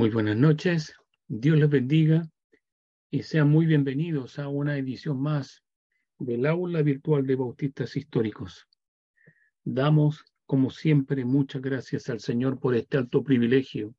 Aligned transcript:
Muy 0.00 0.08
buenas 0.08 0.38
noches, 0.38 0.94
Dios 1.28 1.58
les 1.58 1.68
bendiga 1.68 2.22
y 3.10 3.22
sean 3.22 3.50
muy 3.50 3.66
bienvenidos 3.66 4.38
a 4.38 4.48
una 4.48 4.78
edición 4.78 5.20
más 5.20 5.62
del 6.18 6.46
aula 6.46 6.80
virtual 6.80 7.26
de 7.26 7.36
Bautistas 7.36 7.94
Históricos. 7.98 8.66
Damos, 9.62 10.24
como 10.46 10.70
siempre, 10.70 11.26
muchas 11.26 11.60
gracias 11.60 12.08
al 12.08 12.20
Señor 12.20 12.58
por 12.58 12.74
este 12.74 12.96
alto 12.96 13.22
privilegio 13.22 13.94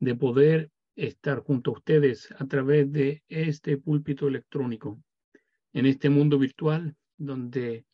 de 0.00 0.14
poder 0.14 0.70
estar 0.94 1.40
junto 1.40 1.70
a 1.70 1.74
ustedes 1.74 2.32
a 2.38 2.46
través 2.46 2.90
de 2.90 3.22
este 3.28 3.76
púlpito 3.76 4.28
electrónico, 4.28 5.02
en 5.74 5.84
este 5.84 6.08
mundo 6.08 6.38
virtual 6.38 6.96
donde 7.18 7.84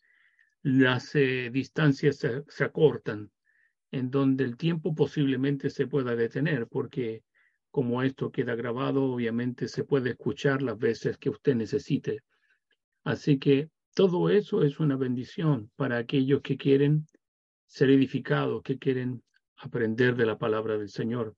las 0.62 1.12
eh, 1.16 1.50
distancias 1.52 2.18
se, 2.18 2.44
se 2.46 2.62
acortan, 2.62 3.32
en 3.90 4.12
donde 4.12 4.44
el 4.44 4.56
tiempo 4.56 4.94
posiblemente 4.94 5.70
se 5.70 5.88
pueda 5.88 6.14
detener, 6.14 6.68
porque 6.68 7.24
como 7.72 8.02
esto 8.02 8.30
queda 8.30 8.54
grabado, 8.54 9.02
obviamente 9.02 9.66
se 9.66 9.82
puede 9.82 10.10
escuchar 10.10 10.62
las 10.62 10.78
veces 10.78 11.16
que 11.16 11.30
usted 11.30 11.56
necesite. 11.56 12.20
Así 13.02 13.38
que 13.38 13.70
todo 13.94 14.28
eso 14.28 14.62
es 14.62 14.78
una 14.78 14.96
bendición 14.96 15.70
para 15.74 15.96
aquellos 15.96 16.42
que 16.42 16.56
quieren 16.56 17.06
ser 17.66 17.90
edificados, 17.90 18.62
que 18.62 18.78
quieren 18.78 19.22
aprender 19.56 20.14
de 20.14 20.26
la 20.26 20.38
palabra 20.38 20.76
del 20.76 20.90
Señor. 20.90 21.34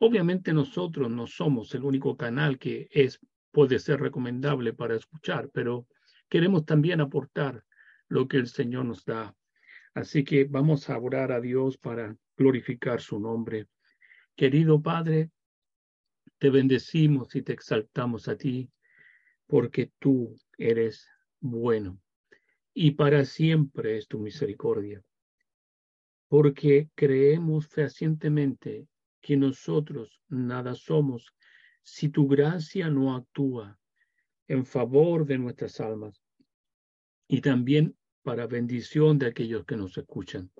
Obviamente 0.00 0.52
nosotros 0.52 1.08
no 1.08 1.28
somos 1.28 1.72
el 1.74 1.84
único 1.84 2.16
canal 2.16 2.58
que 2.58 2.88
es 2.90 3.20
puede 3.52 3.78
ser 3.78 4.00
recomendable 4.00 4.74
para 4.74 4.96
escuchar, 4.96 5.48
pero 5.54 5.86
queremos 6.28 6.66
también 6.66 7.00
aportar 7.00 7.64
lo 8.08 8.26
que 8.28 8.38
el 8.38 8.48
Señor 8.48 8.86
nos 8.86 9.04
da. 9.04 9.34
Así 9.94 10.24
que 10.24 10.44
vamos 10.44 10.90
a 10.90 10.98
orar 10.98 11.32
a 11.32 11.40
Dios 11.40 11.78
para 11.78 12.14
glorificar 12.36 13.00
su 13.00 13.18
nombre. 13.18 13.68
Querido 14.34 14.82
Padre, 14.82 15.30
te 16.38 16.50
bendecimos 16.50 17.34
y 17.34 17.42
te 17.42 17.52
exaltamos 17.52 18.28
a 18.28 18.36
ti, 18.36 18.70
porque 19.46 19.92
tú 19.98 20.34
eres 20.58 21.08
bueno 21.40 22.00
y 22.78 22.90
para 22.90 23.24
siempre 23.24 23.96
es 23.96 24.06
tu 24.06 24.18
misericordia. 24.18 25.02
Porque 26.28 26.90
creemos 26.94 27.68
fehacientemente 27.68 28.86
que 29.22 29.36
nosotros 29.36 30.20
nada 30.28 30.74
somos 30.74 31.34
si 31.82 32.10
tu 32.10 32.28
gracia 32.28 32.90
no 32.90 33.16
actúa 33.16 33.78
en 34.48 34.66
favor 34.66 35.24
de 35.24 35.38
nuestras 35.38 35.80
almas 35.80 36.22
y 37.28 37.40
también 37.40 37.96
para 38.22 38.46
bendición 38.46 39.18
de 39.18 39.26
aquellos 39.26 39.64
que 39.64 39.76
nos 39.76 39.96
escuchan. 39.96 40.50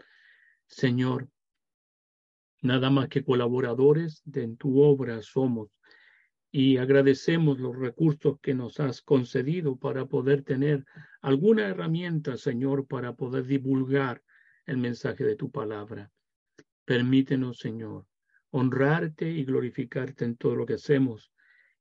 Señor, 0.67 1.29
Nada 2.63 2.91
más 2.91 3.09
que 3.09 3.25
colaboradores 3.25 4.23
de 4.25 4.49
tu 4.57 4.81
obra 4.81 5.21
somos 5.23 5.79
y 6.51 6.79
agradecemos 6.79 7.59
los 7.59 7.77
recursos 7.77 8.41
que 8.41 8.55
nos 8.55 8.81
has 8.81 9.03
concedido 9.03 9.77
para 9.77 10.07
poder 10.07 10.43
tener 10.43 10.87
alguna 11.21 11.69
herramienta, 11.69 12.37
Señor, 12.37 12.87
para 12.87 13.15
poder 13.15 13.45
divulgar 13.45 14.23
el 14.65 14.79
mensaje 14.79 15.25
de 15.25 15.37
tu 15.37 15.51
palabra. 15.51 16.11
Permítenos, 16.87 17.59
Señor, 17.59 18.07
honrarte 18.51 19.31
y 19.31 19.45
glorificarte 19.45 20.25
en 20.25 20.37
todo 20.37 20.57
lo 20.57 20.65
que 20.65 20.75
hacemos 20.75 21.31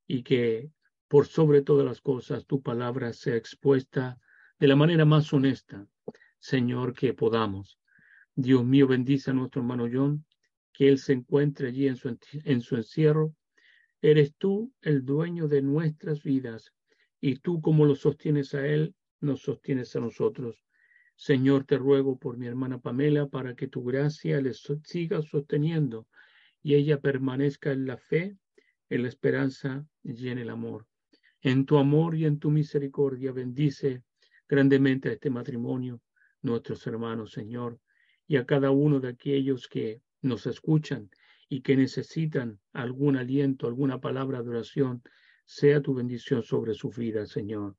y 0.07 0.23
que 0.23 0.69
por 1.07 1.27
sobre 1.27 1.61
todas 1.61 1.85
las 1.85 2.01
cosas 2.01 2.45
tu 2.45 2.61
palabra 2.61 3.13
sea 3.13 3.35
expuesta 3.35 4.19
de 4.59 4.67
la 4.67 4.75
manera 4.75 5.05
más 5.05 5.31
honesta, 5.31 5.87
Señor, 6.39 6.93
que 6.93 7.13
podamos. 7.13 7.79
Dios 8.35 8.65
mío, 8.65 8.87
bendice 8.87 9.31
a 9.31 9.33
nuestro 9.33 9.61
hermano 9.61 9.87
John 9.89 10.24
que 10.77 10.89
Él 10.89 10.97
se 10.97 11.13
encuentre 11.13 11.69
allí 11.69 11.87
en 11.87 11.95
su, 11.95 12.17
en 12.43 12.61
su 12.61 12.75
encierro. 12.75 13.33
Eres 14.01 14.35
tú 14.37 14.73
el 14.81 15.05
dueño 15.05 15.47
de 15.47 15.61
nuestras 15.61 16.21
vidas 16.21 16.73
y 17.21 17.37
tú 17.37 17.61
como 17.61 17.85
lo 17.85 17.95
sostienes 17.95 18.53
a 18.53 18.67
Él, 18.67 18.93
nos 19.21 19.41
sostienes 19.41 19.95
a 19.95 20.01
nosotros. 20.01 20.65
Señor, 21.15 21.63
te 21.63 21.77
ruego 21.77 22.19
por 22.19 22.37
mi 22.37 22.45
hermana 22.45 22.79
Pamela 22.79 23.27
para 23.27 23.55
que 23.55 23.69
tu 23.69 23.83
gracia 23.83 24.41
le 24.41 24.53
siga 24.53 25.21
sosteniendo 25.21 26.07
y 26.61 26.75
ella 26.75 26.99
permanezca 26.99 27.71
en 27.71 27.87
la 27.87 27.97
fe, 27.97 28.37
en 28.89 29.03
la 29.03 29.07
esperanza 29.07 29.87
y 30.03 30.27
en 30.27 30.39
el 30.39 30.49
amor. 30.49 30.87
En 31.41 31.65
tu 31.65 31.77
amor 31.77 32.15
y 32.15 32.25
en 32.25 32.37
tu 32.37 32.51
misericordia 32.51 33.31
bendice 33.31 34.03
grandemente 34.49 35.09
a 35.09 35.13
este 35.13 35.29
matrimonio, 35.29 36.01
nuestros 36.41 36.85
hermanos, 36.85 37.31
Señor, 37.31 37.79
y 38.27 38.35
a 38.35 38.45
cada 38.45 38.71
uno 38.71 38.99
de 38.99 39.09
aquellos 39.09 39.67
que 39.67 40.01
nos 40.25 40.47
escuchan 40.47 41.09
y 41.47 41.61
que 41.61 41.75
necesitan 41.75 42.59
algún 42.73 43.17
aliento, 43.17 43.67
alguna 43.67 44.01
palabra 44.01 44.41
de 44.41 44.49
oración, 44.49 45.03
sea 45.45 45.81
tu 45.81 45.93
bendición 45.93 46.43
sobre 46.43 46.73
su 46.73 46.89
vida, 46.89 47.25
Señor. 47.25 47.75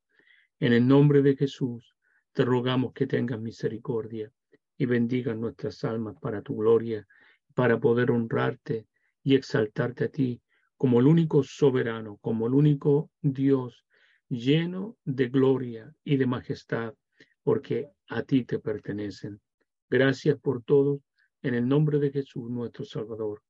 En 0.60 0.72
el 0.72 0.86
nombre 0.86 1.22
de 1.22 1.36
Jesús, 1.36 1.96
te 2.32 2.44
rogamos 2.44 2.92
que 2.92 3.06
tengas 3.06 3.40
misericordia 3.40 4.30
y 4.78 4.86
bendiga 4.86 5.34
nuestras 5.34 5.84
almas 5.84 6.16
para 6.20 6.42
tu 6.42 6.56
gloria, 6.56 7.06
para 7.54 7.80
poder 7.80 8.10
honrarte 8.10 8.86
y 9.22 9.34
exaltarte 9.34 10.04
a 10.04 10.08
ti 10.08 10.40
como 10.76 11.00
el 11.00 11.06
único 11.06 11.42
soberano, 11.42 12.18
como 12.18 12.46
el 12.46 12.54
único 12.54 13.10
Dios 13.22 13.84
lleno 14.28 14.96
de 15.04 15.28
gloria 15.28 15.94
y 16.04 16.16
de 16.16 16.26
majestad, 16.26 16.94
porque 17.42 17.90
a 18.08 18.22
ti 18.22 18.44
te 18.44 18.58
pertenecen. 18.58 19.40
Gracias 19.88 20.38
por 20.38 20.62
todo 20.62 21.00
en 21.46 21.54
el 21.54 21.68
nombre 21.68 22.00
de 22.00 22.10
Jesús, 22.10 22.50
nuestro 22.50 22.84
Salvador. 22.84 23.40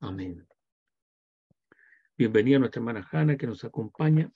Amén. 0.00 0.46
Bienvenida 2.16 2.56
a 2.56 2.60
nuestra 2.60 2.80
hermana 2.80 3.06
Hanna 3.12 3.36
que 3.36 3.46
nos 3.46 3.64
acompaña. 3.64 4.32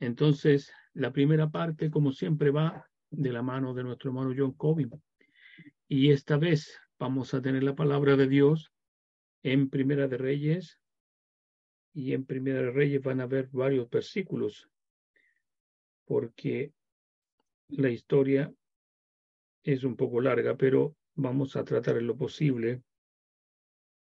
Entonces, 0.00 0.72
la 0.94 1.12
primera 1.12 1.48
parte, 1.48 1.92
como 1.92 2.10
siempre, 2.10 2.50
va 2.50 2.84
de 3.10 3.30
la 3.30 3.42
mano 3.42 3.72
de 3.72 3.84
nuestro 3.84 4.10
hermano 4.10 4.34
John 4.36 4.52
Cobin. 4.54 4.90
Y 5.86 6.10
esta 6.10 6.36
vez 6.38 6.76
vamos 6.98 7.34
a 7.34 7.40
tener 7.40 7.62
la 7.62 7.76
palabra 7.76 8.16
de 8.16 8.26
Dios 8.26 8.72
en 9.44 9.70
Primera 9.70 10.08
de 10.08 10.18
Reyes. 10.18 10.80
Y 11.94 12.14
en 12.14 12.24
Primera 12.24 12.62
de 12.62 12.72
Reyes 12.72 13.00
van 13.00 13.20
a 13.20 13.24
haber 13.24 13.48
varios 13.52 13.88
versículos, 13.88 14.68
porque 16.04 16.72
la 17.68 17.90
historia 17.90 18.52
es 19.62 19.84
un 19.84 19.94
poco 19.94 20.20
larga, 20.20 20.56
pero 20.56 20.96
vamos 21.18 21.56
a 21.56 21.64
tratar 21.64 21.96
en 21.96 22.06
lo 22.06 22.16
posible. 22.16 22.82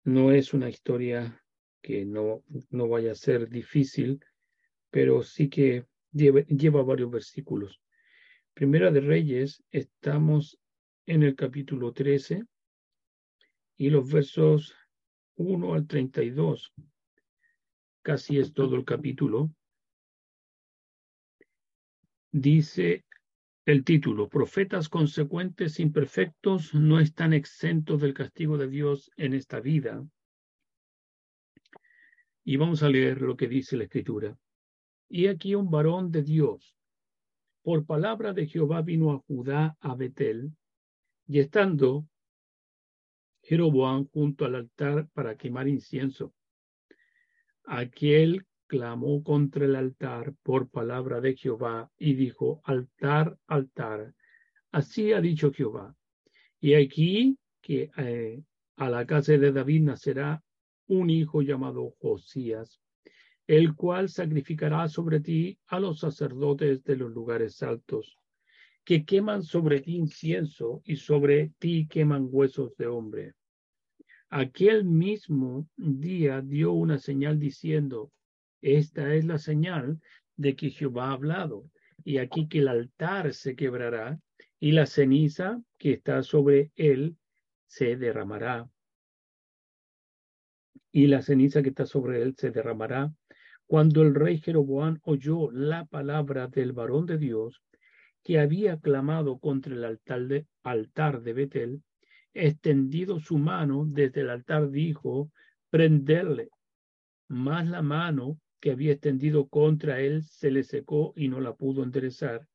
No 0.03 0.31
es 0.31 0.53
una 0.53 0.69
historia 0.69 1.41
que 1.81 2.05
no, 2.05 2.43
no 2.69 2.89
vaya 2.89 3.13
a 3.13 3.15
ser 3.15 3.47
difícil, 3.49 4.19
pero 4.91 5.23
sí 5.23 5.49
que 5.49 5.85
lleva, 6.11 6.41
lleva 6.41 6.83
varios 6.83 7.09
versículos. 7.09 7.79
Primera 8.53 8.91
de 8.91 8.99
Reyes, 8.99 9.63
estamos 9.71 10.59
en 11.05 11.23
el 11.23 11.35
capítulo 11.35 11.93
13 11.93 12.43
y 13.77 13.89
los 13.89 14.11
versos 14.11 14.75
1 15.35 15.73
al 15.73 15.87
32. 15.87 16.73
Casi 18.01 18.39
es 18.39 18.53
todo 18.53 18.75
el 18.75 18.83
capítulo. 18.83 19.51
Dice 22.31 23.04
el 23.65 23.83
título, 23.83 24.29
Profetas 24.29 24.89
consecuentes 24.89 25.79
imperfectos 25.79 26.75
no 26.75 26.99
están 26.99 27.33
exentos 27.33 27.99
del 27.99 28.13
castigo 28.13 28.57
de 28.57 28.67
Dios 28.67 29.11
en 29.17 29.33
esta 29.33 29.59
vida. 29.59 30.05
Y 32.43 32.57
vamos 32.57 32.83
a 32.83 32.89
leer 32.89 33.21
lo 33.21 33.35
que 33.35 33.47
dice 33.47 33.75
la 33.75 33.85
escritura. 33.85 34.37
Y 35.09 35.27
aquí 35.27 35.55
un 35.55 35.71
varón 35.71 36.11
de 36.11 36.21
Dios, 36.21 36.77
por 37.63 37.87
palabra 37.87 38.33
de 38.33 38.45
Jehová 38.45 38.83
vino 38.83 39.11
a 39.11 39.17
Judá 39.17 39.75
a 39.79 39.95
Betel, 39.95 40.51
y 41.27 41.39
estando 41.39 42.07
Jeroboam 43.41 44.07
junto 44.13 44.45
al 44.45 44.55
altar 44.55 45.07
para 45.13 45.35
quemar 45.35 45.67
incienso, 45.67 46.33
aquel 47.63 48.45
clamó 48.67 49.23
contra 49.23 49.65
el 49.65 49.75
altar 49.75 50.33
por 50.43 50.69
palabra 50.69 51.21
de 51.21 51.35
Jehová 51.35 51.91
y 51.97 52.13
dijo, 52.15 52.61
altar, 52.63 53.37
altar. 53.47 54.13
Así 54.71 55.13
ha 55.13 55.21
dicho 55.21 55.51
Jehová. 55.51 55.95
Y 56.59 56.73
aquí 56.73 57.37
que 57.61 57.91
eh, 57.97 58.43
a 58.75 58.89
la 58.89 59.05
casa 59.05 59.33
de 59.33 59.51
David 59.51 59.81
nacerá 59.81 60.43
un 60.87 61.09
hijo 61.09 61.41
llamado 61.41 61.95
Josías, 61.99 62.79
el 63.47 63.75
cual 63.75 64.09
sacrificará 64.09 64.87
sobre 64.87 65.19
ti 65.19 65.57
a 65.67 65.79
los 65.79 65.99
sacerdotes 65.99 66.83
de 66.83 66.95
los 66.95 67.11
lugares 67.11 67.61
altos, 67.63 68.17
que 68.83 69.05
queman 69.05 69.43
sobre 69.43 69.81
ti 69.81 69.95
incienso 69.95 70.81
y 70.85 70.97
sobre 70.97 71.53
ti 71.59 71.87
queman 71.87 72.27
huesos 72.31 72.75
de 72.77 72.87
hombre. 72.87 73.33
Aquel 74.29 74.83
mismo 74.83 75.67
día 75.75 76.41
dio 76.41 76.73
una 76.73 76.97
señal 76.97 77.39
diciendo, 77.39 78.11
esta 78.65 79.13
es 79.13 79.25
la 79.25 79.37
señal 79.37 80.01
de 80.35 80.55
que 80.55 80.71
Jehová 80.71 81.09
ha 81.09 81.13
hablado. 81.13 81.69
Y 82.03 82.17
aquí 82.17 82.47
que 82.47 82.59
el 82.59 82.67
altar 82.67 83.33
se 83.33 83.55
quebrará 83.55 84.19
y 84.59 84.71
la 84.71 84.85
ceniza 84.87 85.61
que 85.77 85.93
está 85.93 86.23
sobre 86.23 86.71
él 86.75 87.15
se 87.67 87.95
derramará. 87.95 88.67
y 90.91 91.07
la 91.07 91.21
ceniza 91.21 91.61
que 91.61 91.69
está 91.69 91.85
sobre 91.85 92.21
él 92.21 92.35
se 92.37 92.51
derramará. 92.51 93.13
Cuando 93.67 94.01
el 94.01 94.15
rey 94.15 94.37
Jeroboam 94.37 94.97
oyó 95.03 95.51
la 95.51 95.83
palabra 95.83 96.47
del 96.47 96.71
varón 96.71 97.05
de 97.05 97.17
Dios, 97.17 97.61
que 98.23 98.39
había 98.39 98.79
clamado 98.79 99.37
contra 99.39 99.73
el 99.75 99.83
altar 99.83 100.21
de, 100.27 100.47
altar 100.63 101.21
de 101.21 101.33
Betel, 101.33 101.83
extendido 102.33 103.19
su 103.19 103.37
mano 103.37 103.83
desde 103.85 104.21
el 104.21 104.29
altar, 104.29 104.71
dijo, 104.71 105.29
prenderle. 105.69 106.49
Más 107.27 107.67
la 107.67 107.81
mano 107.81 108.39
que 108.59 108.71
había 108.71 108.93
extendido 108.93 109.47
contra 109.47 109.99
él 109.99 110.23
se 110.23 110.51
le 110.51 110.63
secó 110.63 111.13
y 111.15 111.27
no 111.27 111.39
la 111.39 111.55
pudo 111.55 111.83
enderezar, 111.83 112.47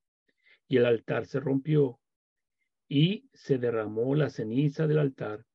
y 0.68 0.76
el 0.76 0.86
altar 0.86 1.26
se 1.26 1.40
rompió, 1.40 2.00
y 2.88 3.28
se 3.32 3.58
derramó 3.58 4.14
la 4.14 4.30
ceniza 4.30 4.86
del 4.86 4.98
altar. 4.98 5.46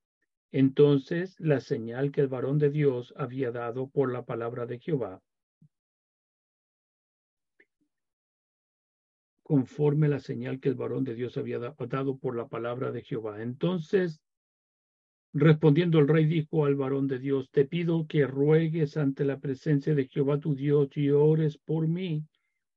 Entonces 0.52 1.40
la 1.40 1.60
señal 1.60 2.12
que 2.12 2.22
el 2.22 2.28
varón 2.28 2.60
de 2.60 2.70
Dios 2.70 3.14
había 3.18 3.52
dado 3.52 3.90
por 3.90 4.12
la 4.12 4.24
palabra 4.24 4.66
de 4.66 4.80
Jehová, 4.80 5.22
conforme 9.44 10.08
la 10.08 10.20
señal 10.20 10.60
que 10.60 10.70
el 10.70 10.76
varón 10.76 11.04
de 11.04 11.14
Dios 11.14 11.38
había 11.38 11.60
dado 11.60 12.18
por 12.18 12.36
la 12.36 12.48
palabra 12.48 12.92
de 12.92 13.04
Jehová. 13.04 13.44
Entonces, 13.44 14.25
respondiendo 15.38 16.00
el 16.00 16.08
rey, 16.08 16.26
dijo 16.26 16.66
al 16.66 16.76
varón 16.76 17.08
de 17.08 17.20
Dios, 17.20 17.52
te 17.52 17.66
pido 17.66 18.08
que 18.08 18.26
ruegues 18.26 18.96
ante 18.96 19.26
la 19.26 19.38
presencia 19.38 19.94
de 19.94 20.08
Jehová 20.08 20.40
tu 20.40 20.56
Dios 20.56 20.96
y 20.96 21.10
ores 21.10 21.58
por 21.58 21.90
mí 21.90 22.24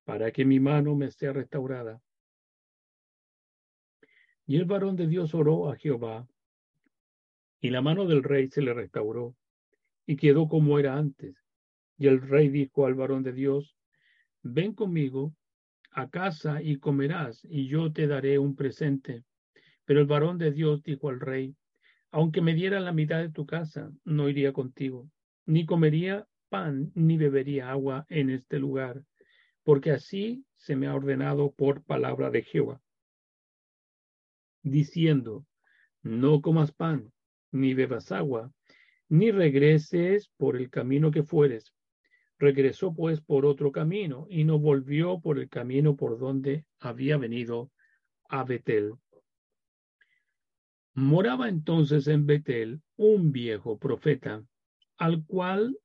para 0.05 0.33
que 0.33 0.45
mi 0.45 0.59
mano 0.59 0.97
me 0.97 1.13
sea 1.13 1.33
restaurada. 1.33 2.03
Y 4.45 4.57
el 4.57 4.65
varón 4.65 4.97
de 4.97 5.07
Dios 5.07 5.35
oró 5.35 5.71
a 5.71 5.77
Jehová, 5.77 6.27
y 7.61 7.71
la 7.71 7.81
mano 7.81 8.07
del 8.07 8.25
rey 8.25 8.49
se 8.49 8.61
le 8.61 8.75
restauró, 8.75 9.37
y 10.05 10.17
quedó 10.17 10.49
como 10.49 10.81
era 10.81 10.97
antes. 10.97 11.37
Y 11.97 12.09
el 12.09 12.21
rey 12.21 12.49
dijo 12.49 12.87
al 12.87 12.95
varón 12.95 13.23
de 13.23 13.35
Dios, 13.35 13.77
ven 14.43 14.73
conmigo 14.73 15.33
a 15.93 16.11
casa 16.11 16.61
y 16.61 16.79
comerás, 16.79 17.45
y 17.49 17.69
yo 17.69 17.93
te 17.93 18.09
daré 18.09 18.41
un 18.41 18.57
presente. 18.57 19.23
Pero 19.85 20.01
el 20.01 20.07
varón 20.07 20.39
de 20.39 20.51
Dios 20.51 20.83
dijo 20.83 21.09
al 21.09 21.21
rey, 21.21 21.55
aunque 22.11 22.41
me 22.41 22.55
diera 22.55 22.81
la 22.81 22.93
mitad 22.93 23.19
de 23.19 23.31
tu 23.31 23.47
casa, 23.47 23.91
no 24.05 24.29
iría 24.29 24.53
contigo, 24.53 25.11
ni 25.47 25.67
comería 25.67 26.27
pan, 26.49 26.93
ni 26.95 27.17
bebería 27.17 27.71
agua 27.71 28.07
en 28.09 28.31
este 28.31 28.59
lugar, 28.59 29.05
porque 29.63 29.91
así 29.91 30.45
se 30.57 30.77
me 30.77 30.87
ha 30.87 30.95
ordenado 30.95 31.53
por 31.53 31.83
palabra 31.83 32.31
de 32.31 32.43
Jehová, 32.43 32.81
diciendo, 34.63 35.47
no 36.03 36.41
comas 36.41 36.73
pan, 36.73 37.13
ni 37.53 37.75
bebas 37.75 38.13
agua, 38.13 38.53
ni 39.09 39.31
regreses 39.31 40.31
por 40.37 40.57
el 40.57 40.71
camino 40.71 41.11
que 41.11 41.23
fueres, 41.23 41.75
Regresó 42.39 42.95
pues 42.95 43.21
por 43.21 43.45
otro 43.45 43.73
camino 43.73 44.27
y 44.31 44.45
no 44.45 44.61
volvió 44.61 45.21
por 45.21 45.41
el 45.41 45.49
camino 45.49 45.97
por 45.97 46.21
donde 46.21 46.65
había 46.79 47.17
venido 47.17 47.73
a 48.29 48.45
Betel. 48.45 48.93
Moraba 51.01 51.49
entonces 51.49 52.09
en 52.09 52.27
Betel 52.27 52.83
un 52.97 53.31
viejo 53.31 53.79
profeta, 53.79 54.43
al 54.97 55.25
cual 55.27 55.79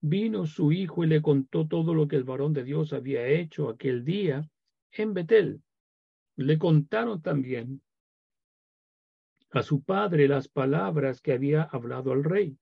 vino 0.00 0.46
su 0.46 0.70
hijo 0.70 1.02
y 1.02 1.08
le 1.08 1.22
contó 1.22 1.66
todo 1.66 1.92
lo 1.92 2.06
que 2.06 2.14
el 2.14 2.22
varón 2.22 2.52
de 2.52 2.62
Dios 2.62 2.92
había 2.92 3.26
hecho 3.26 3.68
aquel 3.68 4.04
día 4.04 4.48
en 4.92 5.12
Betel. 5.12 5.60
Le 6.36 6.56
contaron 6.56 7.20
también 7.20 7.82
a 9.50 9.64
su 9.64 9.82
padre 9.82 10.28
las 10.28 10.46
palabras 10.46 11.20
que 11.20 11.32
había 11.32 11.64
hablado 11.64 12.12
al 12.12 12.22
rey. 12.22 12.56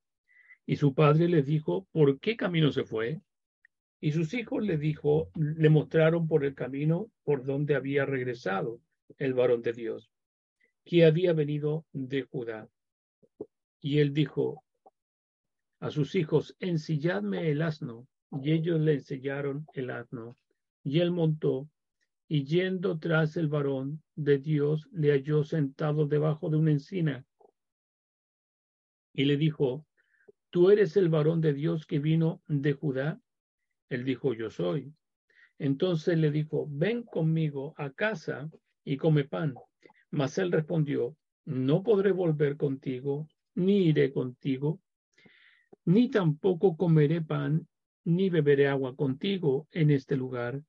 Y 0.64 0.76
su 0.76 0.94
padre 0.94 1.28
le 1.28 1.42
dijo, 1.42 1.86
¿por 1.92 2.18
qué 2.20 2.38
camino 2.38 2.72
se 2.72 2.84
fue? 2.84 3.20
Y 4.00 4.12
sus 4.12 4.32
hijos 4.32 4.64
le 4.64 4.78
dijo, 4.78 5.30
le 5.34 5.68
mostraron 5.68 6.26
por 6.26 6.46
el 6.46 6.54
camino 6.54 7.10
por 7.22 7.44
donde 7.44 7.74
había 7.74 8.06
regresado 8.06 8.80
el 9.18 9.34
varón 9.34 9.60
de 9.60 9.74
Dios, 9.74 10.11
que 10.84 11.04
había 11.04 11.32
venido 11.32 11.86
de 11.92 12.22
Judá. 12.22 12.68
Y 13.80 13.98
él 13.98 14.12
dijo 14.12 14.64
a 15.80 15.90
sus 15.90 16.14
hijos, 16.14 16.56
ensilladme 16.60 17.50
el 17.50 17.62
asno. 17.62 18.06
Y 18.30 18.52
ellos 18.52 18.80
le 18.80 18.94
enseñaron 18.94 19.66
el 19.74 19.90
asno. 19.90 20.36
Y 20.84 21.00
él 21.00 21.10
montó, 21.10 21.68
y 22.28 22.44
yendo 22.44 22.98
tras 22.98 23.36
el 23.36 23.48
varón 23.48 24.02
de 24.14 24.38
Dios, 24.38 24.88
le 24.92 25.10
halló 25.10 25.44
sentado 25.44 26.06
debajo 26.06 26.48
de 26.48 26.56
una 26.56 26.70
encina. 26.70 27.26
Y 29.12 29.26
le 29.26 29.36
dijo, 29.36 29.84
¿tú 30.50 30.70
eres 30.70 30.96
el 30.96 31.08
varón 31.08 31.40
de 31.40 31.52
Dios 31.52 31.84
que 31.84 31.98
vino 31.98 32.40
de 32.46 32.72
Judá? 32.72 33.20
Él 33.90 34.04
dijo, 34.04 34.32
yo 34.32 34.50
soy. 34.50 34.94
Entonces 35.58 36.16
le 36.16 36.30
dijo, 36.30 36.66
ven 36.70 37.02
conmigo 37.02 37.74
a 37.76 37.90
casa 37.90 38.50
y 38.84 38.96
come 38.96 39.24
pan. 39.24 39.54
Mas 40.12 40.38
él 40.38 40.52
respondió, 40.52 41.16
no 41.44 41.82
podré 41.82 42.12
volver 42.12 42.56
contigo, 42.56 43.26
ni 43.56 43.88
iré 43.88 44.12
contigo, 44.12 44.80
ni 45.84 46.08
tampoco 46.08 46.76
comeré 46.76 47.20
pan, 47.20 47.66
ni 48.04 48.30
beberé 48.30 48.68
agua 48.68 48.94
contigo 48.94 49.66
en 49.72 49.90
este 49.90 50.14
lugar, 50.16 50.62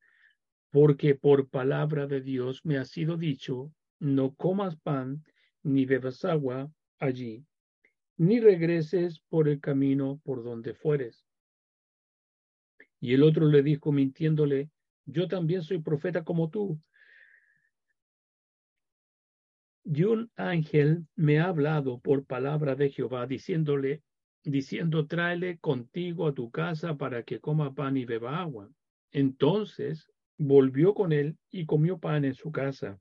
porque 0.72 1.14
por 1.14 1.48
palabra 1.48 2.08
de 2.08 2.20
Dios 2.20 2.64
me 2.64 2.78
ha 2.78 2.84
sido 2.84 3.16
dicho, 3.16 3.72
no 4.00 4.34
comas 4.34 4.74
pan, 4.74 5.22
ni 5.62 5.86
bebas 5.86 6.24
agua 6.24 6.72
allí 6.98 7.46
ni 8.16 8.40
regreses 8.40 9.20
por 9.28 9.48
el 9.48 9.60
camino 9.60 10.20
por 10.24 10.44
donde 10.44 10.74
fueres. 10.74 11.26
Y 13.00 13.14
el 13.14 13.22
otro 13.22 13.46
le 13.48 13.62
dijo 13.62 13.92
mintiéndole, 13.92 14.70
yo 15.04 15.28
también 15.28 15.62
soy 15.62 15.78
profeta 15.78 16.24
como 16.24 16.48
tú. 16.48 16.80
Y 19.84 20.04
un 20.04 20.30
ángel 20.36 21.06
me 21.14 21.40
ha 21.40 21.48
hablado 21.48 21.98
por 21.98 22.24
palabra 22.24 22.74
de 22.74 22.90
Jehová, 22.90 23.26
diciéndole, 23.26 24.02
diciendo, 24.42 25.06
tráele 25.06 25.58
contigo 25.58 26.26
a 26.26 26.34
tu 26.34 26.50
casa 26.50 26.96
para 26.96 27.22
que 27.22 27.38
coma 27.38 27.74
pan 27.74 27.96
y 27.96 28.04
beba 28.04 28.40
agua. 28.40 28.70
Entonces 29.12 30.10
volvió 30.38 30.94
con 30.94 31.12
él 31.12 31.36
y 31.50 31.66
comió 31.66 31.98
pan 31.98 32.24
en 32.24 32.34
su 32.34 32.50
casa 32.50 32.98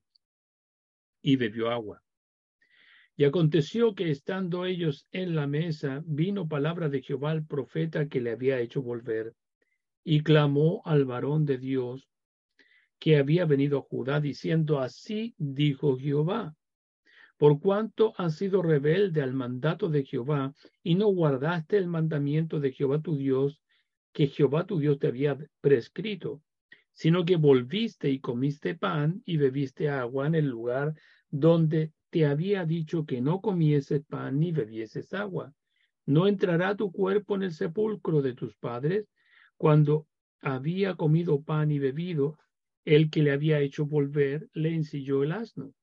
y 1.22 1.38
bebió 1.38 1.70
agua. 1.70 2.04
Y 3.16 3.24
aconteció 3.24 3.96
que 3.96 4.10
estando 4.10 4.66
ellos 4.66 5.08
en 5.12 5.36
la 5.36 5.48
mesa, 5.48 6.04
vino 6.06 6.48
palabra 6.48 6.90
de 6.90 7.02
Jehová 7.02 7.32
al 7.32 7.46
profeta 7.46 8.08
que 8.08 8.20
le 8.20 8.32
había 8.32 8.60
hecho 8.60 8.82
volver, 8.82 9.34
y 10.04 10.22
clamó 10.22 10.82
al 10.84 11.06
varón 11.06 11.46
de 11.46 11.58
Dios 11.58 12.10
que 13.00 13.18
había 13.18 13.46
venido 13.46 13.80
a 13.80 13.82
Judá, 13.82 14.20
diciendo, 14.20 14.80
así 14.80 15.36
dijo 15.38 15.98
Jehová, 15.98 16.56
por 17.38 17.60
cuanto 17.60 18.14
has 18.18 18.36
sido 18.36 18.62
rebelde 18.62 19.22
al 19.22 19.34
mandato 19.34 19.90
de 19.90 20.04
Jehová, 20.04 20.54
y 20.84 20.96
no 20.96 21.08
guardaste 21.08 21.78
el 21.78 21.88
mandamiento 21.88 22.60
de 22.60 22.72
Jehová 22.72 23.02
tu 23.02 23.18
Dios, 23.18 23.62
que 24.14 24.28
Jehová 24.28 24.66
tu 24.66 24.80
Dios 24.80 25.00
te 25.00 25.08
había 25.08 25.38
prescrito, 25.60 26.42
sino 26.94 27.26
que 27.26 27.36
volviste 27.36 28.10
y 28.10 28.20
comiste 28.20 28.76
pan 28.76 29.22
y 29.26 29.38
bebiste 29.38 29.90
agua 29.90 30.28
en 30.28 30.36
el 30.36 30.48
lugar 30.48 30.94
donde 31.30 31.92
te 32.12 32.28
había 32.28 32.66
dicho 32.66 33.06
que 33.06 33.22
no 33.22 33.42
comieses 33.42 34.04
pan 34.06 34.40
ni 34.40 34.52
bebieses 34.52 35.14
agua. 35.14 35.52
No 36.06 36.28
entrará 36.28 36.76
tu 36.76 36.92
cuerpo 36.92 37.36
en 37.36 37.44
el 37.44 37.54
sepulcro 37.54 38.22
de 38.22 38.34
tus 38.34 38.56
padres. 38.58 39.08
Cuando 39.58 40.06
había 40.42 40.96
comido 40.96 41.42
pan 41.42 41.72
y 41.72 41.80
bebido, 41.80 42.38
el 42.86 43.10
que 43.10 43.24
le 43.24 43.32
había 43.32 43.60
hecho 43.62 43.88
volver 43.88 44.48
le 44.54 44.76
ensilló 44.76 45.24
el 45.24 45.32
asno. 45.32 45.74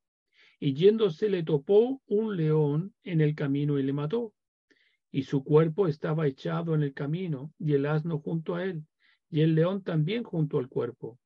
Y 0.61 0.75
yéndose 0.75 1.31
le 1.31 1.43
topó 1.43 2.03
un 2.07 2.37
león 2.37 2.95
en 3.03 3.23
el 3.23 3.35
camino 3.35 3.79
y 3.79 3.83
le 3.83 3.95
mató. 3.95 4.35
Y 5.11 5.23
su 5.23 5.43
cuerpo 5.43 5.89
estaba 5.89 6.27
echado 6.27 6.75
en 6.75 6.83
el 6.83 6.93
camino, 6.93 7.53
y 7.59 7.73
el 7.73 7.87
asno 7.87 8.21
junto 8.21 8.55
a 8.55 8.65
él, 8.65 8.85
y 9.31 9.41
el 9.41 9.55
león 9.55 9.83
también 9.83 10.23
junto 10.23 10.59
al 10.59 10.69
cuerpo. 10.69 11.19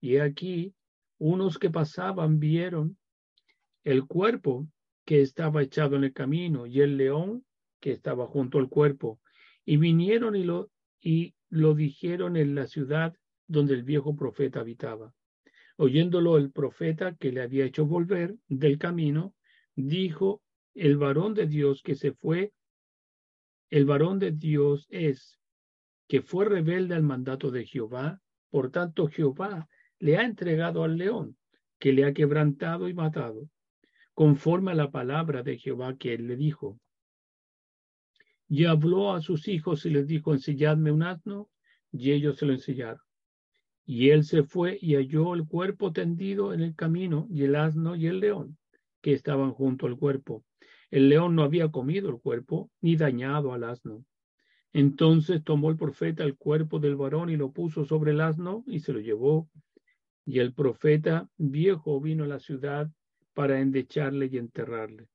Y 0.00 0.18
aquí 0.18 0.74
unos 1.18 1.58
que 1.58 1.70
pasaban 1.70 2.38
vieron 2.38 2.96
el 3.82 4.06
cuerpo 4.06 4.68
que 5.04 5.22
estaba 5.22 5.62
echado 5.62 5.96
en 5.96 6.04
el 6.04 6.12
camino 6.12 6.66
y 6.66 6.80
el 6.80 6.96
león 6.96 7.44
que 7.80 7.92
estaba 7.92 8.26
junto 8.26 8.58
al 8.58 8.68
cuerpo. 8.68 9.20
Y 9.64 9.76
vinieron 9.76 10.36
y 10.36 10.44
lo, 10.44 10.70
y 11.00 11.34
lo 11.48 11.74
dijeron 11.74 12.36
en 12.36 12.54
la 12.54 12.66
ciudad 12.66 13.14
donde 13.46 13.74
el 13.74 13.82
viejo 13.82 14.14
profeta 14.14 14.60
habitaba. 14.60 15.12
Oyéndolo 15.80 16.36
el 16.36 16.50
profeta 16.50 17.14
que 17.14 17.30
le 17.30 17.40
había 17.40 17.64
hecho 17.64 17.86
volver 17.86 18.34
del 18.48 18.78
camino, 18.78 19.34
dijo, 19.76 20.42
el 20.74 20.96
varón 20.96 21.34
de 21.34 21.46
Dios 21.46 21.82
que 21.82 21.94
se 21.94 22.12
fue, 22.12 22.52
el 23.70 23.84
varón 23.84 24.18
de 24.18 24.32
Dios 24.32 24.86
es, 24.90 25.38
que 26.08 26.20
fue 26.20 26.46
rebelde 26.46 26.94
al 26.94 27.04
mandato 27.04 27.50
de 27.50 27.64
Jehová, 27.64 28.20
por 28.50 28.70
tanto 28.70 29.06
Jehová 29.06 29.68
le 29.98 30.16
ha 30.16 30.24
entregado 30.24 30.82
al 30.82 30.96
león, 30.96 31.36
que 31.78 31.92
le 31.92 32.04
ha 32.04 32.12
quebrantado 32.12 32.88
y 32.88 32.94
matado 32.94 33.48
conforme 34.18 34.72
a 34.72 34.74
la 34.74 34.90
palabra 34.90 35.44
de 35.44 35.58
Jehová 35.58 35.96
que 35.96 36.12
él 36.12 36.26
le 36.26 36.34
dijo. 36.34 36.80
Y 38.48 38.64
habló 38.64 39.12
a 39.12 39.20
sus 39.20 39.46
hijos 39.46 39.86
y 39.86 39.90
les 39.90 40.08
dijo, 40.08 40.32
ensilladme 40.32 40.90
un 40.90 41.04
asno, 41.04 41.48
y 41.92 42.10
ellos 42.10 42.36
se 42.36 42.44
lo 42.44 42.52
ensillaron. 42.52 43.07
Y 43.90 44.10
él 44.10 44.24
se 44.24 44.42
fue 44.42 44.76
y 44.82 44.96
halló 44.96 45.32
el 45.32 45.48
cuerpo 45.48 45.94
tendido 45.94 46.52
en 46.52 46.60
el 46.60 46.74
camino, 46.74 47.26
y 47.30 47.44
el 47.44 47.56
asno 47.56 47.96
y 47.96 48.06
el 48.06 48.20
león, 48.20 48.58
que 49.00 49.14
estaban 49.14 49.52
junto 49.52 49.86
al 49.86 49.96
cuerpo. 49.96 50.44
El 50.90 51.08
león 51.08 51.34
no 51.34 51.42
había 51.42 51.70
comido 51.70 52.10
el 52.10 52.20
cuerpo, 52.20 52.70
ni 52.82 52.96
dañado 52.96 53.54
al 53.54 53.64
asno. 53.64 54.04
Entonces 54.74 55.42
tomó 55.42 55.70
el 55.70 55.78
profeta 55.78 56.22
el 56.22 56.36
cuerpo 56.36 56.78
del 56.80 56.96
varón 56.96 57.30
y 57.30 57.38
lo 57.38 57.50
puso 57.50 57.86
sobre 57.86 58.10
el 58.10 58.20
asno 58.20 58.62
y 58.66 58.80
se 58.80 58.92
lo 58.92 59.00
llevó. 59.00 59.48
Y 60.26 60.40
el 60.40 60.52
profeta 60.52 61.30
viejo 61.38 61.98
vino 61.98 62.24
a 62.24 62.28
la 62.28 62.40
ciudad 62.40 62.90
para 63.32 63.58
endecharle 63.58 64.28
y 64.30 64.36
enterrarle. 64.36 65.08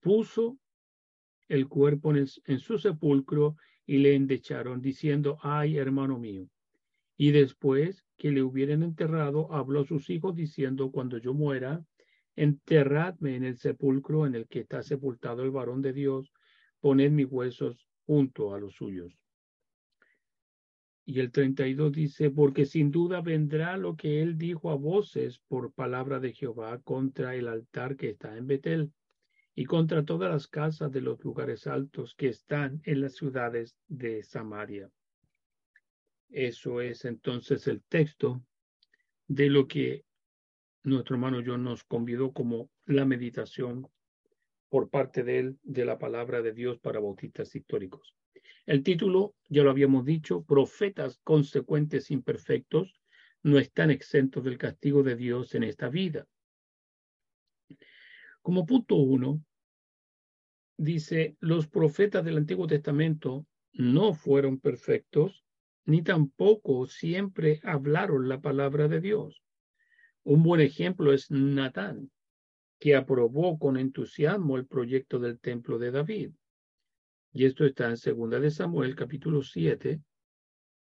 Puso 0.00 0.58
el 1.48 1.66
cuerpo 1.66 2.14
en, 2.14 2.58
su 2.58 2.76
sepulcro 2.76 3.56
y 3.86 3.96
le 3.96 4.14
endecharon, 4.14 4.82
diciendo, 4.82 5.38
ay, 5.40 5.78
hermano 5.78 6.18
mío. 6.18 6.46
Y 7.16 7.30
después 7.32 8.04
que 8.16 8.30
le 8.30 8.42
hubieran 8.42 8.82
enterrado, 8.82 9.52
habló 9.52 9.80
a 9.80 9.86
sus 9.86 10.10
hijos, 10.10 10.34
diciendo, 10.34 10.90
cuando 10.90 11.18
yo 11.18 11.34
muera, 11.34 11.84
enterradme 12.34 13.36
en 13.36 13.44
el 13.44 13.56
sepulcro 13.56 14.26
en 14.26 14.34
el 14.34 14.46
que 14.46 14.60
está 14.60 14.82
sepultado 14.82 15.42
el 15.42 15.50
varón 15.50 15.80
de 15.82 15.92
Dios, 15.92 16.32
poned 16.80 17.10
mis 17.10 17.26
huesos 17.26 17.88
junto 18.04 18.54
a 18.54 18.60
los 18.60 18.74
suyos. 18.74 19.18
Y 21.08 21.20
el 21.20 21.30
32 21.30 21.92
dice, 21.92 22.30
porque 22.30 22.66
sin 22.66 22.90
duda 22.90 23.20
vendrá 23.20 23.76
lo 23.76 23.96
que 23.96 24.22
él 24.22 24.36
dijo 24.36 24.70
a 24.70 24.74
voces 24.74 25.38
por 25.46 25.72
palabra 25.72 26.18
de 26.18 26.32
Jehová 26.32 26.80
contra 26.82 27.36
el 27.36 27.48
altar 27.48 27.96
que 27.96 28.10
está 28.10 28.36
en 28.36 28.48
Betel 28.48 28.92
y 29.54 29.64
contra 29.64 30.04
todas 30.04 30.30
las 30.30 30.48
casas 30.48 30.90
de 30.90 31.00
los 31.00 31.22
lugares 31.24 31.66
altos 31.66 32.14
que 32.16 32.28
están 32.28 32.82
en 32.84 33.00
las 33.00 33.14
ciudades 33.14 33.76
de 33.86 34.22
Samaria. 34.24 34.90
Eso 36.28 36.80
es 36.80 37.04
entonces 37.04 37.66
el 37.66 37.82
texto 37.82 38.44
de 39.28 39.48
lo 39.48 39.66
que 39.66 40.04
nuestro 40.82 41.16
hermano 41.16 41.42
John 41.44 41.64
nos 41.64 41.84
convidó 41.84 42.32
como 42.32 42.70
la 42.84 43.04
meditación 43.04 43.88
por 44.68 44.90
parte 44.90 45.22
de 45.22 45.38
él 45.38 45.58
de 45.62 45.84
la 45.84 45.98
palabra 45.98 46.42
de 46.42 46.52
Dios 46.52 46.78
para 46.78 47.00
bautistas 47.00 47.54
históricos. 47.54 48.14
El 48.66 48.82
título, 48.82 49.34
ya 49.48 49.62
lo 49.62 49.70
habíamos 49.70 50.04
dicho, 50.04 50.44
Profetas 50.44 51.20
consecuentes 51.22 52.10
imperfectos 52.10 53.00
no 53.42 53.58
están 53.58 53.90
exentos 53.90 54.44
del 54.44 54.58
castigo 54.58 55.02
de 55.02 55.14
Dios 55.14 55.54
en 55.54 55.62
esta 55.62 55.88
vida. 55.88 56.26
Como 58.42 58.66
punto 58.66 58.96
uno, 58.96 59.42
dice, 60.76 61.36
los 61.40 61.68
profetas 61.68 62.24
del 62.24 62.38
Antiguo 62.38 62.66
Testamento 62.66 63.46
no 63.72 64.14
fueron 64.14 64.58
perfectos, 64.58 65.45
ni 65.86 66.02
tampoco 66.02 66.86
siempre 66.86 67.60
hablaron 67.62 68.28
la 68.28 68.40
palabra 68.40 68.88
de 68.88 69.00
Dios. 69.00 69.42
Un 70.24 70.42
buen 70.42 70.60
ejemplo 70.60 71.12
es 71.12 71.30
Natán, 71.30 72.10
que 72.80 72.96
aprobó 72.96 73.58
con 73.58 73.76
entusiasmo 73.76 74.56
el 74.56 74.66
proyecto 74.66 75.20
del 75.20 75.38
templo 75.38 75.78
de 75.78 75.92
David. 75.92 76.32
Y 77.32 77.44
esto 77.44 77.64
está 77.64 77.88
en 77.88 77.96
Segunda 77.96 78.40
de 78.40 78.50
Samuel, 78.50 78.96
capítulo 78.96 79.42
7. 79.42 80.02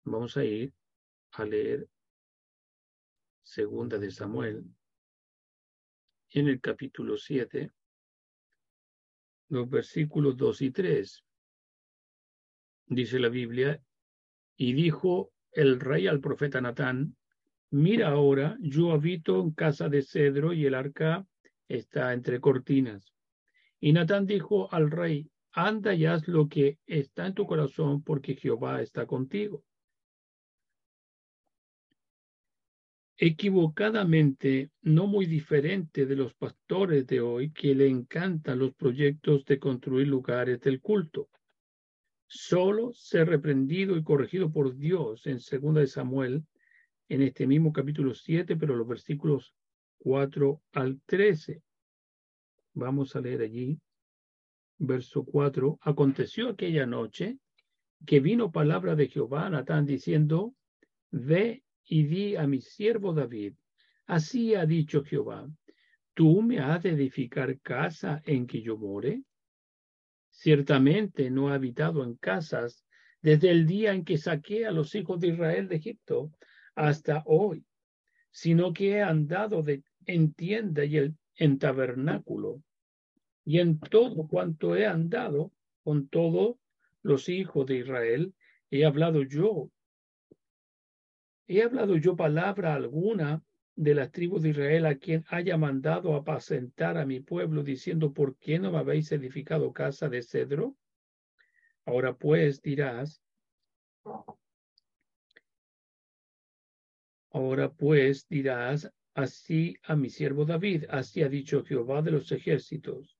Vamos 0.04 0.36
a 0.36 0.44
ir 0.44 0.72
a 1.32 1.44
leer 1.44 1.88
Segunda 3.42 3.98
de 3.98 4.10
Samuel, 4.12 4.64
en 6.30 6.48
el 6.48 6.60
capítulo 6.60 7.16
7, 7.16 7.72
los 9.48 9.68
versículos 9.68 10.36
2 10.36 10.62
y 10.62 10.70
3. 10.70 11.24
Dice 12.86 13.18
la 13.18 13.28
Biblia, 13.28 13.82
y 14.56 14.72
dijo 14.72 15.32
el 15.52 15.80
rey 15.80 16.06
al 16.06 16.20
profeta 16.20 16.60
Natán, 16.60 17.16
mira 17.70 18.08
ahora, 18.08 18.56
yo 18.60 18.92
habito 18.92 19.40
en 19.40 19.52
casa 19.52 19.88
de 19.88 20.02
cedro 20.02 20.52
y 20.52 20.66
el 20.66 20.74
arca 20.74 21.26
está 21.68 22.12
entre 22.12 22.40
cortinas. 22.40 23.12
Y 23.80 23.92
Natán 23.92 24.26
dijo 24.26 24.72
al 24.72 24.90
rey, 24.90 25.30
anda 25.52 25.94
y 25.94 26.06
haz 26.06 26.28
lo 26.28 26.48
que 26.48 26.78
está 26.86 27.26
en 27.26 27.34
tu 27.34 27.46
corazón, 27.46 28.02
porque 28.02 28.36
Jehová 28.36 28.82
está 28.82 29.06
contigo. 29.06 29.64
equivocadamente 33.24 34.72
no 34.80 35.06
muy 35.06 35.26
diferente 35.26 36.06
de 36.06 36.16
los 36.16 36.34
pastores 36.34 37.06
de 37.06 37.20
hoy 37.20 37.52
que 37.52 37.72
le 37.72 37.86
encantan 37.86 38.58
los 38.58 38.74
proyectos 38.74 39.44
de 39.44 39.60
construir 39.60 40.08
lugares 40.08 40.60
del 40.60 40.80
culto. 40.80 41.28
Solo 42.34 42.94
ser 42.94 43.28
reprendido 43.28 43.94
y 43.94 44.02
corregido 44.02 44.50
por 44.50 44.74
Dios 44.74 45.26
en 45.26 45.38
segunda 45.38 45.82
de 45.82 45.86
Samuel, 45.86 46.46
en 47.10 47.20
este 47.20 47.46
mismo 47.46 47.74
capítulo 47.74 48.14
7, 48.14 48.56
pero 48.56 48.74
los 48.74 48.88
versículos 48.88 49.54
4 49.98 50.62
al 50.72 50.98
13. 51.04 51.62
Vamos 52.72 53.14
a 53.14 53.20
leer 53.20 53.42
allí, 53.42 53.78
verso 54.78 55.26
4. 55.26 55.78
Aconteció 55.82 56.48
aquella 56.48 56.86
noche 56.86 57.36
que 58.06 58.20
vino 58.20 58.50
palabra 58.50 58.96
de 58.96 59.08
Jehová 59.08 59.44
a 59.44 59.50
Natán 59.50 59.84
diciendo, 59.84 60.54
Ve 61.10 61.62
y 61.84 62.04
di 62.04 62.36
a 62.36 62.46
mi 62.46 62.62
siervo 62.62 63.12
David, 63.12 63.56
así 64.06 64.54
ha 64.54 64.64
dicho 64.64 65.04
Jehová, 65.04 65.50
¿tú 66.14 66.40
me 66.40 66.60
has 66.60 66.82
de 66.82 66.92
edificar 66.92 67.60
casa 67.60 68.22
en 68.24 68.46
que 68.46 68.62
yo 68.62 68.78
more? 68.78 69.22
Ciertamente 70.42 71.30
no 71.30 71.50
he 71.50 71.54
habitado 71.54 72.02
en 72.02 72.16
casas 72.16 72.84
desde 73.20 73.52
el 73.52 73.64
día 73.64 73.92
en 73.92 74.04
que 74.04 74.18
saqué 74.18 74.66
a 74.66 74.72
los 74.72 74.92
hijos 74.96 75.20
de 75.20 75.28
Israel 75.28 75.68
de 75.68 75.76
Egipto 75.76 76.32
hasta 76.74 77.22
hoy, 77.26 77.64
sino 78.32 78.72
que 78.72 78.90
he 78.90 79.02
andado 79.02 79.62
de, 79.62 79.84
en 80.04 80.34
tienda 80.34 80.84
y 80.84 80.96
el, 80.96 81.14
en 81.36 81.60
tabernáculo, 81.60 82.60
y 83.44 83.60
en 83.60 83.78
todo 83.78 84.26
cuanto 84.26 84.74
he 84.74 84.84
andado 84.84 85.52
con 85.84 86.08
todos 86.08 86.56
los 87.02 87.28
hijos 87.28 87.64
de 87.66 87.76
Israel, 87.76 88.34
he 88.68 88.84
hablado 88.84 89.22
yo 89.22 89.70
¿He 91.46 91.62
hablado 91.62 91.96
yo 91.98 92.16
palabra 92.16 92.74
alguna 92.74 93.44
de 93.74 93.94
las 93.94 94.10
tribus 94.10 94.42
de 94.42 94.50
Israel 94.50 94.86
a 94.86 94.96
quien 94.96 95.24
haya 95.28 95.56
mandado 95.56 96.14
apacentar 96.14 96.98
a 96.98 97.06
mi 97.06 97.20
pueblo, 97.20 97.62
diciendo, 97.62 98.12
¿por 98.12 98.36
qué 98.36 98.58
no 98.58 98.72
me 98.72 98.78
habéis 98.78 99.10
edificado 99.12 99.72
casa 99.72 100.08
de 100.08 100.22
cedro? 100.22 100.76
Ahora 101.84 102.14
pues 102.14 102.62
dirás, 102.62 103.22
ahora 107.30 107.72
pues 107.72 108.28
dirás 108.28 108.92
así 109.14 109.76
a 109.82 109.96
mi 109.96 110.10
siervo 110.10 110.44
David, 110.44 110.84
así 110.88 111.22
ha 111.22 111.28
dicho 111.28 111.64
Jehová 111.64 112.02
de 112.02 112.12
los 112.12 112.30
ejércitos. 112.30 113.18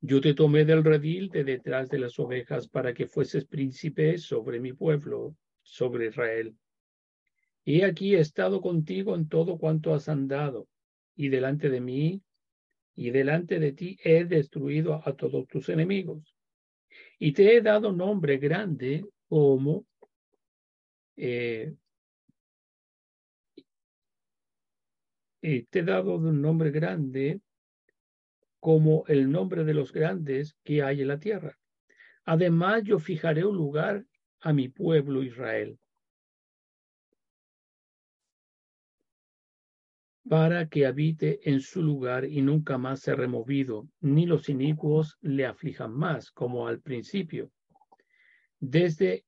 Yo 0.00 0.20
te 0.20 0.34
tomé 0.34 0.64
del 0.64 0.84
redil 0.84 1.28
de 1.28 1.44
detrás 1.44 1.88
de 1.88 1.98
las 1.98 2.18
ovejas 2.18 2.68
para 2.68 2.92
que 2.92 3.06
fueses 3.06 3.44
príncipe 3.44 4.18
sobre 4.18 4.60
mi 4.60 4.72
pueblo, 4.72 5.36
sobre 5.62 6.08
Israel. 6.08 6.56
Y 7.64 7.82
aquí 7.82 8.16
he 8.16 8.20
estado 8.20 8.60
contigo 8.60 9.14
en 9.14 9.28
todo 9.28 9.58
cuanto 9.58 9.94
has 9.94 10.08
andado, 10.08 10.68
y 11.14 11.28
delante 11.28 11.70
de 11.70 11.80
mí 11.80 12.22
y 12.94 13.10
delante 13.10 13.58
de 13.58 13.72
ti 13.72 13.98
he 14.02 14.24
destruido 14.24 15.00
a 15.04 15.14
todos 15.14 15.46
tus 15.46 15.68
enemigos. 15.68 16.36
Y 17.18 17.32
te 17.32 17.56
he 17.56 17.62
dado 17.62 17.92
nombre 17.92 18.36
grande 18.38 19.06
como 19.28 19.86
eh, 21.16 21.74
te 25.40 25.78
he 25.78 25.82
dado 25.82 26.16
un 26.16 26.40
nombre 26.40 26.70
grande 26.70 27.40
como 28.60 29.04
el 29.08 29.30
nombre 29.30 29.64
de 29.64 29.74
los 29.74 29.92
grandes 29.92 30.56
que 30.62 30.82
hay 30.82 31.02
en 31.02 31.08
la 31.08 31.18
tierra. 31.18 31.58
Además, 32.24 32.82
yo 32.84 32.98
fijaré 33.00 33.44
un 33.44 33.56
lugar 33.56 34.04
a 34.40 34.52
mi 34.52 34.68
pueblo 34.68 35.22
Israel 35.22 35.78
para 40.32 40.66
que 40.66 40.86
habite 40.86 41.46
en 41.50 41.60
su 41.60 41.82
lugar 41.82 42.24
y 42.24 42.40
nunca 42.40 42.78
más 42.78 43.00
sea 43.00 43.14
removido, 43.14 43.86
ni 44.00 44.24
los 44.24 44.48
inicuos 44.48 45.18
le 45.20 45.44
aflijan 45.44 45.92
más, 45.92 46.30
como 46.30 46.66
al 46.66 46.80
principio. 46.80 47.50
Desde 48.58 49.26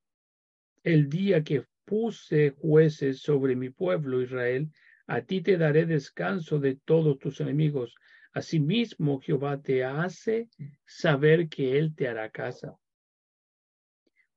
el 0.82 1.10
día 1.10 1.44
que 1.44 1.66
puse 1.84 2.54
jueces 2.56 3.20
sobre 3.20 3.54
mi 3.54 3.68
pueblo 3.68 4.22
Israel, 4.22 4.70
a 5.06 5.20
ti 5.20 5.42
te 5.42 5.58
daré 5.58 5.84
descanso 5.84 6.58
de 6.58 6.76
todos 6.76 7.18
tus 7.18 7.38
enemigos. 7.38 7.94
Asimismo, 8.32 9.20
Jehová 9.20 9.60
te 9.60 9.84
hace 9.84 10.48
saber 10.86 11.50
que 11.50 11.76
Él 11.76 11.94
te 11.94 12.08
hará 12.08 12.30
casa. 12.30 12.78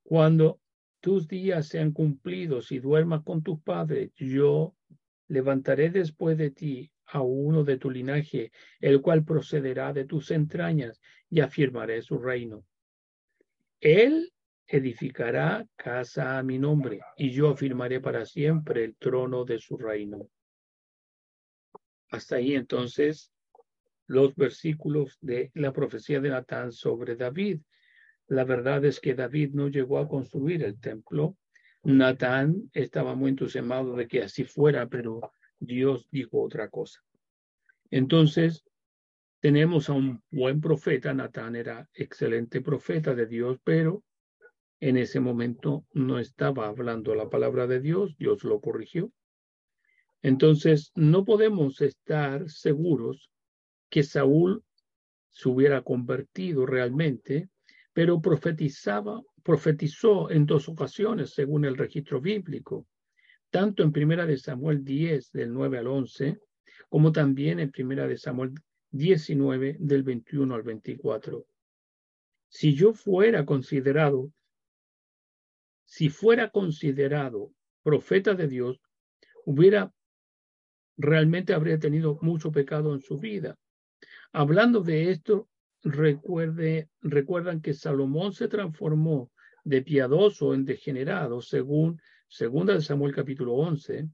Cuando 0.02 0.60
tus 1.00 1.26
días 1.26 1.66
sean 1.66 1.92
cumplidos 1.92 2.70
y 2.72 2.78
duermas 2.78 3.22
con 3.22 3.42
tus 3.42 3.58
padres, 3.62 4.12
yo 4.16 4.74
levantaré 5.28 5.90
después 5.90 6.36
de 6.36 6.50
ti 6.50 6.90
a 7.06 7.22
uno 7.22 7.64
de 7.64 7.78
tu 7.78 7.90
linaje, 7.90 8.52
el 8.80 9.00
cual 9.00 9.24
procederá 9.24 9.92
de 9.92 10.04
tus 10.04 10.30
entrañas, 10.30 11.00
y 11.30 11.40
afirmaré 11.40 12.02
su 12.02 12.18
reino. 12.18 12.64
Él 13.80 14.32
edificará 14.66 15.66
casa 15.76 16.38
a 16.38 16.42
mi 16.42 16.58
nombre 16.58 17.00
y 17.16 17.30
yo 17.30 17.48
afirmaré 17.48 18.00
para 18.00 18.26
siempre 18.26 18.84
el 18.84 18.96
trono 18.96 19.44
de 19.44 19.58
su 19.58 19.78
reino. 19.78 20.28
Hasta 22.10 22.36
ahí 22.36 22.54
entonces 22.54 23.32
los 24.06 24.34
versículos 24.34 25.18
de 25.20 25.50
la 25.54 25.72
profecía 25.72 26.20
de 26.20 26.30
Natán 26.30 26.72
sobre 26.72 27.16
David. 27.16 27.60
La 28.26 28.44
verdad 28.44 28.84
es 28.84 29.00
que 29.00 29.14
David 29.14 29.50
no 29.52 29.68
llegó 29.68 29.98
a 29.98 30.08
construir 30.08 30.62
el 30.62 30.78
templo. 30.80 31.36
Natán 31.88 32.70
estaba 32.74 33.14
muy 33.14 33.30
entusiasmado 33.30 33.96
de 33.96 34.06
que 34.06 34.22
así 34.22 34.44
fuera, 34.44 34.86
pero 34.88 35.32
Dios 35.58 36.06
dijo 36.10 36.42
otra 36.42 36.68
cosa. 36.68 37.02
Entonces, 37.90 38.62
tenemos 39.40 39.88
a 39.88 39.94
un 39.94 40.22
buen 40.30 40.60
profeta. 40.60 41.14
Natán 41.14 41.56
era 41.56 41.88
excelente 41.94 42.60
profeta 42.60 43.14
de 43.14 43.24
Dios, 43.24 43.58
pero 43.64 44.04
en 44.80 44.98
ese 44.98 45.18
momento 45.18 45.86
no 45.94 46.18
estaba 46.18 46.66
hablando 46.66 47.14
la 47.14 47.30
palabra 47.30 47.66
de 47.66 47.80
Dios, 47.80 48.18
Dios 48.18 48.44
lo 48.44 48.60
corrigió. 48.60 49.10
Entonces, 50.20 50.92
no 50.94 51.24
podemos 51.24 51.80
estar 51.80 52.50
seguros 52.50 53.30
que 53.88 54.02
Saúl 54.02 54.62
se 55.30 55.48
hubiera 55.48 55.80
convertido 55.80 56.66
realmente, 56.66 57.48
pero 57.94 58.20
profetizaba, 58.20 59.22
profetizó 59.42 60.30
en 60.30 60.46
dos 60.46 60.68
ocasiones, 60.68 61.30
según 61.30 61.64
el 61.64 61.76
registro 61.76 62.20
bíblico, 62.20 62.86
tanto 63.50 63.82
en 63.82 63.92
Primera 63.92 64.26
de 64.26 64.36
Samuel 64.36 64.84
10, 64.84 65.32
del 65.32 65.52
9 65.52 65.78
al 65.78 65.86
11, 65.86 66.40
como 66.88 67.12
también 67.12 67.60
en 67.60 67.70
Primera 67.70 68.06
de 68.06 68.16
Samuel 68.16 68.52
19, 68.90 69.76
del 69.78 70.02
21 70.02 70.54
al 70.54 70.62
24. 70.62 71.46
Si 72.48 72.74
yo 72.74 72.92
fuera 72.92 73.44
considerado 73.44 74.32
si 75.88 76.10
fuera 76.10 76.50
considerado 76.50 77.50
profeta 77.82 78.34
de 78.34 78.46
Dios, 78.46 78.78
hubiera 79.46 79.90
realmente 80.98 81.54
habría 81.54 81.78
tenido 81.78 82.18
mucho 82.20 82.52
pecado 82.52 82.92
en 82.92 83.00
su 83.00 83.18
vida. 83.18 83.58
Hablando 84.30 84.82
de 84.82 85.10
esto, 85.10 85.48
recuerde, 85.82 86.88
recuerdan 87.00 87.60
que 87.60 87.74
Salomón 87.74 88.32
se 88.32 88.48
transformó 88.48 89.30
de 89.64 89.82
piadoso 89.82 90.54
en 90.54 90.64
degenerado, 90.64 91.40
según 91.42 92.00
segunda 92.28 92.74
de 92.74 92.82
Samuel 92.82 93.14
capítulo 93.14 93.54
11, 93.54 94.08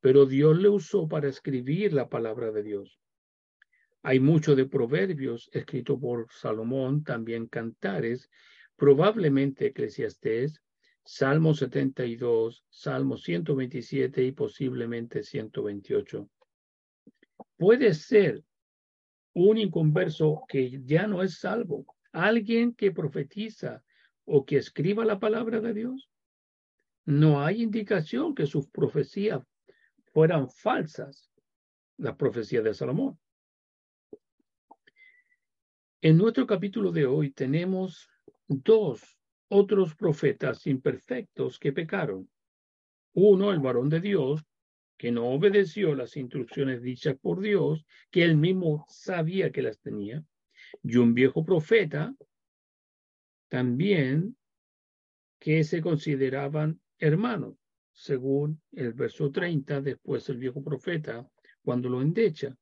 pero 0.00 0.26
Dios 0.26 0.58
le 0.58 0.68
usó 0.68 1.08
para 1.08 1.28
escribir 1.28 1.92
la 1.92 2.08
palabra 2.08 2.52
de 2.52 2.62
Dios. 2.62 3.00
Hay 4.02 4.20
mucho 4.20 4.54
de 4.54 4.66
proverbios 4.66 5.50
escrito 5.52 5.98
por 5.98 6.28
Salomón, 6.30 7.02
también 7.02 7.46
cantares, 7.46 8.30
probablemente 8.76 9.66
Eclesiastés, 9.66 10.62
Salmo 11.04 11.54
72, 11.54 12.64
Salmo 12.68 13.16
127 13.16 14.22
y 14.22 14.32
posiblemente 14.32 15.22
128. 15.22 16.28
Puede 17.56 17.94
ser 17.94 18.42
un 19.38 19.58
inconverso 19.58 20.44
que 20.48 20.80
ya 20.86 21.06
no 21.06 21.22
es 21.22 21.40
salvo, 21.40 21.84
alguien 22.10 22.72
que 22.72 22.90
profetiza 22.90 23.84
o 24.24 24.46
que 24.46 24.56
escriba 24.56 25.04
la 25.04 25.18
palabra 25.18 25.60
de 25.60 25.74
Dios. 25.74 26.10
No 27.04 27.44
hay 27.44 27.62
indicación 27.62 28.34
que 28.34 28.46
sus 28.46 28.66
profecías 28.70 29.42
fueran 30.14 30.48
falsas, 30.48 31.30
la 31.98 32.16
profecía 32.16 32.62
de 32.62 32.72
Salomón. 32.72 33.18
En 36.00 36.16
nuestro 36.16 36.46
capítulo 36.46 36.90
de 36.90 37.04
hoy 37.04 37.30
tenemos 37.30 38.08
dos 38.48 39.18
otros 39.48 39.94
profetas 39.96 40.66
imperfectos 40.66 41.58
que 41.58 41.74
pecaron. 41.74 42.26
Uno, 43.12 43.52
el 43.52 43.60
varón 43.60 43.90
de 43.90 44.00
Dios, 44.00 44.46
que 44.96 45.12
no 45.12 45.26
obedeció 45.26 45.94
las 45.94 46.16
instrucciones 46.16 46.82
dichas 46.82 47.16
por 47.20 47.40
Dios, 47.40 47.86
que 48.10 48.24
él 48.24 48.36
mismo 48.36 48.86
sabía 48.88 49.52
que 49.52 49.62
las 49.62 49.78
tenía, 49.80 50.24
y 50.82 50.96
un 50.96 51.14
viejo 51.14 51.44
profeta 51.44 52.14
también 53.48 54.36
que 55.38 55.64
se 55.64 55.80
consideraban 55.80 56.80
hermanos, 56.98 57.54
según 57.92 58.60
el 58.72 58.92
verso 58.92 59.30
30, 59.30 59.80
después 59.80 60.28
el 60.28 60.38
viejo 60.38 60.62
profeta, 60.62 61.28
cuando 61.62 61.88
lo 61.88 62.02
endecha, 62.02 62.56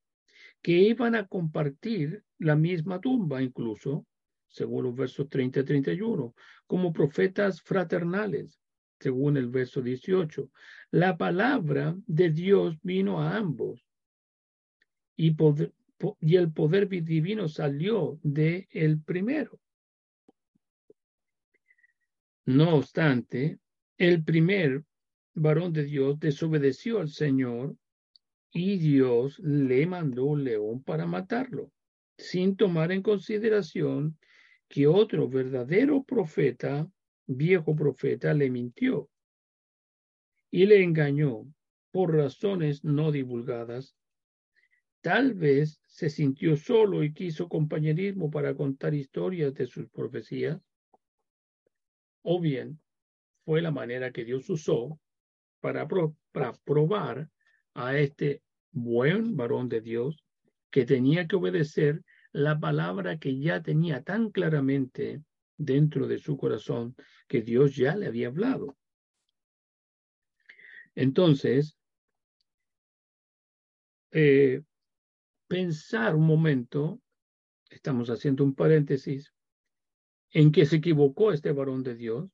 que 0.62 0.72
iban 0.72 1.14
a 1.14 1.26
compartir 1.26 2.24
la 2.38 2.56
misma 2.56 3.00
tumba 3.00 3.42
incluso, 3.42 4.06
según 4.48 4.84
los 4.84 4.94
versos 4.94 5.28
30 5.28 5.60
y 5.60 5.64
31, 5.64 6.34
como 6.66 6.92
profetas 6.92 7.60
fraternales, 7.60 8.60
según 8.98 9.36
el 9.36 9.48
verso 9.48 9.82
18. 9.82 10.50
La 10.94 11.16
palabra 11.16 11.96
de 12.06 12.30
Dios 12.30 12.78
vino 12.84 13.20
a 13.20 13.36
ambos 13.36 13.84
y, 15.16 15.36
y 16.20 16.36
el 16.36 16.52
poder 16.52 16.88
divino 16.88 17.48
salió 17.48 18.20
de 18.22 18.68
el 18.70 19.02
primero. 19.02 19.58
No 22.46 22.76
obstante, 22.76 23.58
el 23.98 24.22
primer 24.22 24.84
varón 25.34 25.72
de 25.72 25.82
Dios 25.82 26.20
desobedeció 26.20 27.00
al 27.00 27.08
Señor 27.08 27.74
y 28.52 28.78
Dios 28.78 29.40
le 29.40 29.86
mandó 29.88 30.26
un 30.26 30.44
león 30.44 30.84
para 30.84 31.06
matarlo, 31.06 31.72
sin 32.16 32.54
tomar 32.54 32.92
en 32.92 33.02
consideración 33.02 34.16
que 34.68 34.86
otro 34.86 35.28
verdadero 35.28 36.04
profeta, 36.04 36.88
viejo 37.26 37.74
profeta, 37.74 38.32
le 38.32 38.48
mintió 38.48 39.10
y 40.54 40.66
le 40.66 40.84
engañó 40.84 41.52
por 41.90 42.14
razones 42.14 42.84
no 42.84 43.10
divulgadas. 43.10 43.96
Tal 45.00 45.34
vez 45.34 45.80
se 45.88 46.08
sintió 46.08 46.56
solo 46.56 47.02
y 47.02 47.12
quiso 47.12 47.48
compañerismo 47.48 48.30
para 48.30 48.54
contar 48.54 48.94
historias 48.94 49.52
de 49.54 49.66
sus 49.66 49.88
profecías. 49.90 50.60
O 52.22 52.40
bien 52.40 52.78
fue 53.44 53.62
la 53.62 53.72
manera 53.72 54.12
que 54.12 54.24
Dios 54.24 54.48
usó 54.48 55.00
para, 55.58 55.88
para 56.30 56.52
probar 56.64 57.28
a 57.74 57.98
este 57.98 58.40
buen 58.70 59.36
varón 59.36 59.68
de 59.68 59.80
Dios 59.80 60.24
que 60.70 60.86
tenía 60.86 61.26
que 61.26 61.34
obedecer 61.34 62.04
la 62.30 62.60
palabra 62.60 63.18
que 63.18 63.40
ya 63.40 63.60
tenía 63.60 64.04
tan 64.04 64.30
claramente 64.30 65.20
dentro 65.56 66.06
de 66.06 66.18
su 66.20 66.36
corazón 66.36 66.94
que 67.26 67.42
Dios 67.42 67.74
ya 67.74 67.96
le 67.96 68.06
había 68.06 68.28
hablado. 68.28 68.76
Entonces, 70.94 71.76
eh, 74.12 74.62
pensar 75.48 76.14
un 76.14 76.26
momento, 76.26 77.00
estamos 77.70 78.10
haciendo 78.10 78.44
un 78.44 78.54
paréntesis, 78.54 79.32
en 80.30 80.52
que 80.52 80.66
se 80.66 80.76
equivocó 80.76 81.32
este 81.32 81.52
varón 81.52 81.82
de 81.82 81.94
Dios, 81.94 82.30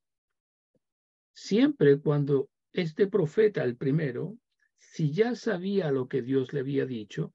siempre 1.32 2.00
cuando 2.00 2.50
este 2.72 3.06
profeta, 3.06 3.64
el 3.64 3.76
primero, 3.76 4.36
si 4.78 5.12
ya 5.12 5.34
sabía 5.34 5.90
lo 5.90 6.08
que 6.08 6.22
Dios 6.22 6.52
le 6.52 6.60
había 6.60 6.86
dicho, 6.86 7.32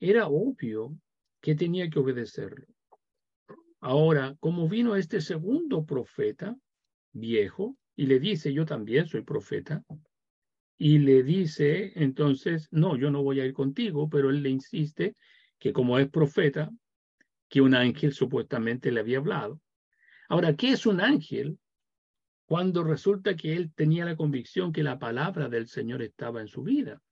era 0.00 0.28
obvio 0.28 0.96
que 1.40 1.54
tenía 1.54 1.88
que 1.90 1.98
obedecerlo. 1.98 2.66
Ahora, 3.80 4.36
como 4.40 4.68
vino 4.68 4.96
este 4.96 5.20
segundo 5.20 5.84
profeta, 5.84 6.56
viejo, 7.12 7.76
y 7.98 8.06
le 8.06 8.20
dice, 8.20 8.52
yo 8.52 8.64
también 8.64 9.08
soy 9.08 9.22
profeta, 9.22 9.82
y 10.78 11.00
le 11.00 11.24
dice, 11.24 11.92
entonces, 11.96 12.68
no, 12.70 12.96
yo 12.96 13.10
no 13.10 13.24
voy 13.24 13.40
a 13.40 13.44
ir 13.44 13.52
contigo, 13.52 14.08
pero 14.08 14.30
él 14.30 14.40
le 14.40 14.50
insiste 14.50 15.16
que 15.58 15.72
como 15.72 15.98
es 15.98 16.08
profeta, 16.08 16.70
que 17.48 17.60
un 17.60 17.74
ángel 17.74 18.12
supuestamente 18.12 18.92
le 18.92 19.00
había 19.00 19.18
hablado. 19.18 19.60
Ahora, 20.28 20.54
¿qué 20.54 20.70
es 20.70 20.86
un 20.86 21.00
ángel? 21.00 21.58
Cuando 22.46 22.84
resulta 22.84 23.34
que 23.34 23.56
él 23.56 23.72
tenía 23.74 24.04
la 24.04 24.14
convicción 24.14 24.72
que 24.72 24.84
la 24.84 25.00
palabra 25.00 25.48
del 25.48 25.66
Señor 25.66 26.00
estaba 26.00 26.40
en 26.40 26.46
su 26.46 26.62
vida. 26.62 27.02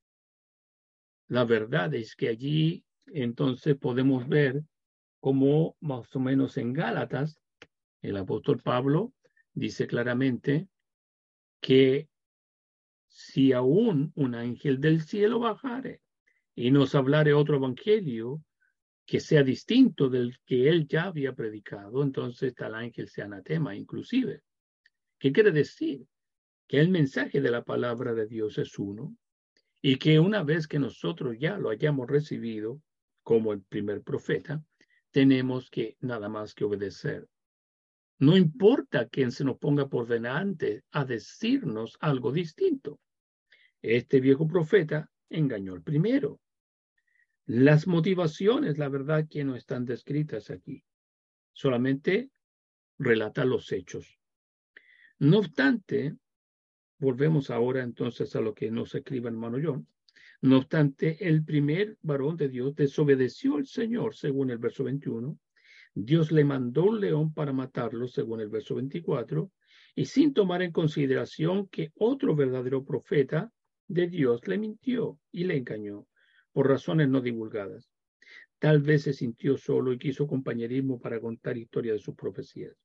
La 1.27 1.45
verdad 1.45 1.93
es 1.95 2.15
que 2.15 2.29
allí 2.29 2.85
entonces 3.07 3.75
podemos 3.75 4.29
ver 4.29 4.63
cómo 5.19 5.77
más 5.81 6.15
o 6.15 6.21
menos 6.21 6.57
en 6.59 6.73
Gálatas, 6.73 7.41
el 8.03 8.17
apóstol 8.17 8.63
Pablo 8.63 9.13
dice 9.53 9.89
claramente 9.89 10.69
que 11.67 12.09
si 13.09 13.53
aún 13.53 14.13
un 14.15 14.37
ángel 14.37 14.81
del 14.81 15.03
cielo 15.03 15.41
bajare 15.41 16.01
y 16.55 16.71
nos 16.71 16.95
hablare 16.95 17.35
otro 17.35 17.57
evangelio 17.57 18.41
que 19.05 19.19
sea 19.19 19.43
distinto 19.43 20.09
del 20.09 20.39
que 20.47 20.69
él 20.69 20.87
ya 20.87 21.07
había 21.07 21.35
predicado, 21.35 22.05
entonces 22.05 22.55
tal 22.55 22.77
ángel 22.77 23.09
sea 23.09 23.25
anatema 23.25 23.75
inclusive. 23.75 24.43
¿Qué 25.19 25.33
quiere 25.33 25.51
decir? 25.51 26.07
Que 26.69 26.79
el 26.79 26.89
mensaje 26.89 27.41
de 27.41 27.51
la 27.51 27.65
palabra 27.65 28.15
de 28.15 28.29
Dios 28.29 28.59
es 28.59 28.79
uno 28.79 29.17
y 29.83 29.97
que 29.97 30.21
una 30.21 30.45
vez 30.45 30.69
que 30.69 30.79
nosotros 30.79 31.35
ya 31.37 31.59
lo 31.59 31.71
hayamos 31.71 32.07
recibido, 32.07 32.81
como 33.25 33.53
el 33.53 33.63
primer 33.63 34.03
profeta, 34.03 34.63
tenemos 35.11 35.69
que 35.69 35.97
nada 35.99 36.29
más 36.29 36.55
que 36.55 36.63
obedecer. 36.63 37.27
No 38.19 38.37
importa 38.37 39.09
quién 39.09 39.31
se 39.31 39.45
nos 39.45 39.59
ponga 39.59 39.89
por 39.89 40.07
delante 40.07 40.85
a 40.91 41.05
decirnos 41.05 41.99
algo 42.01 42.33
distinto. 42.33 42.99
Este 43.83 44.21
viejo 44.21 44.47
profeta 44.47 45.11
engañó 45.29 45.75
al 45.75 45.83
primero. 45.83 46.41
Las 47.45 47.87
motivaciones, 47.87 48.79
la 48.79 48.89
verdad, 48.89 49.29
que 49.29 49.45
no 49.45 49.55
están 49.55 49.85
descritas 49.85 50.51
aquí. 50.51 50.83
Solamente 51.53 52.31
relata 52.99 53.45
los 53.45 53.71
hechos. 53.71 54.19
No 55.19 55.39
obstante, 55.39 56.17
volvemos 56.99 57.51
ahora 57.51 57.83
entonces 57.83 58.35
a 58.35 58.41
lo 58.41 58.55
que 58.55 58.71
nos 58.71 58.95
escribe 58.95 59.29
hermano 59.29 59.59
John. 59.63 59.87
No 60.41 60.59
obstante, 60.59 61.29
el 61.29 61.45
primer 61.45 61.99
varón 62.03 62.37
de 62.37 62.49
Dios 62.49 62.75
desobedeció 62.75 63.57
al 63.57 63.67
Señor, 63.67 64.15
según 64.15 64.51
el 64.51 64.59
verso 64.59 64.85
21. 64.85 65.39
Dios 65.99 66.31
le 66.31 66.45
mandó 66.45 66.85
un 66.85 67.01
león 67.01 67.33
para 67.33 67.55
matarlo, 67.55 68.07
según 68.07 68.43
el 68.43 68.51
verso 68.51 68.75
24, 68.75 69.51
y 69.95 70.05
sin 70.05 70.35
tomar 70.35 70.61
en 70.61 70.71
consideración 70.71 71.69
que 71.69 71.91
otro 71.95 72.37
verdadero 72.37 72.85
profeta 72.85 73.51
de 73.89 74.07
Dios 74.07 74.47
le 74.47 74.59
mintió 74.59 75.19
y 75.33 75.45
le 75.45 75.57
engañó, 75.57 76.07
por 76.53 76.69
razones 76.69 77.09
no 77.09 77.23
divulgadas. 77.23 77.91
Tal 78.59 78.83
vez 78.83 79.05
se 79.05 79.15
sintió 79.15 79.57
solo 79.57 79.91
y 79.91 79.99
quiso 79.99 80.27
compañerismo 80.27 81.01
para 81.01 81.19
contar 81.19 81.57
historia 81.57 81.95
de 81.95 81.99
sus 81.99 82.15
profecías. 82.15 82.77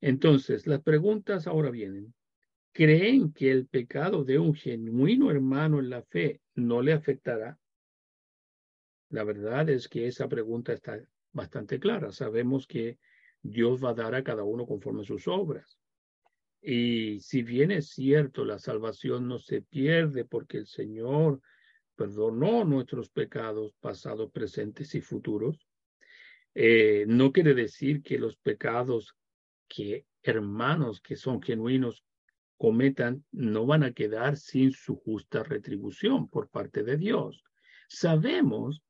Entonces, 0.00 0.66
las 0.66 0.82
preguntas 0.82 1.46
ahora 1.46 1.70
vienen. 1.70 2.12
¿Creen 2.72 3.32
que 3.32 3.52
el 3.52 3.68
pecado 3.68 4.24
de 4.24 4.40
un 4.40 4.54
genuino 4.54 5.30
hermano 5.30 5.78
en 5.78 5.88
la 5.88 6.02
fe 6.02 6.40
no 6.56 6.82
le 6.82 6.94
afectará? 6.94 7.60
La 9.08 9.22
verdad 9.22 9.70
es 9.70 9.86
que 9.88 10.08
esa 10.08 10.28
pregunta 10.28 10.72
está 10.72 11.00
bastante 11.32 11.78
clara. 11.78 12.10
Sabemos 12.12 12.66
que 12.66 12.98
Dios 13.42 13.82
va 13.82 13.90
a 13.90 13.94
dar 13.94 14.14
a 14.14 14.24
cada 14.24 14.44
uno 14.44 14.66
conforme 14.66 15.02
a 15.02 15.04
sus 15.04 15.28
obras. 15.28 15.78
Y 16.60 17.20
si 17.20 17.42
bien 17.42 17.70
es 17.70 17.90
cierto, 17.90 18.44
la 18.44 18.58
salvación 18.58 19.28
no 19.28 19.38
se 19.38 19.62
pierde 19.62 20.24
porque 20.24 20.58
el 20.58 20.66
Señor 20.66 21.40
perdonó 21.94 22.64
nuestros 22.64 23.10
pecados 23.10 23.74
pasados, 23.80 24.30
presentes 24.30 24.94
y 24.94 25.00
futuros, 25.00 25.68
eh, 26.54 27.04
no 27.06 27.32
quiere 27.32 27.54
decir 27.54 28.02
que 28.02 28.18
los 28.18 28.36
pecados 28.36 29.14
que 29.68 30.06
hermanos 30.22 31.00
que 31.00 31.16
son 31.16 31.40
genuinos 31.42 32.04
cometan 32.56 33.24
no 33.30 33.66
van 33.66 33.84
a 33.84 33.92
quedar 33.92 34.36
sin 34.36 34.72
su 34.72 34.96
justa 34.96 35.42
retribución 35.42 36.28
por 36.28 36.48
parte 36.48 36.82
de 36.82 36.96
Dios. 36.96 37.44
Sabemos 37.88 38.82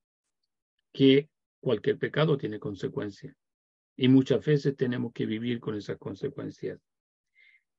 que 0.92 1.28
cualquier 1.60 1.98
pecado 1.98 2.36
tiene 2.36 2.58
consecuencias 2.58 3.36
y 3.96 4.08
muchas 4.08 4.44
veces 4.44 4.76
tenemos 4.76 5.12
que 5.12 5.26
vivir 5.26 5.58
con 5.58 5.74
esas 5.74 5.98
consecuencias. 5.98 6.80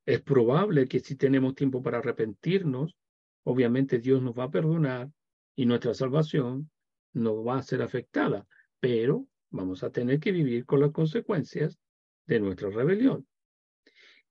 Es 0.06 0.22
probable 0.22 0.88
que 0.88 1.00
si 1.00 1.16
tenemos 1.16 1.56
tiempo 1.56 1.82
para 1.82 2.00
arrepentirnos, 2.00 2.98
obviamente 3.44 4.00
Dios 4.00 4.22
nos 4.22 4.38
va 4.38 4.46
a 4.46 4.52
perdonar 4.52 5.10
y 5.56 5.66
nuestra 5.66 5.94
salvación 5.94 6.70
no 7.14 7.44
va 7.44 7.58
a 7.58 7.64
ser 7.64 7.82
afectada, 7.82 8.46
pero 8.80 9.28
vamos 9.50 9.84
a 9.84 9.92
tener 9.92 10.20
que 10.20 10.32
vivir 10.32 10.66
con 10.66 10.82
las 10.82 10.92
consecuencias 10.92 11.80
de 12.26 12.40
nuestra 12.40 12.70
rebelión. 12.70 13.28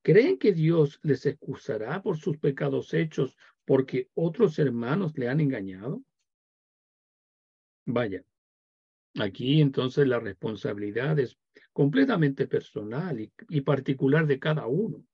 ¿Creen 0.02 0.38
que 0.38 0.52
Dios 0.52 1.00
les 1.02 1.26
excusará 1.26 2.02
por 2.02 2.18
sus 2.18 2.38
pecados 2.38 2.94
hechos 2.94 3.36
porque 3.64 4.10
otros 4.14 4.58
hermanos 4.58 5.16
le 5.16 5.28
han 5.28 5.40
engañado? 5.40 6.02
Vaya, 7.84 8.22
aquí 9.18 9.60
entonces 9.60 10.06
la 10.06 10.20
responsabilidad 10.20 11.18
es 11.18 11.38
completamente 11.72 12.46
personal 12.46 13.20
y, 13.20 13.60
particular 13.60 14.26
de 14.26 14.38
cada 14.38 14.66
uno. 14.66 15.04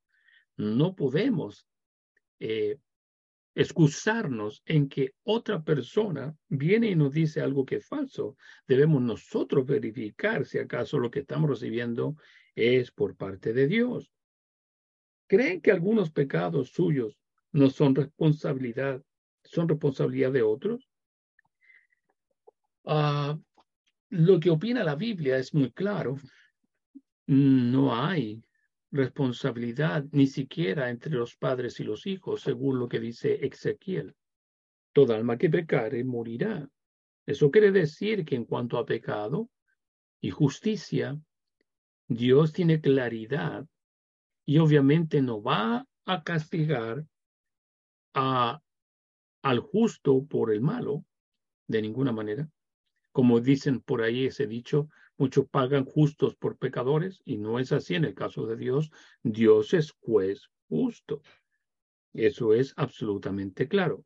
No 0.56 0.94
podemos 0.94 1.66
eh, 2.40 2.78
excusarnos 3.54 4.62
en 4.66 4.88
que 4.88 5.14
otra 5.24 5.62
persona 5.62 6.36
viene 6.48 6.90
y 6.90 6.96
nos 6.96 7.12
dice 7.12 7.40
algo 7.40 7.64
que 7.64 7.76
es 7.76 7.86
falso. 7.86 8.36
Debemos 8.66 9.02
nosotros 9.02 9.66
verificar 9.66 10.44
si 10.44 10.58
acaso 10.58 10.98
lo 10.98 11.10
que 11.10 11.20
estamos 11.20 11.50
recibiendo 11.50 12.16
es 12.54 12.90
por 12.90 13.16
parte 13.16 13.52
de 13.52 13.66
Dios. 13.66 14.10
¿Creen 15.26 15.60
que 15.60 15.70
algunos 15.70 16.10
pecados 16.10 16.70
suyos 16.70 17.18
no 17.52 17.70
son 17.70 17.94
responsabilidad, 17.94 19.02
son 19.44 19.68
responsabilidad 19.68 20.32
de 20.32 20.42
otros? 20.42 20.88
Ah, 22.84 23.38
lo 24.14 24.38
que 24.38 24.50
opina 24.50 24.84
la 24.84 24.94
Biblia 24.94 25.38
es 25.38 25.52
muy 25.52 25.72
claro. 25.72 26.16
No 27.26 27.94
hay 27.94 28.44
responsabilidad 28.92 30.04
ni 30.12 30.28
siquiera 30.28 30.88
entre 30.88 31.10
los 31.12 31.36
padres 31.36 31.80
y 31.80 31.84
los 31.84 32.06
hijos, 32.06 32.42
según 32.42 32.78
lo 32.78 32.88
que 32.88 33.00
dice 33.00 33.44
Ezequiel. 33.44 34.14
Toda 34.92 35.16
alma 35.16 35.36
que 35.36 35.50
pecare 35.50 36.04
morirá. 36.04 36.68
Eso 37.26 37.50
quiere 37.50 37.72
decir 37.72 38.24
que 38.24 38.36
en 38.36 38.44
cuanto 38.44 38.78
a 38.78 38.86
pecado 38.86 39.50
y 40.20 40.30
justicia, 40.30 41.18
Dios 42.06 42.52
tiene 42.52 42.80
claridad 42.80 43.66
y 44.46 44.58
obviamente 44.58 45.22
no 45.22 45.42
va 45.42 45.88
a 46.04 46.22
castigar 46.22 47.04
a, 48.14 48.60
al 49.42 49.58
justo 49.58 50.24
por 50.24 50.52
el 50.52 50.60
malo 50.60 51.04
de 51.66 51.82
ninguna 51.82 52.12
manera. 52.12 52.48
Como 53.14 53.38
dicen 53.38 53.80
por 53.80 54.02
ahí 54.02 54.26
ese 54.26 54.48
dicho, 54.48 54.88
muchos 55.16 55.48
pagan 55.48 55.84
justos 55.84 56.34
por 56.34 56.58
pecadores 56.58 57.22
y 57.24 57.36
no 57.36 57.60
es 57.60 57.70
así 57.70 57.94
en 57.94 58.04
el 58.04 58.12
caso 58.12 58.44
de 58.44 58.56
Dios. 58.56 58.90
Dios 59.22 59.72
es 59.72 59.92
juez 60.00 60.50
justo. 60.68 61.22
Eso 62.12 62.54
es 62.54 62.74
absolutamente 62.76 63.68
claro. 63.68 64.04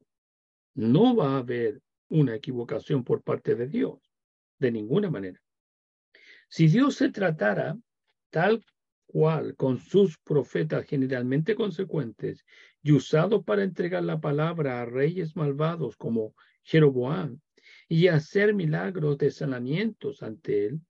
No 0.75 1.17
va 1.17 1.37
a 1.37 1.39
haber 1.39 1.81
una 2.11 2.35
equivocación 2.35 3.03
por 3.03 3.23
parte 3.23 3.55
de 3.55 3.67
Dios, 3.67 3.99
de 4.59 4.73
ninguna 4.73 5.09
manera. 5.09 5.41
Si 6.51 6.69
Dios 6.69 6.97
se 6.97 7.09
tratara 7.09 7.79
tal 8.29 8.63
cual 9.07 9.57
con 9.57 9.79
sus 9.79 10.19
profetas 10.19 10.85
generalmente 10.85 11.55
consecuentes 11.55 12.45
y 12.83 12.93
usado 12.93 13.43
para 13.43 13.63
entregar 13.63 14.05
la 14.05 14.21
palabra 14.21 14.83
a 14.83 14.85
reyes 14.85 15.35
malvados 15.35 15.97
como 15.97 16.35
Jeroboam 16.63 17.41
y 17.89 18.09
hacer 18.09 18.55
milagros 18.55 19.17
de 19.17 19.31
sanamientos 19.31 20.23
ante 20.23 20.67
él, 20.67 20.81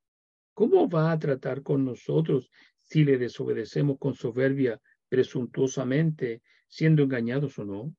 ¿cómo 0.53 0.89
va 0.89 1.13
a 1.13 1.19
tratar 1.19 1.63
con 1.63 1.85
nosotros 1.85 2.51
si 2.83 3.05
le 3.05 3.19
desobedecemos 3.19 3.99
con 3.99 4.15
soberbia 4.15 4.81
presuntuosamente, 5.09 6.43
siendo 6.67 7.05
engañados 7.05 7.59
o 7.59 7.65
no? 7.65 7.95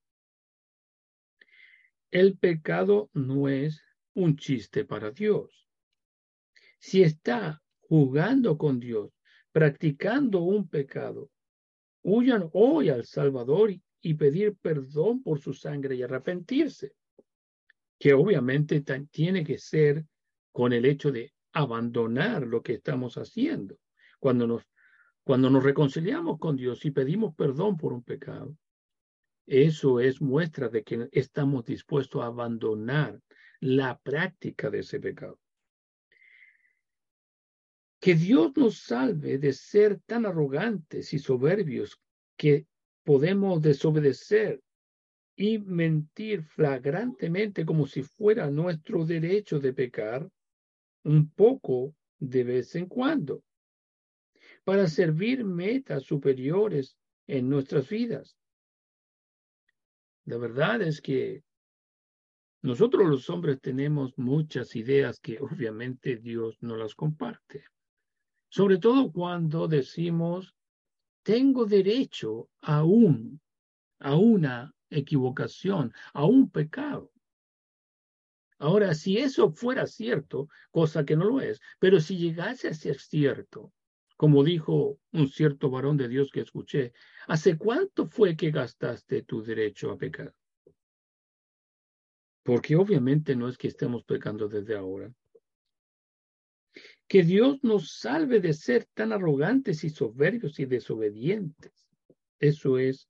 El 2.12 2.38
pecado 2.38 3.10
no 3.14 3.48
es 3.48 3.82
un 4.14 4.36
chiste 4.36 4.84
para 4.84 5.12
Dios. 5.12 5.68
Si 6.80 7.04
está 7.04 7.62
jugando 7.82 8.58
con 8.58 8.80
Dios 8.80 9.12
practicando 9.52 10.42
un 10.42 10.68
pecado, 10.68 11.30
huyan 12.02 12.50
hoy 12.54 12.90
al 12.90 13.06
Salvador 13.06 13.74
y, 14.02 14.14
pedir 14.14 14.56
perdón 14.56 15.22
por 15.24 15.40
su 15.40 15.54
sangre 15.54 15.96
y 15.96 16.04
arrepentirse, 16.04 16.94
que 18.00 18.14
obviamente 18.14 18.82
tiene 19.12 19.44
que 19.44 19.58
ser 19.58 20.06
con 20.52 20.72
el 20.72 20.86
hecho 20.86 21.12
de 21.12 21.34
abandonar 21.52 22.48
lo 22.48 22.64
que 22.64 22.74
estamos 22.74 23.18
haciendo. 23.18 23.78
Cuando 24.20 24.48
nos, 24.48 24.64
cuando 25.24 25.50
nos 25.50 25.64
reconciliamos 25.64 26.40
con 26.40 26.56
Dios 26.56 26.86
y 26.86 26.92
pedimos 26.92 27.36
perdón 27.36 27.78
por 27.78 27.92
un 27.92 28.04
pecado, 28.04 28.58
eso 29.46 30.00
es 30.00 30.22
muestra 30.22 30.70
de 30.70 30.84
que 30.84 31.10
estamos 31.12 31.66
dispuestos 31.66 32.22
a 32.22 32.28
abandonar 32.28 33.20
la 33.60 34.00
práctica 34.00 34.70
de 34.70 34.80
ese 34.80 35.00
pecado. 35.00 35.40
Que 38.00 38.16
Dios 38.16 38.56
nos 38.56 38.80
salve 38.80 39.40
de 39.40 39.52
ser 39.52 40.00
tan 40.06 40.26
arrogantes 40.26 41.14
y 41.14 41.20
soberbios 41.20 42.00
que 42.38 42.66
podemos 43.04 43.62
desobedecer 43.62 44.62
y 45.40 45.58
mentir 45.58 46.44
flagrantemente 46.44 47.66
como 47.66 47.88
si 47.88 48.04
fuera 48.04 48.52
nuestro 48.52 49.06
derecho 49.06 49.58
de 49.58 49.72
pecar 49.72 50.30
un 51.06 51.30
poco 51.30 51.96
de 52.20 52.44
vez 52.44 52.76
en 52.76 52.88
cuando 52.88 53.42
para 54.66 54.86
servir 54.88 55.46
metas 55.46 56.04
superiores 56.04 56.98
en 57.26 57.48
nuestras 57.48 57.88
vidas. 57.88 58.36
La 60.26 60.38
verdad 60.38 60.82
es 60.82 61.00
que 61.00 61.42
nosotros 62.62 63.08
los 63.08 63.30
hombres 63.30 63.62
tenemos 63.62 64.18
muchas 64.18 64.76
ideas 64.76 65.22
que 65.22 65.40
obviamente 65.40 66.18
Dios 66.18 66.58
no 66.60 66.76
las 66.76 66.94
comparte. 66.96 67.64
Sobre 68.50 68.78
todo 68.78 69.10
cuando 69.10 69.70
decimos, 69.70 70.54
tengo 71.24 71.64
derecho 71.64 72.50
a 72.62 72.84
a 74.02 74.16
una 74.16 74.74
equivocación, 74.90 75.94
a 76.14 76.26
un 76.26 76.50
pecado. 76.50 77.12
Ahora, 78.58 78.94
si 78.94 79.18
eso 79.18 79.52
fuera 79.52 79.86
cierto, 79.88 80.50
cosa 80.72 81.06
que 81.06 81.16
no 81.16 81.26
lo 81.26 81.42
es, 81.42 81.62
pero 81.80 82.00
si 82.00 82.18
llegase 82.18 82.68
a 82.68 82.74
ser 82.74 83.00
cierto, 83.00 83.72
Como 84.20 84.44
dijo 84.44 85.00
un 85.14 85.30
cierto 85.30 85.70
varón 85.70 85.96
de 85.96 86.10
Dios 86.10 86.30
que 86.30 86.42
escuché, 86.42 86.92
¿hace 87.30 87.58
cuánto 87.58 88.06
fue 88.06 88.36
que 88.36 88.52
gastaste 88.52 89.22
tu 89.24 89.42
derecho 89.42 89.92
a 89.92 89.98
pecar? 89.98 90.36
Porque 92.44 92.76
obviamente 92.76 93.34
no 93.38 93.48
es 93.48 93.58
que 93.58 93.70
estemos 93.70 94.04
pecando 94.04 94.50
desde 94.50 94.76
ahora. 94.76 95.10
Que 97.08 97.24
Dios 97.24 97.64
nos 97.64 97.98
salve 97.98 98.42
de 98.42 98.54
ser 98.54 98.90
tan 98.94 99.14
arrogantes 99.14 99.86
y 99.86 99.90
soberbios 99.90 100.60
y 100.60 100.66
desobedientes. 100.66 101.88
Eso 102.40 102.78
es 102.78 103.08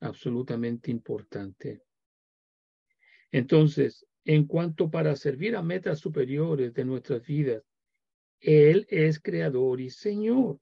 absolutamente 0.00 0.90
importante. 0.90 1.82
Entonces, 3.30 4.06
en 4.24 4.46
cuanto 4.46 4.90
para 4.90 5.16
servir 5.16 5.56
a 5.56 5.62
metas 5.62 6.00
superiores 6.00 6.74
de 6.74 6.84
nuestras 6.84 7.26
vidas, 7.26 7.64
Él 8.40 8.86
es 8.90 9.20
creador 9.20 9.80
y 9.80 9.90
Señor. 9.90 10.60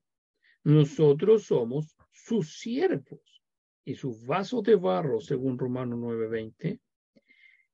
Nosotros 0.64 1.44
somos 1.44 1.96
sus 2.10 2.58
siervos 2.58 3.42
y 3.84 3.94
sus 3.94 4.24
vasos 4.24 4.62
de 4.64 4.74
barro, 4.74 5.20
según 5.20 5.58
Romanos 5.58 5.98
9:20, 5.98 6.80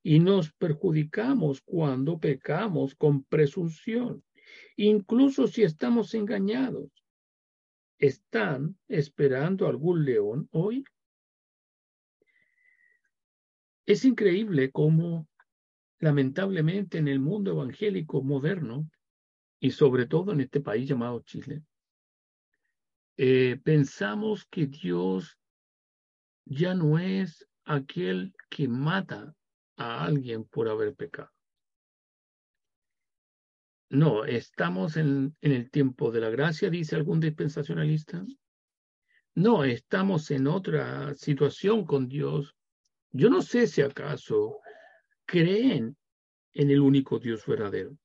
y 0.02 0.18
nos 0.18 0.52
perjudicamos 0.52 1.62
cuando 1.62 2.18
pecamos 2.18 2.94
con 2.94 3.24
presunción, 3.24 4.22
incluso 4.76 5.46
si 5.46 5.62
estamos 5.62 6.14
engañados. 6.14 6.90
¿Están 7.98 8.76
esperando 8.88 9.68
algún 9.68 10.04
león 10.04 10.48
hoy? 10.50 10.84
Es 13.86 14.04
increíble 14.04 14.70
cómo, 14.70 15.28
lamentablemente, 15.98 16.98
en 16.98 17.08
el 17.08 17.18
mundo 17.18 17.50
evangélico 17.52 18.22
moderno, 18.22 18.88
y 19.60 19.70
sobre 19.70 20.06
todo 20.06 20.32
en 20.32 20.40
este 20.40 20.60
país 20.60 20.88
llamado 20.88 21.22
Chile, 21.22 21.62
eh, 23.16 23.60
pensamos 23.62 24.44
que 24.46 24.66
Dios 24.66 25.38
ya 26.44 26.74
no 26.74 26.98
es 26.98 27.46
aquel 27.64 28.34
que 28.48 28.66
mata 28.66 29.34
a 29.76 30.04
alguien 30.04 30.44
por 30.44 30.68
haber 30.68 30.94
pecado. 30.94 31.30
No, 33.90 34.24
estamos 34.24 34.96
en, 34.96 35.36
en, 35.40 35.52
el 35.52 35.70
tiempo 35.70 36.10
de 36.10 36.20
la 36.20 36.30
gracia, 36.30 36.70
dice 36.70 36.96
algún 36.96 37.20
dispensacionalista. 37.20 38.24
No, 39.34 39.64
estamos 39.64 40.30
en 40.30 40.46
otra 40.46 41.14
situación 41.14 41.84
con 41.84 42.08
Dios 42.08 42.56
yo 43.12 43.28
no 43.28 43.42
sé 43.42 43.66
si 43.66 43.82
acaso 43.82 44.60
creen 45.24 45.96
en 46.54 46.70
el 46.70 46.80
único 46.80 47.18
Dios 47.18 47.46
verdadero. 47.46 47.96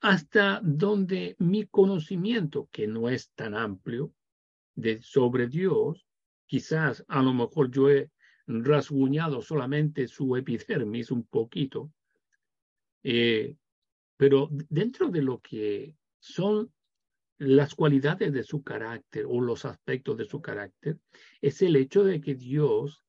Hasta 0.00 0.60
donde 0.62 1.36
mi 1.38 1.66
conocimiento, 1.66 2.68
que 2.70 2.86
no 2.86 3.08
es 3.08 3.30
tan 3.30 3.54
amplio, 3.54 4.12
de 4.74 5.00
sobre 5.00 5.46
Dios, 5.46 6.06
quizás 6.46 7.04
a 7.08 7.22
lo 7.22 7.32
mejor 7.32 7.70
yo 7.70 7.88
he 7.88 8.10
rasguñado 8.46 9.40
solamente 9.40 10.08
su 10.08 10.36
epidermis 10.36 11.10
un 11.10 11.24
poquito, 11.24 11.92
eh, 13.02 13.56
pero 14.16 14.48
dentro 14.50 15.08
de 15.08 15.22
lo 15.22 15.40
que 15.40 15.96
son 16.18 16.72
las 17.38 17.74
cualidades 17.74 18.32
de 18.32 18.42
su 18.42 18.62
carácter 18.62 19.26
o 19.26 19.40
los 19.40 19.64
aspectos 19.64 20.16
de 20.16 20.24
su 20.24 20.40
carácter, 20.40 20.98
es 21.40 21.62
el 21.62 21.76
hecho 21.76 22.04
de 22.04 22.20
que 22.20 22.34
Dios 22.34 23.04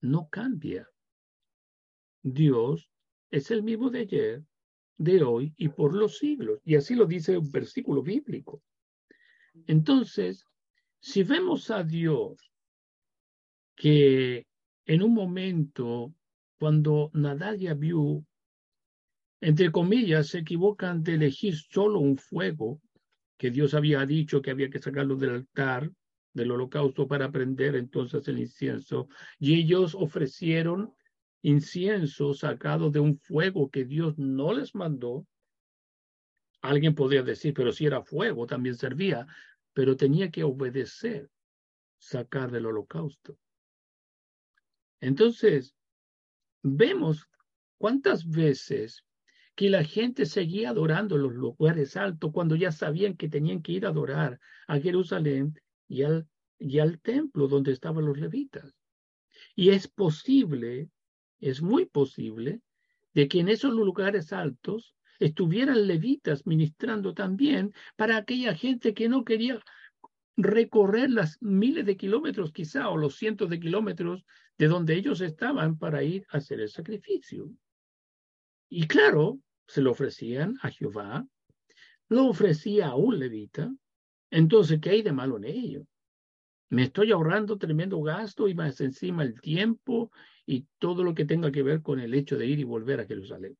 no 0.00 0.28
cambia. 0.28 0.88
Dios 2.22 2.90
es 3.30 3.50
el 3.50 3.62
mismo 3.62 3.90
de 3.90 4.00
ayer, 4.00 4.44
de 4.96 5.22
hoy 5.22 5.54
y 5.56 5.68
por 5.68 5.94
los 5.94 6.18
siglos. 6.18 6.60
Y 6.64 6.76
así 6.76 6.94
lo 6.94 7.06
dice 7.06 7.38
un 7.38 7.50
versículo 7.50 8.02
bíblico. 8.02 8.62
Entonces, 9.66 10.44
si 11.00 11.22
vemos 11.22 11.70
a 11.70 11.82
Dios 11.82 12.52
que 13.76 14.46
en 14.86 15.02
un 15.02 15.14
momento, 15.14 16.14
cuando 16.58 17.10
Nadal 17.14 17.62
y 17.62 17.68
Abiú, 17.68 18.24
entre 19.40 19.70
comillas, 19.70 20.28
se 20.28 20.38
equivocan 20.38 21.02
de 21.02 21.14
elegir 21.14 21.56
solo 21.56 22.00
un 22.00 22.16
fuego, 22.16 22.80
que 23.36 23.50
Dios 23.50 23.74
había 23.74 24.04
dicho 24.04 24.42
que 24.42 24.50
había 24.50 24.68
que 24.68 24.80
sacarlo 24.80 25.14
del 25.14 25.30
altar, 25.30 25.92
del 26.32 26.50
holocausto 26.50 27.08
para 27.08 27.30
prender 27.30 27.76
entonces 27.76 28.26
el 28.28 28.38
incienso. 28.38 29.08
Y 29.38 29.60
ellos 29.60 29.94
ofrecieron 29.94 30.94
incienso 31.42 32.34
sacado 32.34 32.90
de 32.90 33.00
un 33.00 33.18
fuego 33.18 33.70
que 33.70 33.84
Dios 33.84 34.18
no 34.18 34.52
les 34.52 34.74
mandó. 34.74 35.26
Alguien 36.60 36.94
podría 36.94 37.22
decir, 37.22 37.54
pero 37.54 37.72
si 37.72 37.86
era 37.86 38.02
fuego 38.02 38.46
también 38.46 38.74
servía, 38.74 39.26
pero 39.72 39.96
tenía 39.96 40.30
que 40.30 40.42
obedecer, 40.42 41.30
sacar 41.98 42.50
del 42.50 42.66
holocausto. 42.66 43.38
Entonces, 45.00 45.76
vemos 46.62 47.28
cuántas 47.78 48.28
veces 48.28 49.04
que 49.54 49.70
la 49.70 49.84
gente 49.84 50.26
seguía 50.26 50.70
adorando 50.70 51.16
los 51.16 51.32
lugares 51.32 51.96
altos 51.96 52.30
cuando 52.32 52.56
ya 52.56 52.72
sabían 52.72 53.16
que 53.16 53.28
tenían 53.28 53.62
que 53.62 53.72
ir 53.72 53.86
a 53.86 53.90
adorar 53.90 54.40
a 54.66 54.78
Jerusalén 54.78 55.54
y 55.88 56.02
al, 56.02 56.28
y 56.58 56.78
al 56.78 57.00
templo 57.00 57.48
donde 57.48 57.72
estaban 57.72 58.04
los 58.04 58.18
levitas. 58.18 58.74
Y 59.54 59.70
es 59.70 59.88
posible, 59.88 60.90
es 61.40 61.62
muy 61.62 61.86
posible, 61.86 62.60
de 63.14 63.28
que 63.28 63.40
en 63.40 63.48
esos 63.48 63.72
lugares 63.72 64.32
altos 64.32 64.94
estuvieran 65.18 65.86
levitas 65.86 66.46
ministrando 66.46 67.14
también 67.14 67.72
para 67.96 68.16
aquella 68.16 68.54
gente 68.54 68.94
que 68.94 69.08
no 69.08 69.24
quería 69.24 69.60
recorrer 70.36 71.10
las 71.10 71.36
miles 71.42 71.84
de 71.84 71.96
kilómetros 71.96 72.52
quizá 72.52 72.88
o 72.90 72.96
los 72.96 73.16
cientos 73.16 73.50
de 73.50 73.58
kilómetros 73.58 74.24
de 74.56 74.68
donde 74.68 74.94
ellos 74.94 75.20
estaban 75.20 75.78
para 75.78 76.04
ir 76.04 76.24
a 76.30 76.38
hacer 76.38 76.60
el 76.60 76.68
sacrificio. 76.68 77.50
Y 78.68 78.86
claro, 78.86 79.40
se 79.66 79.82
lo 79.82 79.90
ofrecían 79.90 80.56
a 80.62 80.70
Jehová, 80.70 81.26
lo 82.08 82.26
ofrecía 82.26 82.88
a 82.88 82.94
un 82.94 83.18
levita, 83.18 83.72
entonces, 84.30 84.80
¿qué 84.80 84.90
hay 84.90 85.02
de 85.02 85.12
malo 85.12 85.36
en 85.36 85.44
ello? 85.44 85.86
Me 86.70 86.84
estoy 86.84 87.12
ahorrando 87.12 87.56
tremendo 87.56 88.00
gasto 88.02 88.46
y 88.46 88.54
más 88.54 88.80
encima 88.80 89.22
el 89.22 89.40
tiempo 89.40 90.10
y 90.44 90.66
todo 90.78 91.02
lo 91.02 91.14
que 91.14 91.24
tenga 91.24 91.50
que 91.50 91.62
ver 91.62 91.80
con 91.80 91.98
el 91.98 92.12
hecho 92.14 92.36
de 92.36 92.46
ir 92.46 92.58
y 92.58 92.64
volver 92.64 93.00
a 93.00 93.06
Jerusalén. 93.06 93.56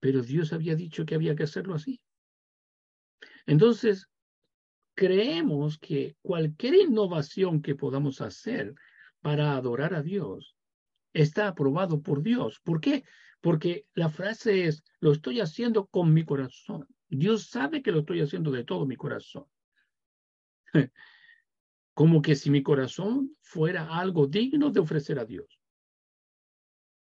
Pero 0.00 0.22
Dios 0.22 0.52
había 0.52 0.74
dicho 0.74 1.04
que 1.04 1.14
había 1.14 1.36
que 1.36 1.42
hacerlo 1.42 1.74
así. 1.74 2.00
Entonces, 3.46 4.08
creemos 4.94 5.78
que 5.78 6.16
cualquier 6.22 6.74
innovación 6.74 7.60
que 7.60 7.74
podamos 7.74 8.20
hacer 8.20 8.74
para 9.20 9.56
adorar 9.56 9.94
a 9.94 10.02
Dios 10.02 10.56
está 11.12 11.48
aprobado 11.48 12.00
por 12.00 12.22
Dios. 12.22 12.60
¿Por 12.62 12.80
qué? 12.80 13.04
Porque 13.40 13.86
la 13.94 14.08
frase 14.08 14.66
es, 14.66 14.82
lo 15.00 15.12
estoy 15.12 15.40
haciendo 15.40 15.86
con 15.86 16.12
mi 16.12 16.24
corazón. 16.24 16.86
Dios 17.08 17.46
sabe 17.46 17.82
que 17.82 17.92
lo 17.92 18.00
estoy 18.00 18.20
haciendo 18.20 18.50
de 18.50 18.64
todo 18.64 18.86
mi 18.86 18.96
corazón. 18.96 19.46
Como 21.94 22.22
que 22.22 22.36
si 22.36 22.50
mi 22.50 22.62
corazón 22.62 23.34
fuera 23.40 23.98
algo 23.98 24.26
digno 24.26 24.70
de 24.70 24.80
ofrecer 24.80 25.18
a 25.18 25.24
Dios. 25.24 25.58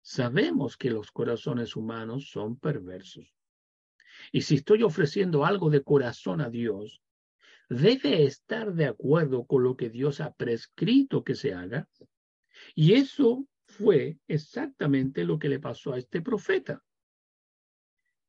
Sabemos 0.01 0.75
que 0.75 0.89
los 0.89 1.11
corazones 1.11 1.75
humanos 1.75 2.29
son 2.29 2.57
perversos. 2.57 3.33
Y 4.31 4.41
si 4.41 4.55
estoy 4.55 4.83
ofreciendo 4.83 5.45
algo 5.45 5.69
de 5.69 5.81
corazón 5.81 6.41
a 6.41 6.49
Dios, 6.49 7.01
debe 7.69 8.25
estar 8.25 8.73
de 8.73 8.85
acuerdo 8.85 9.45
con 9.45 9.63
lo 9.63 9.77
que 9.77 9.89
Dios 9.89 10.19
ha 10.19 10.33
prescrito 10.33 11.23
que 11.23 11.35
se 11.35 11.53
haga. 11.53 11.87
Y 12.75 12.93
eso 12.93 13.47
fue 13.65 14.19
exactamente 14.27 15.23
lo 15.23 15.39
que 15.39 15.49
le 15.49 15.59
pasó 15.59 15.93
a 15.93 15.97
este 15.97 16.21
profeta 16.21 16.83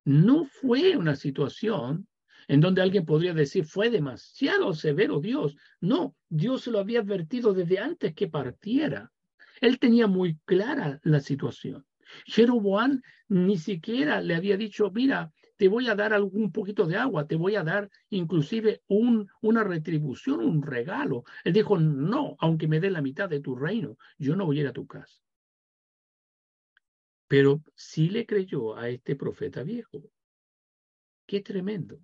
no 0.04 0.44
fue 0.44 0.96
una 0.96 1.16
situación 1.16 2.06
en 2.46 2.60
donde 2.60 2.82
alguien 2.82 3.06
podría 3.06 3.32
decir 3.32 3.64
fue 3.64 3.90
demasiado 3.90 4.74
severo 4.74 5.20
Dios. 5.20 5.56
No, 5.80 6.14
Dios 6.28 6.62
se 6.62 6.70
lo 6.70 6.78
había 6.78 7.00
advertido 7.00 7.54
desde 7.54 7.78
antes 7.78 8.14
que 8.14 8.28
partiera. 8.28 9.10
Él 9.60 9.78
tenía 9.78 10.06
muy 10.06 10.38
clara 10.44 11.00
la 11.04 11.20
situación. 11.20 11.86
Jeroboam 12.26 13.00
ni 13.28 13.56
siquiera 13.56 14.20
le 14.20 14.34
había 14.34 14.56
dicho, 14.56 14.90
mira, 14.90 15.32
te 15.56 15.68
voy 15.68 15.88
a 15.88 15.94
dar 15.94 16.12
algún 16.12 16.52
poquito 16.52 16.86
de 16.86 16.96
agua, 16.96 17.26
te 17.26 17.36
voy 17.36 17.56
a 17.56 17.62
dar 17.62 17.88
inclusive 18.10 18.82
un, 18.88 19.28
una 19.40 19.64
retribución, 19.64 20.40
un 20.40 20.62
regalo. 20.62 21.24
Él 21.44 21.52
dijo, 21.52 21.78
no, 21.78 22.36
aunque 22.40 22.68
me 22.68 22.80
dé 22.80 22.90
la 22.90 23.00
mitad 23.00 23.28
de 23.28 23.40
tu 23.40 23.56
reino, 23.56 23.96
yo 24.18 24.36
no 24.36 24.44
voy 24.44 24.58
a 24.58 24.60
ir 24.62 24.68
a 24.68 24.72
tu 24.72 24.86
casa. 24.86 25.23
Pero 27.28 27.62
sí 27.74 28.10
le 28.10 28.26
creyó 28.26 28.76
a 28.76 28.88
este 28.88 29.16
profeta 29.16 29.62
viejo. 29.62 30.02
Qué 31.26 31.40
tremendo. 31.40 32.00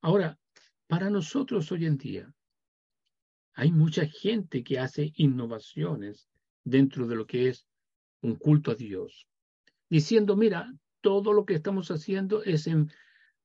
Ahora, 0.00 0.38
para 0.86 1.10
nosotros 1.10 1.70
hoy 1.70 1.86
en 1.86 1.96
día, 1.96 2.34
hay 3.54 3.70
mucha 3.70 4.06
gente 4.06 4.64
que 4.64 4.78
hace 4.78 5.12
innovaciones 5.16 6.28
dentro 6.64 7.06
de 7.06 7.16
lo 7.16 7.26
que 7.26 7.48
es 7.48 7.66
un 8.22 8.36
culto 8.36 8.70
a 8.70 8.74
Dios, 8.74 9.28
diciendo, 9.88 10.36
mira, 10.36 10.72
todo 11.00 11.32
lo 11.32 11.44
que 11.44 11.54
estamos 11.54 11.90
haciendo 11.90 12.42
es 12.42 12.66
en 12.66 12.90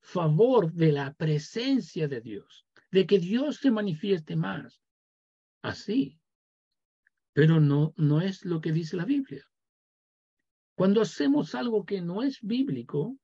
favor 0.02 0.72
de 0.74 0.92
la 0.92 1.14
presencia 1.14 2.08
de 2.08 2.22
Dios, 2.22 2.66
de 2.92 3.06
que 3.06 3.20
Dios 3.20 3.58
se 3.58 3.72
manifieste 3.72 4.36
más. 4.36 4.82
Así. 5.62 6.20
Pero 7.34 7.60
no, 7.60 7.94
no 7.98 8.22
es 8.22 8.46
lo 8.46 8.62
que 8.62 8.72
dice 8.72 8.96
la 8.96 9.06
Biblia. 9.06 9.46
Cuando 10.76 11.02
hacemos 11.02 11.56
algo 11.56 11.86
que 11.86 12.02
no 12.02 12.22
es 12.22 12.40
bíblico 12.42 13.18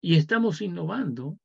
y 0.00 0.16
estamos 0.16 0.62
innovando, 0.62 1.38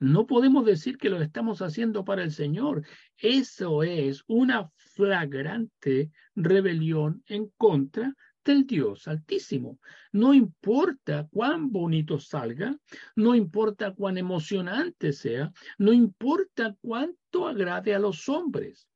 no 0.00 0.26
podemos 0.26 0.64
decir 0.64 0.98
que 0.98 1.10
lo 1.10 1.20
estamos 1.20 1.62
haciendo 1.62 2.04
para 2.04 2.24
el 2.24 2.32
Señor. 2.32 2.84
Eso 3.16 3.82
es 3.82 4.24
una 4.26 4.70
flagrante 4.76 6.10
rebelión 6.34 7.22
en 7.26 7.50
contra 7.56 8.14
del 8.44 8.66
Dios 8.66 9.08
Altísimo. 9.08 9.78
No 10.12 10.34
importa 10.34 11.26
cuán 11.30 11.70
bonito 11.70 12.18
salga, 12.18 12.76
no 13.16 13.34
importa 13.34 13.94
cuán 13.94 14.18
emocionante 14.18 15.12
sea, 15.12 15.52
no 15.78 15.92
importa 15.92 16.76
cuánto 16.80 17.46
agrade 17.46 17.94
a 17.94 17.98
los 17.98 18.28
hombres, 18.28 18.86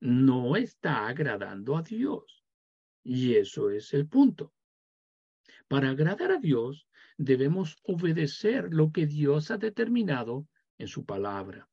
no 0.00 0.56
está 0.56 1.06
agradando 1.08 1.76
a 1.76 1.82
Dios. 1.82 2.35
Y 3.08 3.36
eso 3.36 3.70
es 3.70 3.94
el 3.94 4.08
punto. 4.08 4.52
Para 5.68 5.90
agradar 5.90 6.32
a 6.32 6.38
Dios, 6.38 6.88
debemos 7.16 7.76
obedecer 7.84 8.74
lo 8.74 8.90
que 8.90 9.06
Dios 9.06 9.52
ha 9.52 9.58
determinado 9.58 10.48
en 10.76 10.88
su 10.88 11.04
palabra. 11.04 11.68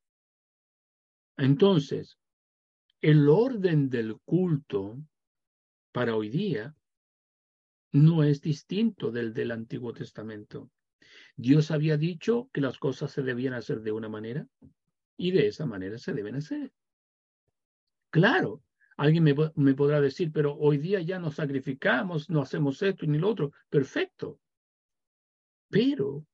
Entonces, 1.36 2.20
el 3.02 3.28
orden 3.28 3.90
del 3.90 4.20
culto 4.24 5.04
para 5.92 6.16
hoy 6.16 6.30
día 6.30 6.76
no 7.94 8.24
es 8.24 8.40
distinto 8.40 9.10
del 9.10 9.34
del 9.34 9.50
Antiguo 9.50 9.92
Testamento. 9.92 10.70
Dios 11.36 11.72
había 11.72 11.98
dicho 11.98 12.48
que 12.54 12.62
las 12.62 12.78
cosas 12.78 13.12
se 13.12 13.24
debían 13.24 13.56
hacer 13.56 13.82
de 13.82 13.92
una 13.92 14.08
manera 14.08 14.48
y 15.18 15.32
de 15.32 15.48
esa 15.48 15.66
manera 15.66 15.98
se 15.98 16.14
deben 16.14 16.36
hacer. 16.36 16.72
Claro, 18.12 18.62
alguien 18.98 19.24
me, 19.24 19.74
podrá 19.74 20.02
decir, 20.02 20.32
pero 20.32 20.56
hoy 20.56 20.78
día 20.78 21.02
ya 21.02 21.20
nos 21.20 21.36
sacrificamos, 21.36 22.30
no 22.30 22.42
hacemos 22.42 22.82
esto 22.82 23.06
ni 23.06 23.18
lo 23.18 23.30
otro. 23.30 23.52
Perfecto. 23.70 24.40
Pero 25.70 26.26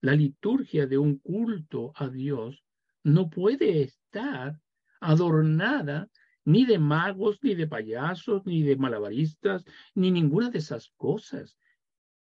la 0.00 0.14
liturgia 0.14 0.86
de 0.86 0.98
un 0.98 1.18
culto 1.18 1.92
a 1.96 2.08
Dios 2.08 2.64
no 3.02 3.30
puede 3.30 3.82
estar 3.82 4.60
adornada 5.00 6.08
ni 6.44 6.64
de 6.64 6.78
magos, 6.78 7.38
ni 7.42 7.54
de 7.54 7.66
payasos, 7.66 8.44
ni 8.46 8.62
de 8.62 8.76
malabaristas, 8.76 9.64
ni 9.94 10.10
ninguna 10.10 10.50
de 10.50 10.58
esas 10.58 10.92
cosas. 10.96 11.56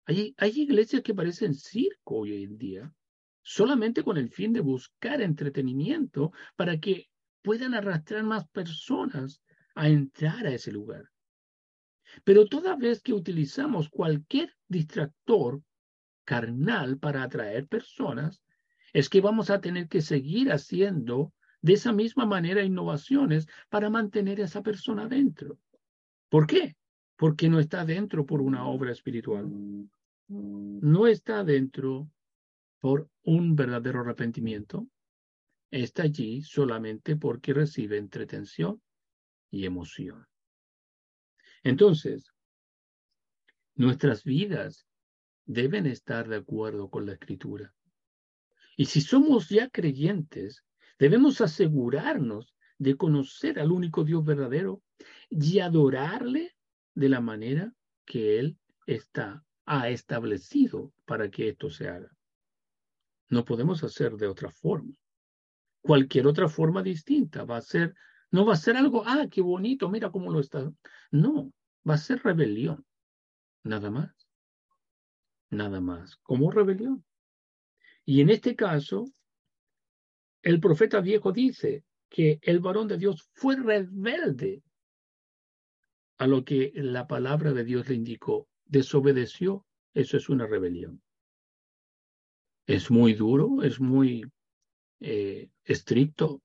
Hay 0.05 0.33
iglesias 0.39 1.01
que 1.01 1.13
parecen 1.13 1.53
circo 1.53 2.17
hoy 2.17 2.43
en 2.43 2.57
día, 2.57 2.93
solamente 3.41 4.03
con 4.03 4.17
el 4.17 4.29
fin 4.29 4.51
de 4.51 4.59
buscar 4.59 5.21
entretenimiento 5.21 6.33
para 6.55 6.79
que 6.79 7.09
puedan 7.41 7.73
arrastrar 7.73 8.23
más 8.23 8.47
personas 8.49 9.41
a 9.75 9.89
entrar 9.89 10.45
a 10.45 10.53
ese 10.53 10.71
lugar. 10.71 11.09
Pero 12.23 12.45
toda 12.45 12.75
vez 12.75 13.01
que 13.01 13.13
utilizamos 13.13 13.89
cualquier 13.89 14.53
distractor 14.67 15.61
carnal 16.25 16.97
para 16.97 17.23
atraer 17.23 17.67
personas, 17.67 18.43
es 18.93 19.09
que 19.09 19.21
vamos 19.21 19.49
a 19.49 19.61
tener 19.61 19.87
que 19.87 20.01
seguir 20.01 20.51
haciendo 20.51 21.33
de 21.61 21.73
esa 21.73 21.93
misma 21.93 22.25
manera 22.25 22.63
innovaciones 22.63 23.47
para 23.69 23.89
mantener 23.89 24.41
a 24.41 24.45
esa 24.45 24.61
persona 24.61 25.07
dentro. 25.07 25.57
¿Por 26.29 26.47
qué? 26.47 26.75
Porque 27.15 27.49
no 27.49 27.59
está 27.59 27.85
dentro 27.85 28.25
por 28.25 28.41
una 28.41 28.67
obra 28.67 28.91
espiritual. 28.91 29.49
No 30.27 31.07
está 31.07 31.43
dentro 31.43 32.09
por 32.79 33.09
un 33.23 33.55
verdadero 33.55 34.01
arrepentimiento. 34.01 34.87
Está 35.69 36.03
allí 36.03 36.41
solamente 36.41 37.15
porque 37.15 37.53
recibe 37.53 37.97
entretención 37.97 38.81
y 39.51 39.65
emoción. 39.65 40.25
Entonces, 41.63 42.31
nuestras 43.75 44.23
vidas 44.23 44.87
deben 45.45 45.85
estar 45.85 46.27
de 46.27 46.37
acuerdo 46.37 46.89
con 46.89 47.05
la 47.05 47.13
escritura. 47.13 47.75
Y 48.75 48.85
si 48.85 49.01
somos 49.01 49.49
ya 49.49 49.69
creyentes, 49.69 50.63
Debemos 51.01 51.41
asegurarnos 51.41 52.55
de 52.77 52.95
conocer 52.95 53.59
al 53.59 53.71
único 53.71 54.03
Dios 54.03 54.23
verdadero 54.23 54.83
y 55.31 55.57
adorarle 55.57 56.55
de 56.93 57.09
la 57.09 57.21
manera 57.21 57.73
que 58.05 58.37
Él 58.37 58.59
está, 58.85 59.43
ha 59.65 59.89
establecido 59.89 60.93
para 61.05 61.31
que 61.31 61.49
esto 61.49 61.71
se 61.71 61.87
haga. 61.89 62.15
No 63.29 63.43
podemos 63.45 63.83
hacer 63.83 64.15
de 64.15 64.27
otra 64.27 64.51
forma. 64.51 64.93
Cualquier 65.81 66.27
otra 66.27 66.47
forma 66.47 66.83
distinta 66.83 67.45
va 67.45 67.57
a 67.57 67.61
ser, 67.61 67.95
no 68.31 68.45
va 68.45 68.53
a 68.53 68.57
ser 68.57 68.77
algo, 68.77 69.03
ah, 69.05 69.27
qué 69.29 69.41
bonito, 69.41 69.89
mira 69.89 70.09
cómo 70.09 70.31
lo 70.31 70.39
está. 70.39 70.71
No, 71.11 71.51
va 71.87 71.95
a 71.95 71.97
ser 71.97 72.23
rebelión. 72.23 72.85
Nada 73.63 73.91
más. 73.91 74.15
Nada 75.49 75.81
más. 75.81 76.15
Como 76.23 76.49
rebelión. 76.49 77.03
Y 78.05 78.21
en 78.21 78.29
este 78.29 78.55
caso, 78.55 79.05
el 80.41 80.59
profeta 80.59 81.01
viejo 81.01 81.31
dice 81.31 81.83
que 82.09 82.39
el 82.41 82.59
varón 82.59 82.87
de 82.87 82.97
Dios 82.97 83.29
fue 83.33 83.57
rebelde 83.57 84.63
a 86.17 86.27
lo 86.27 86.43
que 86.43 86.71
la 86.75 87.07
palabra 87.07 87.51
de 87.51 87.63
Dios 87.65 87.89
le 87.89 87.95
indicó. 87.95 88.47
Desobedeció, 88.65 89.65
eso 89.93 90.17
es 90.17 90.29
una 90.29 90.47
rebelión. 90.47 91.01
Es 92.65 92.89
muy 92.89 93.13
duro, 93.13 93.61
es 93.63 93.79
muy 93.81 94.23
eh, 95.01 95.49
estricto, 95.65 96.41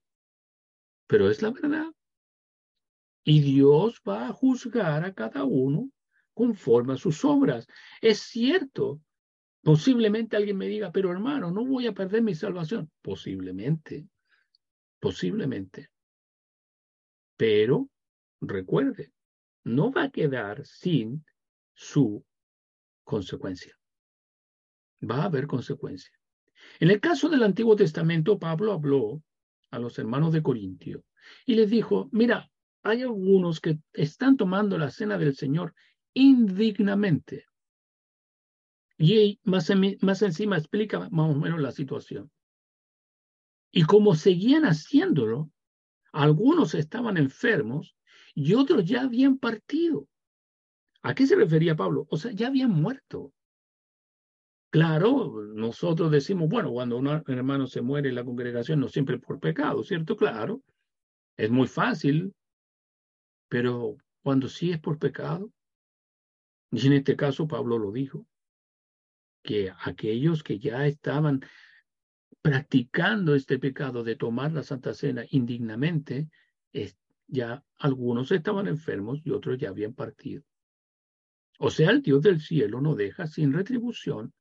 pero 1.07 1.29
es 1.29 1.41
la 1.41 1.51
verdad. 1.51 1.91
Y 3.23 3.41
Dios 3.41 4.01
va 4.07 4.27
a 4.27 4.33
juzgar 4.33 5.03
a 5.03 5.13
cada 5.13 5.43
uno 5.43 5.89
conforme 6.33 6.93
a 6.93 6.97
sus 6.97 7.25
obras. 7.25 7.67
Es 8.01 8.19
cierto 8.19 9.01
Posiblemente 9.67 10.37
alguien 10.37 10.55
me 10.55 10.69
diga, 10.69 10.93
pero 10.93 11.11
hermano, 11.11 11.51
no 11.51 11.65
voy 11.65 11.87
a 11.87 11.93
perder 11.93 12.21
mi 12.21 12.33
salvación. 12.33 12.89
Posiblemente, 13.01 14.07
posiblemente. 14.97 15.89
Pero 17.35 17.89
recuerde, 18.39 19.11
no 19.65 19.91
va 19.91 20.03
a 20.03 20.09
quedar 20.09 20.65
sin 20.65 21.25
su 21.73 22.25
consecuencia. 23.03 23.77
Va 25.03 25.23
a 25.23 25.25
haber 25.25 25.47
consecuencia. 25.47 26.13
En 26.79 26.89
el 26.89 27.01
caso 27.01 27.27
del 27.27 27.43
Antiguo 27.43 27.75
Testamento, 27.75 28.39
Pablo 28.39 28.71
habló 28.71 29.21
a 29.71 29.79
los 29.79 29.97
hermanos 29.99 30.33
de 30.33 30.43
Corintio 30.43 31.03
y 31.45 31.55
les 31.55 31.69
dijo, 31.69 32.09
mira, 32.11 32.49
hay 32.83 33.01
algunos 33.01 33.59
que 33.59 33.79
están 33.93 34.37
tomando 34.37 34.77
la 34.77 34.91
cena 34.91 35.17
del 35.17 35.35
Señor 35.35 35.73
indignamente. 36.13 37.45
Y 38.97 39.39
más, 39.43 39.71
más 40.01 40.21
encima 40.21 40.57
explica 40.57 41.09
más 41.11 41.29
o 41.29 41.35
menos 41.35 41.59
la 41.59 41.71
situación. 41.71 42.31
Y 43.71 43.83
como 43.83 44.15
seguían 44.15 44.63
haciéndolo, 44.63 45.51
algunos 46.11 46.73
estaban 46.73 47.17
enfermos 47.17 47.95
y 48.33 48.53
otros 48.53 48.85
ya 48.85 49.01
habían 49.01 49.37
partido. 49.37 50.07
¿A 51.03 51.13
qué 51.13 51.27
se 51.27 51.35
refería 51.35 51.75
Pablo? 51.75 52.07
O 52.09 52.17
sea, 52.17 52.31
ya 52.31 52.47
habían 52.47 52.71
muerto. 52.71 53.33
Claro, 54.77 55.43
nosotros 55.55 56.11
decimos, 56.11 56.49
bueno, 56.49 56.71
cuando 56.71 56.97
un 56.97 57.07
hermano 57.07 57.65
se 57.65 57.81
muere 57.81 58.09
en 58.09 58.15
la 58.15 58.23
congregación, 58.23 58.79
no 58.79 58.87
siempre 58.87 59.17
por 59.17 59.39
pecado, 59.39 59.83
¿cierto? 59.83 60.15
Claro, 60.15 60.61
es 61.35 61.49
muy 61.49 61.67
fácil, 61.67 62.31
pero 63.49 63.97
cuando 64.21 64.47
sí 64.47 64.69
es 64.69 64.79
por 64.79 64.99
pecado, 64.99 65.51
y 66.69 66.85
en 66.85 66.93
este 66.93 67.15
caso 67.15 67.47
Pablo 67.47 67.79
lo 67.79 67.91
dijo, 67.91 68.27
que 69.41 69.73
aquellos 69.83 70.43
que 70.43 70.59
ya 70.59 70.85
estaban 70.85 71.41
practicando 72.43 73.33
este 73.33 73.57
pecado 73.57 74.03
de 74.03 74.15
tomar 74.15 74.51
la 74.51 74.61
Santa 74.61 74.93
Cena 74.93 75.25
indignamente, 75.31 76.29
ya 77.25 77.65
algunos 77.79 78.31
estaban 78.31 78.67
enfermos 78.67 79.21
y 79.23 79.31
otros 79.31 79.57
ya 79.57 79.69
habían 79.69 79.95
partido. 79.95 80.43
O 81.57 81.71
sea, 81.71 81.89
el 81.89 82.03
Dios 82.03 82.21
del 82.21 82.39
cielo 82.39 82.79
no 82.79 82.93
deja 82.93 83.25
sin 83.25 83.53
retribución 83.53 84.35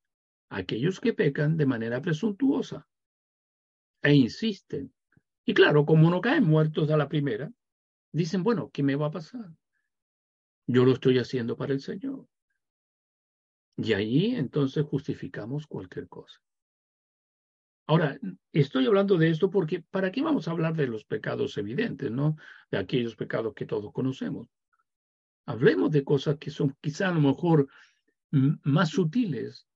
aquellos 0.49 1.01
que 1.01 1.13
pecan 1.13 1.57
de 1.57 1.67
manera 1.67 2.01
presuntuosa 2.01 2.87
e 4.03 4.15
insisten. 4.15 4.93
Y 5.45 5.55
claro, 5.55 5.85
como 5.87 6.11
no 6.11 6.21
caen 6.21 6.45
muertos 6.45 6.91
a 6.91 6.97
la 6.97 7.09
primera, 7.09 7.53
dicen, 8.13 8.43
bueno, 8.43 8.71
¿qué 8.73 8.83
me 8.83 8.97
va 8.97 9.07
a 9.07 9.11
pasar? 9.11 9.51
Yo 10.67 10.85
lo 10.85 10.93
estoy 10.93 11.19
haciendo 11.19 11.57
para 11.57 11.73
el 11.73 11.81
Señor. 11.81 12.27
Y 13.77 13.93
ahí 13.93 14.35
entonces 14.35 14.85
justificamos 14.85 15.67
cualquier 15.67 16.09
cosa. 16.09 16.41
Ahora, 17.89 18.19
estoy 18.53 18.87
hablando 18.87 19.17
de 19.17 19.31
esto 19.31 19.49
porque 19.49 19.81
¿para 19.81 20.11
qué 20.11 20.23
vamos 20.23 20.49
a 20.49 20.51
hablar 20.51 20.75
de 20.75 20.89
los 20.89 21.05
pecados 21.05 21.57
evidentes, 21.57 22.11
no? 22.11 22.37
De 22.71 22.79
aquellos 22.79 23.15
pecados 23.15 23.55
que 23.55 23.67
todos 23.67 23.93
conocemos. 23.93 24.49
Hablemos 25.45 25.93
de 25.93 26.03
cosas 26.03 26.37
que 26.39 26.51
son 26.51 26.77
quizá 26.81 27.09
a 27.09 27.13
lo 27.13 27.21
mejor 27.21 27.69
más 28.31 28.89
sutiles 28.91 29.69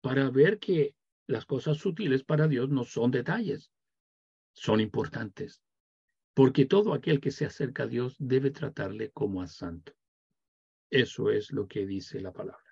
para 0.00 0.30
ver 0.30 0.58
que 0.58 0.94
las 1.26 1.44
cosas 1.44 1.78
sutiles 1.78 2.24
para 2.24 2.48
Dios 2.48 2.70
no 2.70 2.84
son 2.84 3.10
detalles, 3.10 3.70
son 4.52 4.80
importantes, 4.80 5.62
porque 6.34 6.64
todo 6.64 6.92
aquel 6.92 7.20
que 7.20 7.30
se 7.30 7.46
acerca 7.46 7.84
a 7.84 7.86
Dios 7.86 8.16
debe 8.18 8.50
tratarle 8.50 9.10
como 9.10 9.42
a 9.42 9.46
santo. 9.46 9.92
Eso 10.90 11.30
es 11.30 11.52
lo 11.52 11.68
que 11.68 11.86
dice 11.86 12.20
la 12.20 12.32
palabra. 12.32 12.64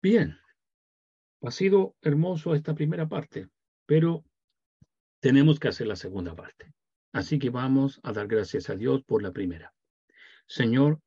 Bien, 0.00 0.38
ha 1.42 1.50
sido 1.50 1.96
hermoso 2.00 2.54
esta 2.54 2.74
primera 2.74 3.06
parte, 3.06 3.48
pero 3.84 4.24
tenemos 5.20 5.58
que 5.58 5.68
hacer 5.68 5.86
la 5.86 5.96
segunda 5.96 6.34
parte. 6.34 6.72
Así 7.12 7.38
que 7.38 7.50
vamos 7.50 8.00
a 8.02 8.12
dar 8.12 8.26
gracias 8.26 8.70
a 8.70 8.76
Dios 8.76 9.02
por 9.04 9.22
la 9.22 9.32
primera. 9.32 9.74
Señor, 10.46 11.00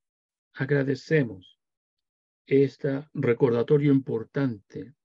agradecemos 0.54 1.59
este 2.50 3.06
recordatorio 3.14 3.92
importante 3.92 4.96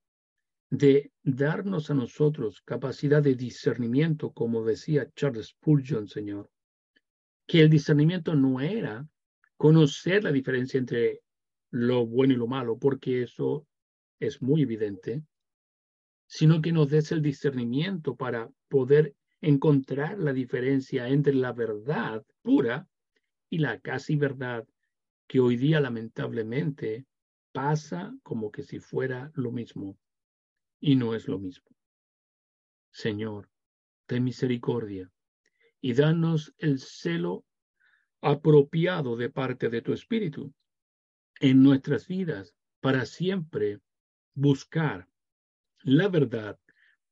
de 0.71 1.13
darnos 1.23 1.91
a 1.91 1.95
nosotros 1.95 2.63
capacidad 2.63 3.23
de 3.23 3.35
discernimiento, 3.35 4.33
como 4.33 4.65
decía 4.65 5.11
Charles 5.15 5.49
Spurgeon, 5.49 6.09
Señor, 6.09 6.51
que 7.47 7.61
el 7.61 7.69
discernimiento 7.69 8.35
no 8.35 8.63
era 8.63 9.07
conocer 9.59 10.25
la 10.25 10.33
diferencia 10.33 10.79
entre 10.79 11.21
lo 11.71 12.07
bueno 12.07 12.33
y 12.33 12.37
lo 12.37 12.47
malo, 12.47 12.79
porque 12.79 13.23
eso 13.23 13.67
es 14.19 14.41
muy 14.41 14.63
evidente, 14.63 15.23
sino 16.27 16.63
que 16.63 16.73
nos 16.73 16.89
des 16.89 17.13
el 17.13 17.21
discernimiento 17.21 18.17
para 18.17 18.51
poder 18.69 19.15
encontrar 19.43 20.19
la 20.19 20.33
diferencia 20.33 21.09
entre 21.09 21.35
la 21.35 21.53
verdad 21.53 22.25
pura 22.41 22.89
y 23.51 23.59
la 23.59 23.79
casi 23.81 24.17
verdad 24.17 24.67
que 25.27 25.41
hoy 25.41 25.57
día 25.57 25.81
lamentablemente 25.81 27.05
pasa 27.55 28.13
como 28.25 28.51
que 28.51 28.65
si 28.65 28.81
fuera 28.81 29.31
lo 29.37 29.53
mismo 29.53 29.97
y 30.81 30.97
no 30.97 31.15
es 31.15 31.29
lo 31.29 31.39
mismo. 31.39 31.71
Señor, 32.91 33.49
ten 34.07 34.25
misericordia 34.25 35.09
y 35.81 35.95
danos 35.95 36.53
el 36.59 36.81
celo 36.81 37.47
apropiado 38.21 39.17
de 39.17 39.31
parte 39.31 39.71
de 39.71 39.83
tu 39.83 39.93
Espíritu 39.93 40.53
en 41.39 41.63
nuestras 41.63 42.09
vidas 42.09 42.57
para 42.81 43.07
siempre 43.07 43.81
buscar 44.35 45.09
la 45.85 46.09
verdad, 46.09 46.59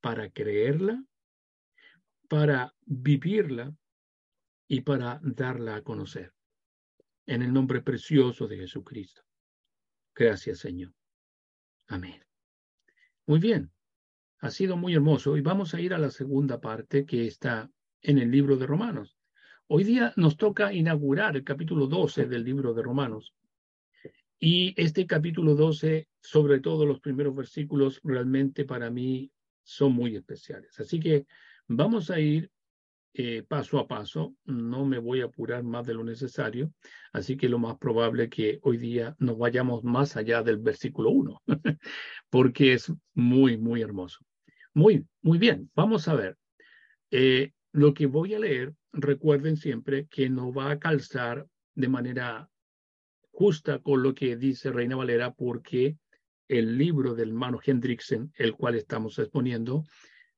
para 0.01 0.29
creerla, 0.29 1.05
para 2.29 2.75
vivirla 2.85 3.77
y 4.67 4.81
para 4.81 5.21
darla 5.23 5.77
a 5.77 5.83
conocer. 5.83 6.35
En 7.27 7.43
el 7.43 7.53
nombre 7.53 7.81
precioso 7.81 8.49
de 8.49 8.57
Jesucristo. 8.57 9.23
Gracias, 10.15 10.59
Señor. 10.59 10.93
Amén. 11.89 12.23
Muy 13.27 13.39
bien. 13.39 13.71
Ha 14.39 14.51
sido 14.51 14.77
muy 14.77 14.95
hermoso 14.95 15.37
y 15.37 15.41
vamos 15.41 15.75
a 15.75 15.81
ir 15.81 15.95
a 15.95 15.99
la 15.99 16.11
segunda 16.11 16.61
parte 16.61 17.07
que 17.07 17.27
está 17.27 17.71
en 18.01 18.19
el 18.19 18.31
libro 18.31 18.57
de 18.57 18.67
Romanos. 18.67 19.17
Hoy 19.69 19.85
día 19.85 20.13
nos 20.17 20.37
toca 20.37 20.73
inaugurar 20.73 21.37
el 21.37 21.45
capítulo 21.45 21.87
12 21.87 22.27
del 22.27 22.45
libro 22.45 22.75
de 22.75 22.83
Romanos. 22.83 23.33
Y 24.39 24.75
este 24.77 25.07
capítulo 25.07 25.55
12, 25.55 26.09
sobre 26.21 26.59
todo 26.61 26.85
los 26.85 27.01
primeros 27.01 27.35
versículos, 27.37 28.01
realmente 28.03 28.65
para 28.65 28.91
mí 28.91 29.31
son 29.63 29.93
muy 29.93 30.17
especiales. 30.17 30.79
Así 30.81 30.99
que 30.99 31.27
vamos 31.69 32.11
a 32.11 32.19
ir 32.19 32.51
eh, 33.15 33.43
paso 33.47 33.79
a 33.79 33.87
paso, 33.87 34.35
no 34.45 34.87
me 34.87 34.99
voy 34.99 35.21
a 35.21 35.27
apurar 35.27 35.63
más 35.63 35.87
de 35.87 35.95
lo 35.95 36.03
necesario, 36.03 36.73
así 37.13 37.37
que 37.37 37.49
lo 37.49 37.59
más 37.59 37.77
probable 37.77 38.31
que 38.31 38.59
hoy 38.63 38.79
día 38.79 39.15
nos 39.19 39.37
vayamos 39.37 39.85
más 39.85 40.17
allá 40.17 40.43
del 40.43 40.57
versículo 40.57 41.11
1, 41.11 41.43
porque 42.31 42.73
es 42.73 42.93
muy, 43.13 43.59
muy 43.59 43.83
hermoso. 43.83 44.25
Muy, 44.73 45.05
muy 45.21 45.39
bien, 45.39 45.71
vamos 45.75 46.09
a 46.09 46.15
ver. 46.15 46.39
Eh, 47.11 47.53
lo 47.73 47.93
que 47.93 48.07
voy 48.07 48.35
a 48.35 48.39
leer, 48.39 48.73
recuerden 48.93 49.59
siempre 49.59 50.07
que 50.07 50.31
no 50.31 50.53
va 50.53 50.71
a 50.71 50.79
calzar 50.79 51.47
de 51.75 51.89
manera 51.89 52.49
justa 53.31 53.79
con 53.81 54.03
lo 54.03 54.15
que 54.15 54.37
dice 54.37 54.71
Reina 54.71 54.97
Valera, 54.97 55.35
porque 55.35 55.99
el 56.49 56.79
libro 56.79 57.15
del 57.15 57.31
hermano 57.31 57.61
Hendrickson, 57.63 58.33
el 58.37 58.55
cual 58.55 58.75
estamos 58.75 59.19
exponiendo, 59.19 59.85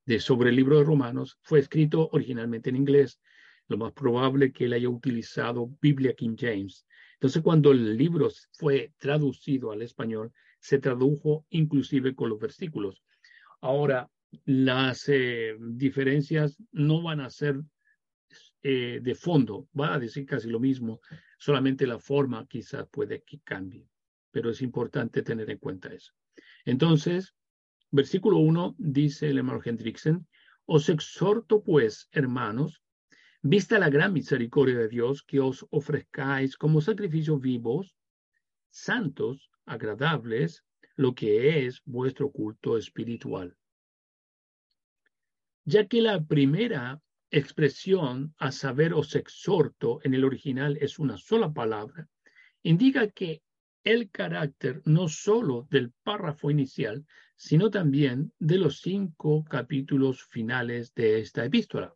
de 0.06 0.20
sobre 0.20 0.50
el 0.50 0.56
libro 0.56 0.78
de 0.78 0.84
Romanos 0.84 1.38
fue 1.42 1.60
escrito 1.60 2.08
originalmente 2.12 2.70
en 2.70 2.76
inglés. 2.76 3.20
Lo 3.68 3.78
más 3.78 3.92
probable 3.92 4.52
que 4.52 4.66
él 4.66 4.74
haya 4.74 4.88
utilizado 4.88 5.70
Biblia 5.80 6.14
King 6.14 6.36
James. 6.38 6.86
Entonces, 7.14 7.42
cuando 7.42 7.72
el 7.72 7.96
libro 7.96 8.28
fue 8.52 8.92
traducido 8.98 9.72
al 9.72 9.82
español, 9.82 10.32
se 10.60 10.78
tradujo 10.78 11.46
inclusive 11.50 12.14
con 12.14 12.28
los 12.28 12.38
versículos. 12.38 13.02
Ahora, 13.60 14.10
las 14.44 15.08
eh, 15.08 15.56
diferencias 15.58 16.56
no 16.72 17.02
van 17.02 17.20
a 17.20 17.30
ser 17.30 17.60
eh, 18.62 19.00
de 19.02 19.14
fondo, 19.14 19.68
va 19.78 19.94
a 19.94 19.98
decir 19.98 20.26
casi 20.26 20.48
lo 20.48 20.58
mismo, 20.58 21.00
solamente 21.38 21.86
la 21.86 21.98
forma 21.98 22.46
quizás 22.46 22.86
puede 22.90 23.22
que 23.22 23.40
cambie, 23.40 23.86
pero 24.30 24.50
es 24.50 24.62
importante 24.62 25.22
tener 25.22 25.50
en 25.50 25.58
cuenta 25.58 25.92
eso. 25.92 26.12
Entonces, 26.64 27.34
Versículo 27.94 28.38
1 28.38 28.74
dice 28.76 29.30
el 29.30 29.38
hermano 29.38 29.60
Hendrickson, 29.64 30.26
os 30.66 30.88
exhorto 30.88 31.62
pues, 31.62 32.08
hermanos, 32.10 32.82
vista 33.40 33.78
la 33.78 33.88
gran 33.88 34.12
misericordia 34.12 34.76
de 34.78 34.88
Dios, 34.88 35.22
que 35.22 35.38
os 35.38 35.64
ofrezcáis 35.70 36.56
como 36.56 36.80
sacrificios 36.80 37.40
vivos, 37.40 37.94
santos, 38.68 39.48
agradables, 39.64 40.64
lo 40.96 41.14
que 41.14 41.66
es 41.66 41.82
vuestro 41.84 42.32
culto 42.32 42.76
espiritual. 42.76 43.56
Ya 45.64 45.86
que 45.86 46.02
la 46.02 46.20
primera 46.20 47.00
expresión, 47.30 48.34
a 48.38 48.50
saber, 48.50 48.92
os 48.92 49.14
exhorto, 49.14 50.00
en 50.02 50.14
el 50.14 50.24
original 50.24 50.78
es 50.80 50.98
una 50.98 51.16
sola 51.16 51.52
palabra, 51.52 52.08
indica 52.64 53.08
que 53.08 53.44
el 53.84 54.10
carácter 54.10 54.82
no 54.84 55.08
solo 55.08 55.68
del 55.70 55.92
párrafo 56.02 56.50
inicial, 56.50 57.06
sino 57.44 57.70
también 57.70 58.32
de 58.38 58.56
los 58.56 58.80
cinco 58.80 59.44
capítulos 59.44 60.24
finales 60.24 60.94
de 60.94 61.20
esta 61.20 61.44
epístola. 61.44 61.94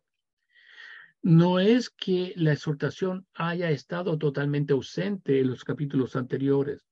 No 1.23 1.59
es 1.59 1.89
que 1.89 2.33
la 2.35 2.53
exhortación 2.53 3.25
haya 3.33 3.71
estado 3.71 4.19
totalmente 4.19 4.73
ausente 4.73 5.39
en 5.39 5.47
los 5.47 5.63
capítulos 5.63 6.15
anteriores, 6.15 6.87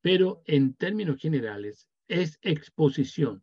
pero 0.00 0.44
en 0.46 0.74
términos 0.74 1.20
generales 1.20 1.88
es 2.06 2.38
exposición, 2.42 3.42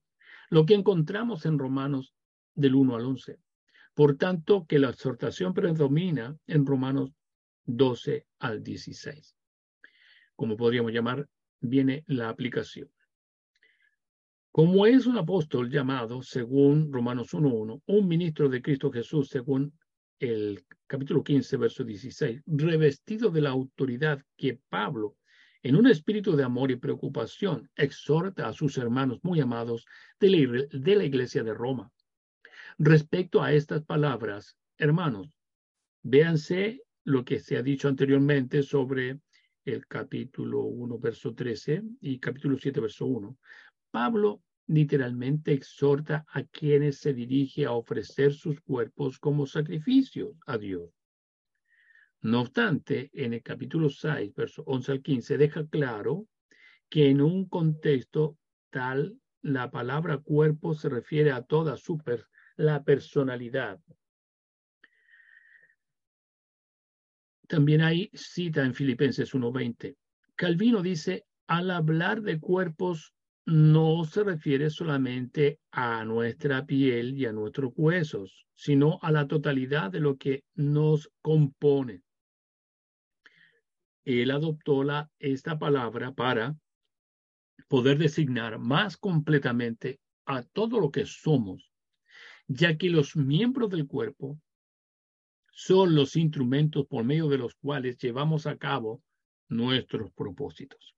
lo 0.50 0.66
que 0.66 0.76
encontramos 0.76 1.46
en 1.46 1.60
Romanos 1.60 2.14
del 2.56 2.76
1 2.76 2.96
al 2.96 3.06
11. 3.06 3.40
Por 3.94 4.16
tanto, 4.16 4.66
que 4.66 4.80
la 4.80 4.92
exhortación 4.92 5.54
predomina 5.54 6.38
en 6.48 6.66
Romanos 6.66 7.12
12 7.66 8.26
al 8.40 8.64
16 8.64 9.38
como 10.38 10.56
podríamos 10.56 10.94
llamar, 10.94 11.28
viene 11.60 12.06
la 12.08 12.30
aplicación. 12.30 12.90
Como 14.58 14.88
es 14.88 15.06
un 15.06 15.20
apóstol 15.20 15.70
llamado, 15.70 16.24
según 16.24 16.92
Romanos 16.92 17.32
1.1, 17.36 17.84
un 17.86 18.08
ministro 18.08 18.50
de 18.50 18.60
Cristo 18.60 18.92
Jesús, 18.92 19.30
según 19.30 19.72
el 20.18 20.66
capítulo 20.88 21.24
15, 21.24 21.58
verso 21.58 21.84
16, 21.84 22.42
revestido 22.48 23.30
de 23.30 23.42
la 23.42 23.52
autoridad 23.52 24.20
que 24.36 24.60
Pablo, 24.68 25.16
en 25.62 25.76
un 25.76 25.86
espíritu 25.86 26.36
de 26.36 26.44
amor 26.44 26.72
y 26.72 26.76
preocupación, 26.76 27.70
exhorta 27.76 28.48
a 28.48 28.54
sus 28.54 28.80
hermanos 28.80 29.20
muy 29.22 29.40
amados 29.42 29.86
de 30.20 30.30
la, 30.32 30.68
de 30.72 30.96
la 30.96 31.04
iglesia 31.04 31.44
de 31.44 31.54
Roma. 31.54 31.92
Respecto 32.80 33.44
a 33.44 33.54
estas 33.54 33.84
palabras, 33.84 34.58
hermanos, 34.80 35.30
véanse 36.02 36.82
lo 37.04 37.24
que 37.24 37.42
se 37.42 37.58
ha 37.58 37.62
dicho 37.62 37.90
anteriormente 37.90 38.64
sobre 38.64 39.20
el 39.66 39.86
capítulo 39.86 40.62
1, 40.64 40.98
verso 40.98 41.36
13 41.36 41.84
y 42.02 42.18
capítulo 42.18 42.58
7, 42.58 42.80
verso 42.80 43.06
1. 43.06 43.38
Pablo 43.92 44.42
literalmente 44.68 45.54
exhorta 45.54 46.26
a 46.30 46.44
quienes 46.44 47.00
se 47.00 47.14
dirige 47.14 47.66
a 47.66 47.72
ofrecer 47.72 48.34
sus 48.34 48.62
cuerpos 48.62 49.18
como 49.20 49.46
sacrificios 49.46 50.36
a 50.46 50.58
Dios. 50.58 50.90
No 52.22 52.42
obstante, 52.42 53.10
en 53.14 53.34
el 53.34 53.44
capítulo 53.44 53.90
6, 53.90 54.34
verso 54.36 54.64
11 54.66 54.92
al 54.92 55.02
15, 55.02 55.38
deja 55.38 55.68
claro 55.68 56.28
que 56.90 57.10
en 57.10 57.22
un 57.22 57.48
contexto 57.48 58.38
tal, 58.70 59.20
la 59.42 59.72
palabra 59.72 60.18
cuerpo 60.18 60.74
se 60.74 60.90
refiere 60.90 61.32
a 61.32 61.42
toda 61.42 61.78
su 61.78 62.02
la 62.58 62.84
personalidad, 62.84 63.80
También 67.48 67.82
hay 67.82 68.12
cita 68.14 68.66
en 68.66 68.74
Filipenses 68.74 69.34
1.20. 69.34 69.96
Calvino 70.36 70.82
dice, 70.82 71.26
al 71.48 71.72
hablar 71.72 72.22
de 72.22 72.40
cuerpos 72.40 73.14
no 73.48 74.04
se 74.04 74.26
refiere 74.26 74.70
solamente 74.70 75.62
a 75.72 76.04
nuestra 76.04 76.66
piel 76.66 77.18
y 77.18 77.26
a 77.26 77.32
nuestros 77.32 77.72
huesos, 77.78 78.46
sino 78.56 79.00
a 79.02 79.10
la 79.10 79.26
totalidad 79.26 79.90
de 79.90 80.02
lo 80.02 80.18
que 80.18 80.44
nos 80.56 81.10
compone. 81.22 82.04
Él 84.04 84.32
adoptó 84.32 84.84
la, 84.84 85.10
esta 85.18 85.58
palabra 85.58 86.12
para 86.12 86.58
poder 87.70 87.98
designar 88.00 88.60
más 88.60 88.98
completamente 88.98 90.02
a 90.26 90.44
todo 90.44 90.82
lo 90.82 90.92
que 90.92 91.06
somos, 91.06 91.72
ya 92.50 92.78
que 92.78 92.90
los 92.90 93.16
miembros 93.16 93.70
del 93.70 93.88
cuerpo 93.88 94.38
son 95.52 95.96
los 95.96 96.18
instrumentos 96.18 96.86
por 96.86 97.06
medio 97.06 97.30
de 97.30 97.38
los 97.38 97.56
cuales 97.56 97.98
llevamos 97.98 98.46
a 98.46 98.58
cabo 98.58 99.02
nuestros 99.48 100.12
propósitos. 100.12 100.97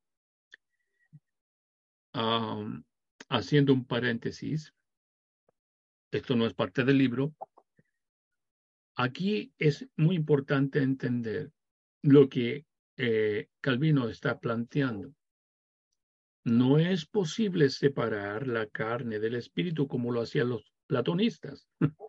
Haciendo 2.13 3.73
un 3.73 3.85
paréntesis, 3.85 4.73
esto 6.11 6.35
no 6.35 6.45
es 6.45 6.53
parte 6.53 6.83
del 6.83 6.97
libro, 6.97 7.33
aquí 8.95 9.53
es 9.57 9.87
muy 9.95 10.15
importante 10.15 10.81
entender 10.81 11.51
lo 12.01 12.27
que 12.27 12.65
eh, 12.97 13.47
Calvino 13.61 14.09
está 14.09 14.39
planteando. 14.39 15.13
No 16.43 16.79
es 16.79 17.05
posible 17.05 17.69
separar 17.69 18.47
la 18.47 18.65
carne 18.67 19.19
del 19.19 19.35
espíritu 19.35 19.87
como 19.87 20.11
lo 20.11 20.21
hacían 20.21 20.49
los 20.49 20.73
platonistas. 20.87 21.67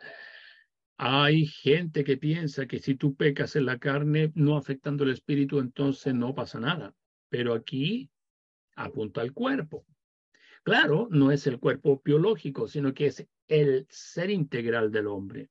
Hay 0.97 1.47
gente 1.47 2.05
que 2.05 2.17
piensa 2.17 2.67
que 2.67 2.79
si 2.79 2.95
tú 2.95 3.15
pecas 3.15 3.57
en 3.57 3.67
la 3.67 3.79
carne, 3.79 4.33
no 4.35 4.57
afectando 4.57 5.05
el 5.05 5.11
espíritu, 5.11 5.59
entonces 5.59 6.15
no 6.15 6.35
pasa 6.35 6.61
nada. 6.61 6.95
Pero 7.29 7.55
aquí 7.55 8.11
apunta 8.77 9.21
al 9.21 9.33
cuerpo. 9.33 9.87
Claro, 10.63 11.09
no 11.11 11.33
es 11.33 11.47
el 11.47 11.59
cuerpo 11.59 12.03
biológico, 12.05 12.69
sino 12.69 12.93
que 12.93 13.07
es 13.07 13.27
el 13.49 13.87
ser 13.89 14.31
integral 14.31 14.91
del 14.91 15.07
hombre. 15.07 15.51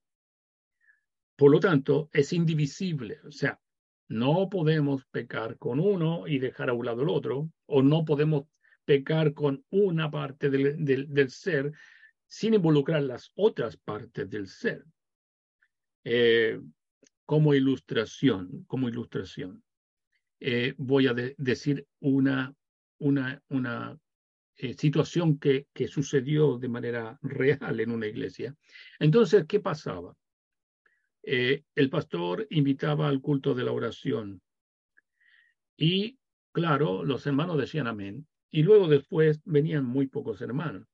Por 1.36 1.52
lo 1.52 1.60
tanto, 1.60 2.10
es 2.14 2.34
indivisible. 2.34 3.20
O 3.26 3.32
sea, 3.32 3.60
no 4.08 4.50
podemos 4.50 5.06
pecar 5.06 5.58
con 5.58 5.80
uno 5.80 6.28
y 6.28 6.40
dejar 6.40 6.70
a 6.70 6.74
un 6.74 6.86
lado 6.86 7.02
el 7.04 7.10
otro, 7.10 7.52
o 7.66 7.82
no 7.82 8.06
podemos 8.06 8.46
pecar 8.86 9.34
con 9.34 9.64
una 9.70 10.10
parte 10.10 10.50
del, 10.50 11.30
ser 11.30 11.72
sin 12.26 12.56
involucrar 12.56 13.04
las 13.04 13.32
otras 13.36 13.78
partes 13.78 14.30
del 14.30 14.48
ser. 14.48 14.84
Eh, 16.04 16.60
como 17.26 17.54
ilustración, 17.54 18.66
como 18.66 18.90
ilustración, 18.90 19.64
eh, 20.40 20.74
voy 20.78 21.06
a 21.06 21.14
decir 21.14 21.86
una, 22.00 22.56
una, 23.00 23.42
una 23.50 23.98
eh, 24.58 24.74
situación 24.74 25.40
que, 25.40 25.68
que 25.74 25.88
sucedió 25.88 26.58
de 26.58 26.70
manera 26.70 27.18
real 27.24 27.80
en 27.80 27.92
una 27.92 28.08
iglesia. 28.08 28.56
Entonces, 29.00 29.46
¿qué 29.48 29.60
pasaba? 29.60 30.16
el 31.22 31.90
pastor 31.92 32.48
invitaba 32.50 33.08
al 33.08 33.22
culto 33.22 33.54
de 33.54 33.64
la 33.64 33.74
oración 33.74 34.42
y, 35.80 36.20
claro, 36.52 37.06
los 37.06 37.26
hermanos 37.26 37.58
decían 37.58 37.88
amén. 37.88 38.28
Y 38.52 38.64
luego 38.64 38.90
después 38.90 39.42
venían 39.46 39.86
muy 39.86 40.08
pocos 40.08 40.42
hermanos. 40.42 40.86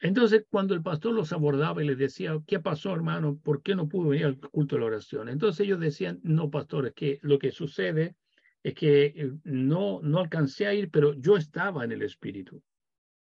Entonces, 0.00 0.46
cuando 0.48 0.74
el 0.74 0.82
pastor 0.82 1.12
los 1.12 1.32
abordaba 1.32 1.82
y 1.82 1.86
les 1.86 1.98
decía, 1.98 2.36
¿qué 2.46 2.58
pasó, 2.58 2.92
hermano? 2.92 3.38
¿Por 3.38 3.62
qué 3.62 3.74
no 3.74 3.88
pudo 3.88 4.08
venir 4.08 4.26
al 4.26 4.38
culto 4.38 4.76
de 4.76 4.80
la 4.80 4.86
oración? 4.86 5.28
Entonces 5.28 5.60
ellos 5.60 5.78
decían, 5.78 6.20
no, 6.22 6.50
pastor, 6.50 6.86
es 6.86 6.94
que 6.94 7.18
lo 7.22 7.38
que 7.38 7.52
sucede 7.52 8.16
es 8.62 8.74
que 8.74 9.06
eh, 9.06 9.32
no, 9.44 10.00
no 10.02 10.20
alcancé 10.20 10.66
a 10.66 10.74
ir, 10.74 10.90
pero 10.90 11.14
yo 11.14 11.36
estaba 11.36 11.84
en 11.84 11.92
el 11.92 12.02
Espíritu 12.02 12.62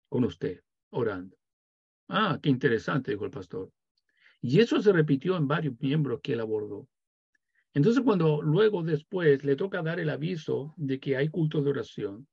con 0.09 0.23
usted, 0.23 0.61
orando. 0.91 1.35
Ah, 2.07 2.39
qué 2.41 2.49
interesante, 2.49 3.11
dijo 3.11 3.25
el 3.25 3.31
pastor. 3.31 3.71
Y 4.41 4.59
eso 4.59 4.81
se 4.81 4.93
repitió 4.93 5.35
en 5.37 5.47
varios 5.47 5.79
miembros 5.79 6.19
que 6.21 6.33
él 6.33 6.39
abordó. 6.39 6.87
Entonces, 7.73 8.03
cuando 8.03 8.41
luego 8.41 8.83
después 8.83 9.43
le 9.43 9.55
toca 9.55 9.81
dar 9.81 9.99
el 9.99 10.09
aviso 10.09 10.73
de 10.77 10.99
que 10.99 11.17
hay 11.17 11.29
culto 11.29 11.61
de 11.61 11.71
oración, 11.71 12.27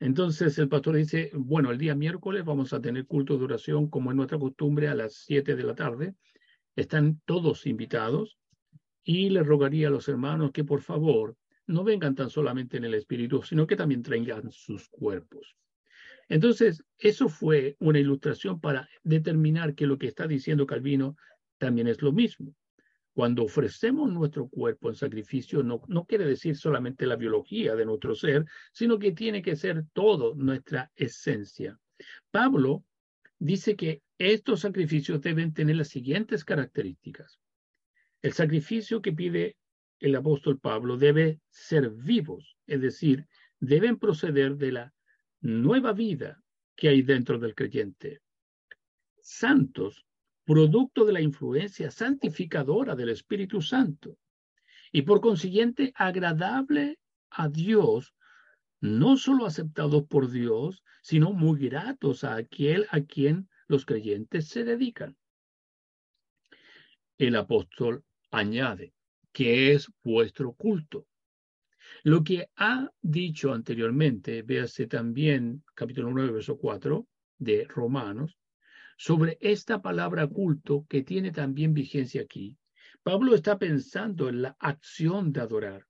entonces 0.00 0.58
el 0.58 0.68
pastor 0.68 0.96
dice, 0.96 1.30
bueno, 1.34 1.70
el 1.70 1.78
día 1.78 1.94
miércoles 1.94 2.44
vamos 2.44 2.72
a 2.72 2.80
tener 2.80 3.06
culto 3.06 3.36
de 3.36 3.44
oración 3.44 3.88
como 3.88 4.10
es 4.10 4.16
nuestra 4.16 4.38
costumbre 4.38 4.88
a 4.88 4.94
las 4.94 5.14
7 5.24 5.56
de 5.56 5.62
la 5.62 5.74
tarde. 5.74 6.14
Están 6.76 7.20
todos 7.24 7.66
invitados 7.66 8.38
y 9.02 9.30
le 9.30 9.42
rogaría 9.42 9.88
a 9.88 9.90
los 9.90 10.08
hermanos 10.08 10.52
que 10.52 10.64
por 10.64 10.82
favor 10.82 11.36
no 11.66 11.84
vengan 11.84 12.14
tan 12.14 12.30
solamente 12.30 12.76
en 12.76 12.84
el 12.84 12.94
espíritu, 12.94 13.42
sino 13.42 13.66
que 13.66 13.76
también 13.76 14.02
traigan 14.02 14.50
sus 14.50 14.88
cuerpos. 14.88 15.56
Entonces, 16.28 16.82
eso 16.98 17.28
fue 17.28 17.76
una 17.80 17.98
ilustración 17.98 18.60
para 18.60 18.88
determinar 19.02 19.74
que 19.74 19.86
lo 19.86 19.98
que 19.98 20.06
está 20.06 20.26
diciendo 20.26 20.66
Calvino 20.66 21.16
también 21.58 21.86
es 21.88 22.00
lo 22.02 22.12
mismo. 22.12 22.54
Cuando 23.12 23.44
ofrecemos 23.44 24.10
nuestro 24.10 24.48
cuerpo 24.48 24.88
en 24.88 24.96
sacrificio, 24.96 25.62
no, 25.62 25.82
no 25.86 26.04
quiere 26.04 26.24
decir 26.24 26.56
solamente 26.56 27.06
la 27.06 27.16
biología 27.16 27.76
de 27.76 27.84
nuestro 27.84 28.14
ser, 28.14 28.44
sino 28.72 28.98
que 28.98 29.12
tiene 29.12 29.40
que 29.40 29.54
ser 29.54 29.84
todo 29.92 30.34
nuestra 30.34 30.90
esencia. 30.96 31.78
Pablo 32.30 32.84
dice 33.38 33.76
que 33.76 34.02
estos 34.18 34.60
sacrificios 34.60 35.20
deben 35.20 35.52
tener 35.52 35.76
las 35.76 35.88
siguientes 35.88 36.44
características. 36.44 37.38
El 38.22 38.32
sacrificio 38.32 39.00
que 39.00 39.12
pide 39.12 39.56
el 40.00 40.16
apóstol 40.16 40.58
Pablo 40.58 40.96
debe 40.96 41.40
ser 41.48 41.90
vivos, 41.90 42.56
es 42.66 42.80
decir, 42.80 43.26
deben 43.58 43.98
proceder 43.98 44.56
de 44.56 44.72
la 44.72 44.94
nueva 45.40 45.92
vida 45.92 46.42
que 46.76 46.88
hay 46.88 47.02
dentro 47.02 47.38
del 47.38 47.54
creyente. 47.54 48.20
Santos, 49.20 50.04
producto 50.44 51.04
de 51.04 51.12
la 51.12 51.20
influencia 51.20 51.90
santificadora 51.90 52.94
del 52.94 53.10
Espíritu 53.10 53.62
Santo 53.62 54.18
y 54.92 55.02
por 55.02 55.20
consiguiente 55.20 55.92
agradable 55.96 56.98
a 57.30 57.48
Dios, 57.48 58.14
no 58.80 59.16
solo 59.16 59.46
aceptados 59.46 60.04
por 60.04 60.30
Dios, 60.30 60.84
sino 61.02 61.32
muy 61.32 61.58
gratos 61.68 62.24
a 62.24 62.36
aquel 62.36 62.86
a 62.90 63.00
quien 63.00 63.48
los 63.66 63.86
creyentes 63.86 64.48
se 64.48 64.64
dedican. 64.64 65.16
El 67.16 67.36
apóstol 67.36 68.04
añade 68.30 68.92
que 69.34 69.72
es 69.72 69.90
vuestro 70.04 70.52
culto. 70.52 71.08
Lo 72.04 72.22
que 72.22 72.48
ha 72.56 72.88
dicho 73.02 73.52
anteriormente, 73.52 74.42
véase 74.42 74.86
también 74.86 75.64
capítulo 75.74 76.10
9, 76.12 76.30
verso 76.30 76.56
4 76.56 77.06
de 77.38 77.64
Romanos, 77.64 78.38
sobre 78.96 79.36
esta 79.40 79.82
palabra 79.82 80.28
culto 80.28 80.86
que 80.88 81.02
tiene 81.02 81.32
también 81.32 81.74
vigencia 81.74 82.22
aquí. 82.22 82.56
Pablo 83.02 83.34
está 83.34 83.58
pensando 83.58 84.28
en 84.28 84.40
la 84.40 84.56
acción 84.60 85.32
de 85.32 85.40
adorar, 85.40 85.84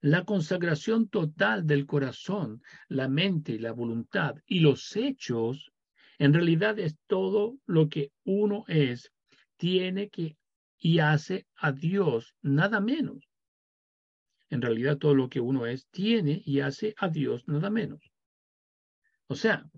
la 0.00 0.24
consagración 0.24 1.08
total 1.08 1.66
del 1.66 1.84
corazón, 1.84 2.62
la 2.88 3.08
mente, 3.08 3.58
la 3.58 3.72
voluntad 3.72 4.36
y 4.46 4.60
los 4.60 4.96
hechos. 4.96 5.70
En 6.18 6.32
realidad 6.32 6.78
es 6.78 6.96
todo 7.06 7.58
lo 7.66 7.90
que 7.90 8.10
uno 8.24 8.64
es, 8.68 9.12
tiene 9.58 10.08
que 10.08 10.38
y 10.80 10.98
hace 10.98 11.46
a 11.56 11.72
Dios, 11.72 12.34
nada 12.40 12.80
menos. 12.80 13.28
En 14.48 14.62
realidad 14.62 14.96
todo 14.96 15.14
lo 15.14 15.28
que 15.28 15.40
uno 15.40 15.66
es, 15.66 15.86
tiene 15.90 16.42
y 16.44 16.60
hace 16.60 16.94
a 16.96 17.08
Dios, 17.08 17.46
nada 17.46 17.70
menos. 17.70 18.10
O 19.28 19.36
sea, 19.36 19.70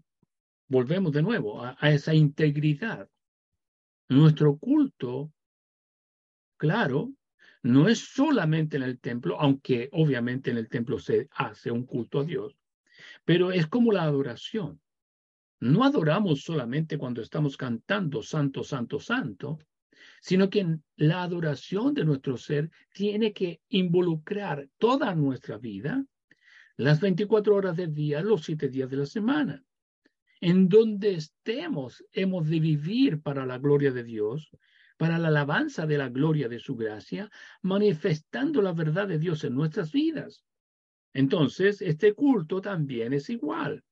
volvemos 0.69 1.13
de 1.13 1.23
nuevo 1.23 1.63
a, 1.63 1.77
esa 1.91 2.15
integridad. 2.15 3.11
Nuestro 4.09 4.57
culto, 4.57 5.33
claro, 6.57 7.13
no 7.63 7.89
es 7.89 7.99
solamente 7.99 8.77
en 8.77 8.85
el 8.85 8.99
templo, 9.01 9.39
aunque 9.41 9.89
obviamente 9.93 10.51
en 10.51 10.57
el 10.57 10.69
templo 10.69 10.99
se 10.99 11.29
hace 11.33 11.71
un 11.71 11.85
culto 11.85 12.21
a 12.21 12.25
Dios, 12.25 12.57
pero 13.25 13.53
es 13.53 13.67
como 13.67 13.93
la 13.93 14.05
adoración. 14.05 14.81
No 15.61 15.85
adoramos 15.85 16.43
solamente 16.43 16.97
cuando 16.97 17.23
estamos 17.23 17.57
cantando 17.57 18.23
Santo, 18.23 18.65
Santo, 18.65 18.99
Santo, 18.99 19.59
sino 20.21 20.51
que 20.51 20.79
la 20.97 21.23
adoración 21.23 21.95
de 21.95 22.05
nuestro 22.05 22.37
ser 22.37 22.71
tiene 22.93 23.33
que 23.33 23.61
involucrar 23.69 24.69
toda 24.79 25.15
nuestra 25.15 25.59
vida, 25.59 26.05
las 26.77 27.01
24 27.01 27.55
horas 27.55 27.77
del 27.77 27.95
día, 27.95 28.23
los 28.23 28.45
siete 28.45 28.69
días 28.69 28.91
de 28.91 28.97
la 28.97 29.07
semana 29.07 29.63
en 30.43 30.69
donde 30.69 31.15
estemos, 31.15 32.05
hemos 32.13 32.49
de 32.51 32.59
vivir 32.59 33.23
para 33.23 33.47
la 33.47 33.59
gloria 33.59 33.93
de 33.93 34.03
Dios, 34.03 34.51
para 34.99 35.17
la 35.17 35.29
alabanza 35.29 35.87
de 35.87 35.97
la 35.97 36.09
gloria 36.09 36.49
de 36.49 36.59
su 36.59 36.75
gracia, 36.75 37.31
manifestando 37.63 38.61
la 38.61 38.73
verdad 38.73 39.07
de 39.07 39.21
Dios 39.21 39.45
en 39.45 39.55
nuestras 39.55 39.93
vidas. 39.93 40.45
Entonces, 41.13 41.81
este 41.81 42.15
culto 42.15 42.61
también 42.61 43.13
es 43.13 43.31
igual. 43.31 43.85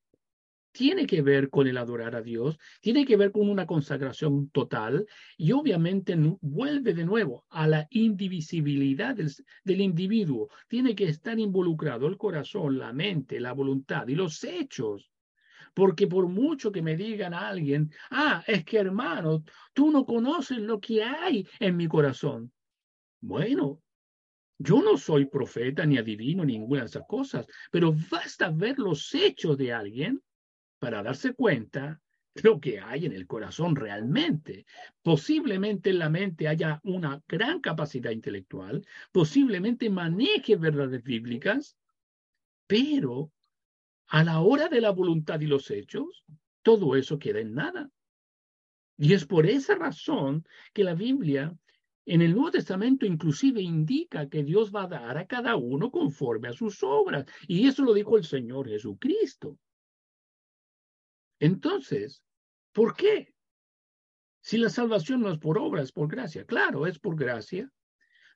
Tiene 0.73 1.05
que 1.05 1.21
ver 1.21 1.49
con 1.49 1.67
el 1.67 1.77
adorar 1.77 2.15
a 2.15 2.21
Dios, 2.21 2.57
tiene 2.79 3.05
que 3.05 3.17
ver 3.17 3.31
con 3.31 3.49
una 3.49 3.65
consagración 3.65 4.49
total 4.51 5.05
y 5.37 5.51
obviamente 5.51 6.15
vuelve 6.39 6.93
de 6.93 7.05
nuevo 7.05 7.45
a 7.49 7.67
la 7.67 7.87
indivisibilidad 7.89 9.15
del, 9.15 9.81
individuo. 9.81 10.49
Tiene 10.69 10.95
que 10.95 11.05
estar 11.05 11.37
involucrado 11.37 12.07
el 12.07 12.17
corazón, 12.17 12.77
la 12.79 12.93
mente, 12.93 13.41
la 13.41 13.51
voluntad 13.51 14.07
y 14.07 14.15
los 14.15 14.43
hechos 14.43 15.11
porque 15.73 16.05
por 16.05 16.27
mucho 16.27 16.69
que 16.69 16.81
me 16.81 16.97
digan 16.97 17.33
a 17.33 17.47
alguien, 17.47 17.91
ah, 18.09 18.43
es 18.45 18.65
que 18.65 18.77
hermano, 18.77 19.45
tú 19.73 19.89
no 19.89 20.05
conoces 20.05 20.57
lo 20.57 20.81
que 20.81 21.01
hay 21.01 21.47
en 21.61 21.77
mi 21.77 21.87
corazón. 21.87 22.51
Bueno, 23.21 23.81
yo 24.57 24.81
no 24.81 24.97
soy 24.97 25.27
profeta 25.27 25.85
ni 25.85 25.97
adivino 25.97 26.43
ninguna 26.43 26.81
de 26.81 26.87
esas 26.87 27.05
cosas, 27.07 27.47
pero 27.71 27.95
basta 28.09 28.49
ver 28.49 28.79
los 28.79 29.15
hechos 29.15 29.57
de 29.57 29.71
alguien 29.71 30.21
para 30.81 31.03
darse 31.03 31.35
cuenta 31.35 32.01
lo 32.41 32.59
que 32.59 32.79
hay 32.79 33.05
en 33.05 33.11
el 33.13 33.27
corazón 33.27 33.75
realmente. 33.75 34.65
Posiblemente 35.03 35.91
en 35.91 35.99
la 35.99 36.09
mente 36.09 36.47
haya 36.47 36.81
una 36.83 37.21
gran 37.27 37.61
capacidad 37.61 38.09
intelectual, 38.09 38.83
posiblemente 39.11 39.91
maneje 39.91 40.55
verdades 40.55 41.03
bíblicas, 41.03 41.77
pero 42.65 43.31
a 44.07 44.23
la 44.23 44.39
hora 44.39 44.69
de 44.69 44.81
la 44.81 44.89
voluntad 44.89 45.39
y 45.39 45.45
los 45.45 45.69
hechos, 45.69 46.25
todo 46.63 46.95
eso 46.95 47.19
queda 47.19 47.41
en 47.41 47.53
nada. 47.53 47.91
Y 48.97 49.13
es 49.13 49.27
por 49.27 49.45
esa 49.45 49.75
razón 49.75 50.47
que 50.73 50.83
la 50.83 50.95
Biblia 50.95 51.55
en 52.07 52.23
el 52.23 52.33
Nuevo 52.33 52.49
Testamento 52.49 53.05
inclusive 53.05 53.61
indica 53.61 54.27
que 54.27 54.43
Dios 54.43 54.73
va 54.73 54.85
a 54.85 54.87
dar 54.87 55.17
a 55.19 55.27
cada 55.27 55.55
uno 55.57 55.91
conforme 55.91 56.47
a 56.47 56.53
sus 56.53 56.81
obras. 56.81 57.25
Y 57.47 57.67
eso 57.67 57.83
lo 57.83 57.93
dijo 57.93 58.17
el 58.17 58.23
Señor 58.23 58.67
Jesucristo. 58.67 59.59
Entonces, 61.41 62.23
¿por 62.71 62.95
qué? 62.95 63.33
Si 64.41 64.57
la 64.57 64.69
salvación 64.69 65.21
no 65.21 65.31
es 65.31 65.39
por 65.39 65.57
obras, 65.57 65.85
es 65.85 65.91
por 65.91 66.07
gracia. 66.07 66.45
Claro, 66.45 66.85
es 66.85 66.99
por 66.99 67.15
gracia. 67.15 67.69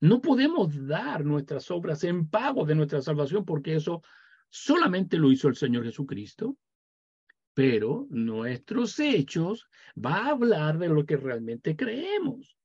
No 0.02 0.22
podemos 0.22 0.88
dar 0.88 1.24
nuestras 1.24 1.70
obras 1.70 2.04
en 2.04 2.28
pago 2.28 2.66
de 2.66 2.74
nuestra 2.74 3.02
salvación 3.02 3.46
porque 3.46 3.76
eso 3.76 4.02
solamente 4.50 5.18
lo 5.18 5.32
hizo 5.32 5.48
el 5.48 5.56
Señor 5.56 5.84
Jesucristo. 5.86 6.58
Pero 7.54 8.08
nuestros 8.10 9.00
hechos 9.00 9.70
va 9.96 10.26
a 10.26 10.30
hablar 10.32 10.80
de 10.80 10.90
lo 10.90 11.06
que 11.06 11.16
realmente 11.16 11.76
creemos 11.76 12.58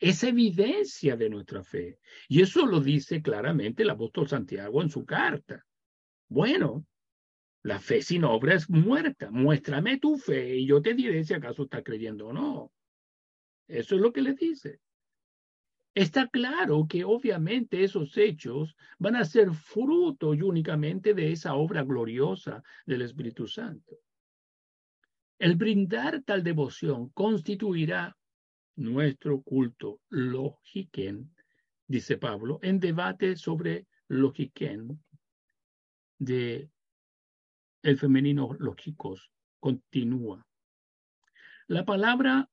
es 0.00 0.24
evidencia 0.24 1.14
de 1.14 1.28
nuestra 1.28 1.62
fe. 1.62 2.00
Y 2.26 2.40
eso 2.40 2.66
lo 2.66 2.80
dice 2.80 3.20
claramente 3.22 3.82
el 3.82 3.90
apóstol 3.90 4.28
Santiago 4.28 4.82
en 4.82 4.88
su 4.88 5.04
carta. 5.04 5.64
Bueno, 6.28 6.86
la 7.62 7.78
fe 7.78 8.02
sin 8.02 8.24
obra 8.24 8.54
es 8.54 8.68
muerta. 8.68 9.30
Muéstrame 9.30 9.98
tu 9.98 10.16
fe 10.16 10.56
y 10.56 10.66
yo 10.66 10.82
te 10.82 10.94
diré 10.94 11.24
si 11.24 11.34
acaso 11.34 11.64
estás 11.64 11.82
creyendo 11.84 12.28
o 12.28 12.32
no. 12.32 12.72
Eso 13.68 13.94
es 13.94 14.00
lo 14.00 14.12
que 14.12 14.22
le 14.22 14.34
dice. 14.34 14.80
Está 15.94 16.26
claro 16.28 16.86
que 16.88 17.04
obviamente 17.04 17.84
esos 17.84 18.16
hechos 18.16 18.76
van 18.98 19.14
a 19.16 19.24
ser 19.24 19.52
fruto 19.52 20.32
y 20.34 20.40
únicamente 20.40 21.12
de 21.12 21.32
esa 21.32 21.54
obra 21.54 21.82
gloriosa 21.82 22.62
del 22.86 23.02
Espíritu 23.02 23.46
Santo. 23.46 23.98
El 25.38 25.56
brindar 25.56 26.22
tal 26.22 26.42
devoción 26.42 27.10
constituirá 27.10 28.16
nuestro 28.76 29.42
culto 29.42 30.00
logiquen, 30.08 31.34
dice 31.86 32.16
Pablo, 32.16 32.58
en 32.62 32.80
debate 32.80 33.36
sobre 33.36 33.86
logiquen 34.08 35.02
de 36.18 36.70
el 37.82 37.98
femenino 37.98 38.54
lógicos, 38.58 39.30
continúa. 39.58 40.46
La 41.66 41.84
palabra, 41.84 42.48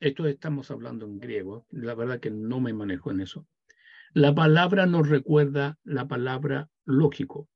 esto 0.00 0.26
estamos 0.26 0.70
hablando 0.70 1.06
en 1.06 1.18
griego, 1.18 1.66
la 1.70 1.94
verdad 1.94 2.20
que 2.20 2.30
no 2.30 2.60
me 2.60 2.72
manejo 2.72 3.10
en 3.10 3.20
eso. 3.20 3.46
La 4.14 4.34
palabra 4.34 4.86
nos 4.86 5.08
recuerda 5.08 5.78
la 5.84 6.06
palabra 6.06 6.68
lógico, 6.84 7.48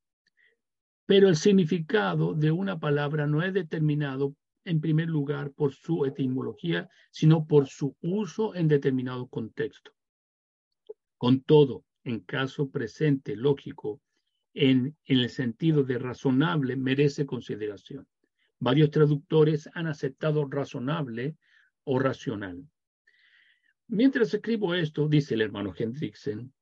pero 1.05 1.29
el 1.29 1.35
significado 1.35 2.33
de 2.33 2.51
una 2.51 2.79
palabra 2.79 3.27
no 3.27 3.43
es 3.43 3.53
determinado 3.53 4.35
en 4.65 4.81
primer 4.81 5.07
lugar 5.07 5.51
por 5.51 5.73
su 5.73 6.05
etimología, 6.05 6.89
sino 7.11 7.45
por 7.45 7.67
su 7.67 7.95
uso 8.01 8.53
en 8.55 8.67
determinado 8.67 9.27
contexto. 9.27 9.91
Con 11.17 11.41
todo, 11.41 11.85
en 12.03 12.19
caso 12.19 12.69
presente 12.69 13.35
lógico, 13.35 14.01
en, 14.57 14.97
el 15.05 15.29
sentido 15.29 15.83
de 15.83 15.99
razonable, 15.99 16.75
merece 16.75 17.25
consideración. 17.25 18.07
Varios 18.59 18.89
traductores 18.89 19.69
han 19.73 19.87
aceptado 19.87 20.45
razonable 20.49 21.37
o 21.83 21.99
racional. 21.99 22.63
Mientras 23.87 24.33
escribo 24.33 24.73
esto, 24.73 25.07
dice 25.07 25.35
el 25.35 25.41
hermano 25.41 25.73
Hendrickson, 25.77 26.53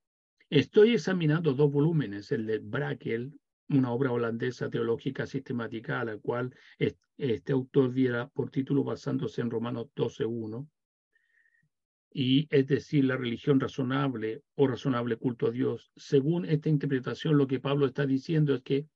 estoy 0.49 0.93
examinando 0.93 1.53
dos 1.53 1.71
volúmenes, 1.71 2.31
el 2.31 2.45
de 2.45 2.59
Brakel 2.59 3.39
una 3.69 3.91
obra 3.91 4.11
holandesa 4.11 4.69
teológica 4.69 5.25
sistemática 5.25 5.99
a 5.99 6.05
la 6.05 6.17
cual 6.17 6.53
este 7.17 7.53
autor 7.53 7.93
diera 7.93 8.27
por 8.27 8.51
título 8.51 8.83
basándose 8.83 9.41
en 9.41 9.49
Romanos 9.49 9.87
12.1, 9.95 10.67
y 12.17 12.47
es 12.49 12.65
decir, 12.65 13.03
la 13.03 13.17
religión 13.17 13.59
razonable 13.59 14.41
o 14.55 14.67
razonable 14.67 15.17
culto 15.17 15.47
a 15.47 15.51
Dios. 15.51 15.91
Según 15.97 16.45
esta 16.45 16.69
interpretación, 16.69 17.37
lo 17.37 17.45
que 17.45 17.59
Pablo 17.59 17.87
está 17.87 18.05
diciendo 18.05 18.55
es 18.55 18.61
que 18.61 18.87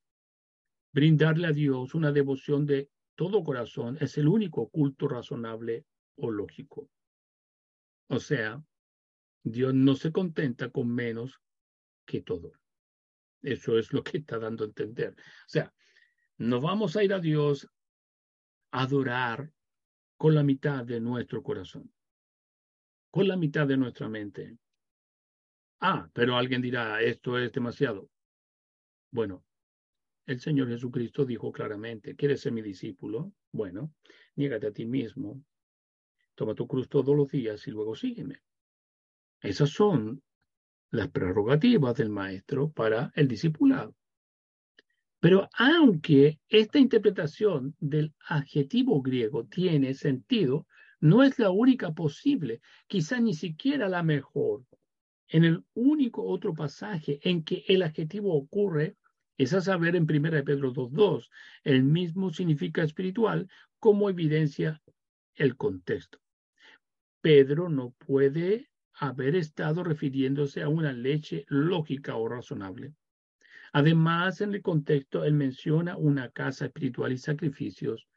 brindarle 0.93 1.47
a 1.47 1.51
Dios 1.51 1.95
una 1.95 2.13
devoción 2.13 2.65
de 2.65 2.89
todo 3.15 3.43
corazón 3.43 3.97
es 3.99 4.17
el 4.17 4.29
único 4.29 4.69
culto 4.69 5.09
razonable 5.09 5.83
o 6.15 6.31
lógico. 6.31 6.89
O 8.07 8.21
sea, 8.21 8.63
Dios 9.43 9.73
no 9.73 9.95
se 9.95 10.13
contenta 10.13 10.69
con 10.69 10.87
menos 10.87 11.41
que 12.05 12.21
todo. 12.21 12.53
Eso 13.41 13.77
es 13.77 13.91
lo 13.91 14.01
que 14.01 14.19
está 14.19 14.39
dando 14.39 14.63
a 14.63 14.67
entender. 14.67 15.13
O 15.17 15.49
sea, 15.49 15.73
no 16.37 16.61
vamos 16.61 16.95
a 16.95 17.03
ir 17.03 17.13
a 17.13 17.19
Dios 17.19 17.69
a 18.71 18.83
adorar 18.83 19.51
con 20.15 20.35
la 20.35 20.43
mitad 20.43 20.85
de 20.85 21.01
nuestro 21.01 21.43
corazón, 21.43 21.91
con 23.11 23.27
la 23.27 23.35
mitad 23.35 23.67
de 23.67 23.77
nuestra 23.77 24.07
mente. 24.07 24.57
Ah, 25.81 26.09
pero 26.13 26.35
alguien 26.35 26.61
dirá, 26.61 27.01
esto 27.01 27.37
es 27.37 27.51
demasiado. 27.51 28.09
Bueno, 29.11 29.45
el 30.25 30.39
Señor 30.39 30.67
Jesucristo 30.67 31.25
dijo 31.25 31.51
claramente, 31.51 32.15
¿quieres 32.15 32.41
ser 32.41 32.51
mi 32.51 32.61
discípulo? 32.61 33.33
Bueno, 33.51 33.93
niégate 34.35 34.67
a 34.67 34.71
ti 34.71 34.85
mismo, 34.85 35.43
toma 36.35 36.53
tu 36.53 36.67
cruz 36.67 36.87
todos 36.87 37.15
los 37.15 37.29
días 37.29 37.65
y 37.67 37.71
luego 37.71 37.95
sígueme. 37.95 38.41
Esas 39.41 39.69
son 39.69 40.21
las 40.91 41.09
prerrogativas 41.09 41.95
del 41.95 42.09
maestro 42.09 42.71
para 42.71 43.11
el 43.15 43.27
discipulado. 43.27 43.95
Pero 45.19 45.49
aunque 45.53 46.39
esta 46.47 46.79
interpretación 46.79 47.75
del 47.79 48.13
adjetivo 48.27 49.01
griego 49.01 49.45
tiene 49.45 49.93
sentido, 49.93 50.67
no 50.99 51.23
es 51.23 51.39
la 51.39 51.49
única 51.49 51.93
posible, 51.93 52.61
quizá 52.87 53.19
ni 53.19 53.33
siquiera 53.33 53.87
la 53.87 54.03
mejor. 54.03 54.65
En 55.27 55.43
el 55.43 55.63
único 55.73 56.23
otro 56.23 56.53
pasaje 56.53 57.19
en 57.23 57.43
que 57.43 57.63
el 57.67 57.83
adjetivo 57.83 58.33
ocurre 58.35 58.97
es 59.37 59.53
a 59.53 59.61
saber 59.61 59.95
en 59.95 60.03
1 60.03 60.43
Pedro 60.43 60.73
2.2. 60.73 61.29
El 61.63 61.83
mismo 61.83 62.31
significa 62.31 62.83
espiritual 62.83 63.47
como 63.79 64.09
evidencia 64.09 64.81
el 65.35 65.55
contexto. 65.55 66.19
Pedro 67.21 67.69
no 67.69 67.91
puede 67.91 68.69
haber 68.93 69.35
estado 69.35 69.83
refiriéndose 69.83 70.61
a 70.61 70.69
una 70.69 70.91
leche 70.91 71.45
lógica 71.47 72.15
o 72.17 72.27
razonable. 72.27 72.93
Además, 73.71 74.41
en 74.41 74.55
el 74.55 74.61
contexto, 74.61 75.23
él 75.23 75.33
menciona 75.33 75.95
una 75.95 76.29
casa 76.29 76.65
espiritual 76.65 77.13
y 77.13 77.17
sacrificios 77.17 78.07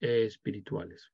espirituales. 0.00 1.12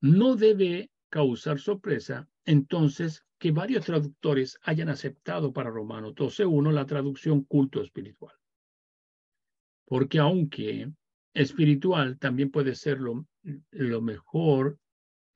No 0.00 0.36
debe 0.36 0.90
causar 1.10 1.58
sorpresa, 1.58 2.28
entonces, 2.44 3.24
que 3.38 3.52
varios 3.52 3.84
traductores 3.84 4.58
hayan 4.62 4.88
aceptado 4.88 5.52
para 5.52 5.70
Romanos 5.70 6.14
12.1 6.14 6.72
la 6.72 6.86
traducción 6.86 7.44
culto 7.44 7.82
espiritual. 7.82 8.34
Porque 9.86 10.18
aunque 10.18 10.90
espiritual 11.34 12.18
también 12.18 12.50
puede 12.50 12.74
ser 12.74 13.00
lo, 13.00 13.26
lo 13.70 14.00
mejor 14.00 14.78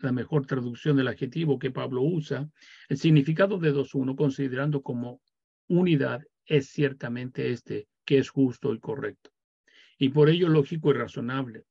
la 0.02 0.12
mejor 0.12 0.46
traducción 0.46 0.96
del 0.96 1.08
adjetivo 1.08 1.58
que 1.58 1.70
Pablo 1.70 2.02
usa, 2.02 2.50
el 2.88 2.98
significado 2.98 3.58
de 3.58 3.72
2.1, 3.72 4.16
considerando 4.16 4.82
como 4.82 5.20
unidad, 5.68 6.22
es 6.44 6.68
ciertamente 6.68 7.52
este, 7.52 7.88
que 8.04 8.18
es 8.18 8.28
justo 8.28 8.74
y 8.74 8.80
correcto. 8.80 9.30
Y 9.98 10.08
por 10.08 10.28
ello 10.28 10.48
lógico 10.48 10.90
y 10.90 10.94
razonable 10.94 11.64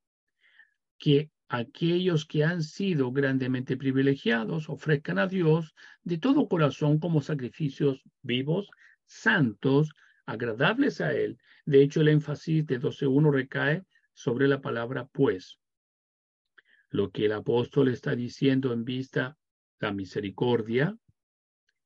que 0.97 1.29
aquellos 1.53 2.25
que 2.25 2.45
han 2.45 2.63
sido 2.63 3.11
grandemente 3.11 3.75
privilegiados 3.75 4.69
ofrezcan 4.69 5.19
a 5.19 5.27
Dios 5.27 5.75
de 6.01 6.17
todo 6.17 6.47
corazón 6.47 6.97
como 6.97 7.19
sacrificios 7.21 8.01
vivos, 8.21 8.69
santos, 9.05 9.91
agradables 10.25 11.01
a 11.01 11.11
Él. 11.11 11.37
De 11.65 11.83
hecho, 11.83 11.99
el 11.99 12.07
énfasis 12.07 12.65
de 12.65 12.79
12.1 12.79 13.33
recae 13.33 13.83
sobre 14.13 14.47
la 14.47 14.61
palabra 14.61 15.09
pues 15.11 15.59
lo 16.89 17.11
que 17.11 17.25
el 17.25 17.33
apóstol 17.33 17.89
está 17.89 18.15
diciendo 18.15 18.71
en 18.71 18.85
vista 18.85 19.37
la 19.79 19.91
misericordia 19.91 20.97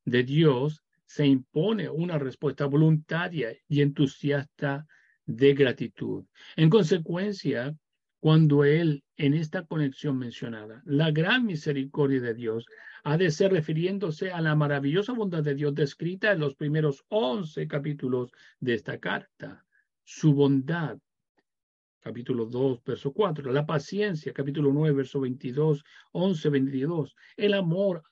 de 0.03 0.23
Dios, 0.23 0.83
se 1.05 1.25
impone 1.25 1.89
una 1.89 2.19
respuesta 2.19 2.67
voluntaria 2.67 3.55
y 3.67 3.81
entusiasta 3.81 4.85
de 5.25 5.53
gratitud. 5.55 6.25
En 6.55 6.69
consecuencia, 6.69 7.75
cuando 8.19 8.63
él, 8.63 9.03
en 9.17 9.33
esta 9.33 9.65
conexión 9.65 10.17
mencionada, 10.17 10.81
la 10.85 11.11
gran 11.11 11.45
misericordia 11.45 12.21
de 12.21 12.33
Dios, 12.33 12.65
ha 13.03 13.17
de 13.17 13.29
ser 13.29 13.51
refiriéndose 13.51 14.31
a 14.31 14.41
la 14.41 14.55
maravillosa 14.55 15.13
bondad 15.13 15.43
de 15.43 15.55
Dios 15.55 15.75
descrita 15.75 16.31
en 16.31 16.39
los 16.39 16.55
primeros 16.55 17.05
once 17.09 17.67
capítulos 17.67 18.31
de 18.59 18.73
esta 18.73 18.99
carta. 18.99 19.63
Su 20.03 20.33
bondad 20.33 20.97
capítulo 22.05 22.45
2, 22.45 22.83
verso 22.83 23.11
4, 23.13 23.51
la 23.51 23.65
paciencia, 23.65 24.31
capítulo 24.31 24.71
9, 24.71 24.95
verso 24.95 25.19
22, 25.19 25.83
11, 26.11 26.49
22, 26.49 27.15
el 27.35 27.55
amor, 27.55 28.03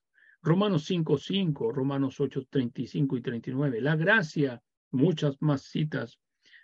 Romanos 0.42 0.86
5, 0.86 1.16
5, 1.16 1.72
Romanos 1.72 2.20
8, 2.20 2.48
35 2.50 3.18
y 3.18 3.22
39, 3.22 3.82
la 3.82 3.96
gracia, 3.96 4.64
muchas 4.90 5.40
más 5.42 5.62
citas, 5.62 6.18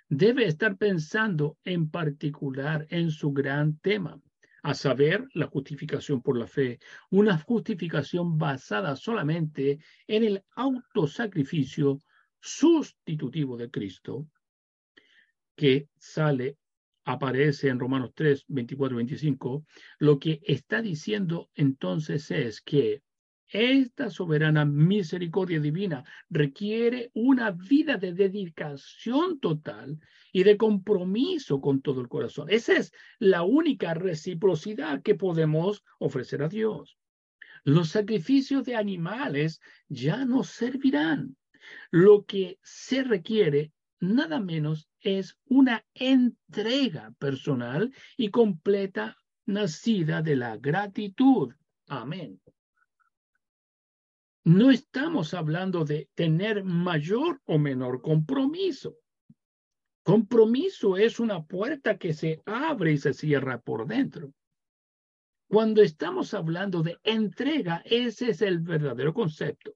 debe 0.10 0.45
estar 0.45 0.76
pensando 0.76 1.57
en 1.64 1.89
particular 1.89 2.88
en 2.89 3.12
su 3.12 3.32
gran 3.32 3.78
tema, 3.78 4.20
a 4.64 4.74
saber, 4.74 5.26
la 5.34 5.47
justificación 5.47 6.22
por 6.22 6.38
la 6.38 6.47
fe, 6.47 6.80
una 7.12 7.38
justificación 7.38 8.38
basada 8.38 8.95
solamente 8.95 9.80
en 10.07 10.24
el 10.24 10.43
autosacrificio 10.55 11.99
sustitutivo 12.41 13.55
de 13.55 13.70
Cristo, 13.70 14.28
que 15.55 15.88
sale, 15.97 16.57
aparece 17.05 17.70
en 17.70 17.80
Romanos 17.80 18.12
3, 18.16 18.45
24 18.47 18.97
25, 18.97 19.66
lo 19.99 20.20
que 20.20 20.41
está 20.43 20.82
diciendo 20.82 21.49
entonces 21.53 22.30
es 22.32 22.62
que 22.62 23.03
esta 23.52 24.12
soberana 24.12 24.64
misericordia 24.64 25.60
divina 25.60 26.04
requiere 26.30 27.10
una 27.14 27.52
vida 27.52 27.97
de 27.97 28.14
dedicación 28.14 29.39
total 29.39 30.00
y 30.32 30.43
de 30.43 30.56
compromiso 30.56 31.60
con 31.60 31.82
todo 31.82 32.02
el 32.02 32.08
corazón. 32.08 32.47
Esa 32.50 32.74
es 32.78 32.93
la 33.18 33.41
única 33.41 33.95
reciprocidad 33.95 35.02
que 35.02 35.16
podemos 35.16 35.84
ofrecer 35.97 36.43
a 36.43 36.47
Dios. 36.47 36.97
Los 37.64 37.89
sacrificios 37.89 38.64
de 38.66 38.76
animales 38.76 39.60
ya 39.88 40.26
no 40.26 40.43
servirán. 40.43 41.36
Lo 41.89 42.26
que 42.26 42.60
se 42.62 43.04
requiere 43.04 43.74
nada 44.00 44.39
menos 44.39 44.88
es 45.02 45.38
una 45.45 45.84
entrega 45.95 47.14
personal 47.18 47.91
y 48.16 48.30
completa 48.30 49.18
nacida 49.45 50.22
de 50.22 50.36
la 50.36 50.58
gratitud. 50.58 51.54
Amén 51.88 52.39
no 54.45 54.71
estamos 54.71 55.33
hablando 55.33 55.83
de 55.83 56.09
tener 56.15 56.63
mayor 56.63 57.41
o 57.45 57.59
menor 57.59 58.01
compromiso. 58.01 58.97
Compromiso 60.03 60.97
es 60.97 61.19
una 61.19 61.45
puerta 61.45 61.97
que 61.97 62.13
se 62.13 62.41
abre 62.45 62.93
y 62.93 62.97
se 62.97 63.13
cierra 63.13 63.59
por 63.59 63.85
dentro. 63.85 64.33
Cuando 65.47 65.81
estamos 65.81 66.33
hablando 66.33 66.81
de 66.83 66.97
entrega, 67.03 67.81
ese 67.85 68.29
es 68.31 68.41
el 68.41 68.59
verdadero 68.59 69.13
concepto 69.13 69.75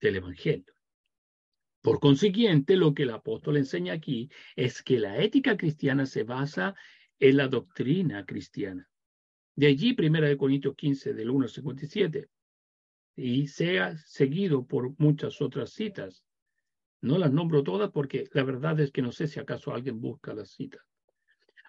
del 0.00 0.16
Evangelio. 0.16 0.72
Por 1.82 1.98
consiguiente, 1.98 2.76
lo 2.76 2.94
que 2.94 3.04
el 3.04 3.10
apóstol 3.10 3.56
enseña 3.56 3.94
aquí 3.94 4.30
es 4.54 4.82
que 4.82 4.98
la 4.98 5.18
ética 5.18 5.56
cristiana 5.56 6.06
se 6.06 6.22
basa 6.24 6.74
en 7.18 7.38
la 7.38 7.48
doctrina 7.48 8.24
cristiana. 8.24 8.88
De 9.56 9.66
allí, 9.66 9.96
1 9.98 10.36
Corintios 10.38 10.76
15, 10.76 11.14
del 11.14 11.30
1 11.30 11.44
al 11.44 11.50
57 11.50 12.28
y 13.20 13.46
sea 13.48 13.96
seguido 13.98 14.66
por 14.66 14.98
muchas 14.98 15.40
otras 15.42 15.70
citas. 15.70 16.24
No 17.02 17.18
las 17.18 17.32
nombro 17.32 17.62
todas 17.62 17.90
porque 17.90 18.28
la 18.32 18.44
verdad 18.44 18.80
es 18.80 18.90
que 18.90 19.02
no 19.02 19.12
sé 19.12 19.26
si 19.26 19.38
acaso 19.38 19.72
alguien 19.72 20.00
busca 20.00 20.34
las 20.34 20.50
citas. 20.50 20.82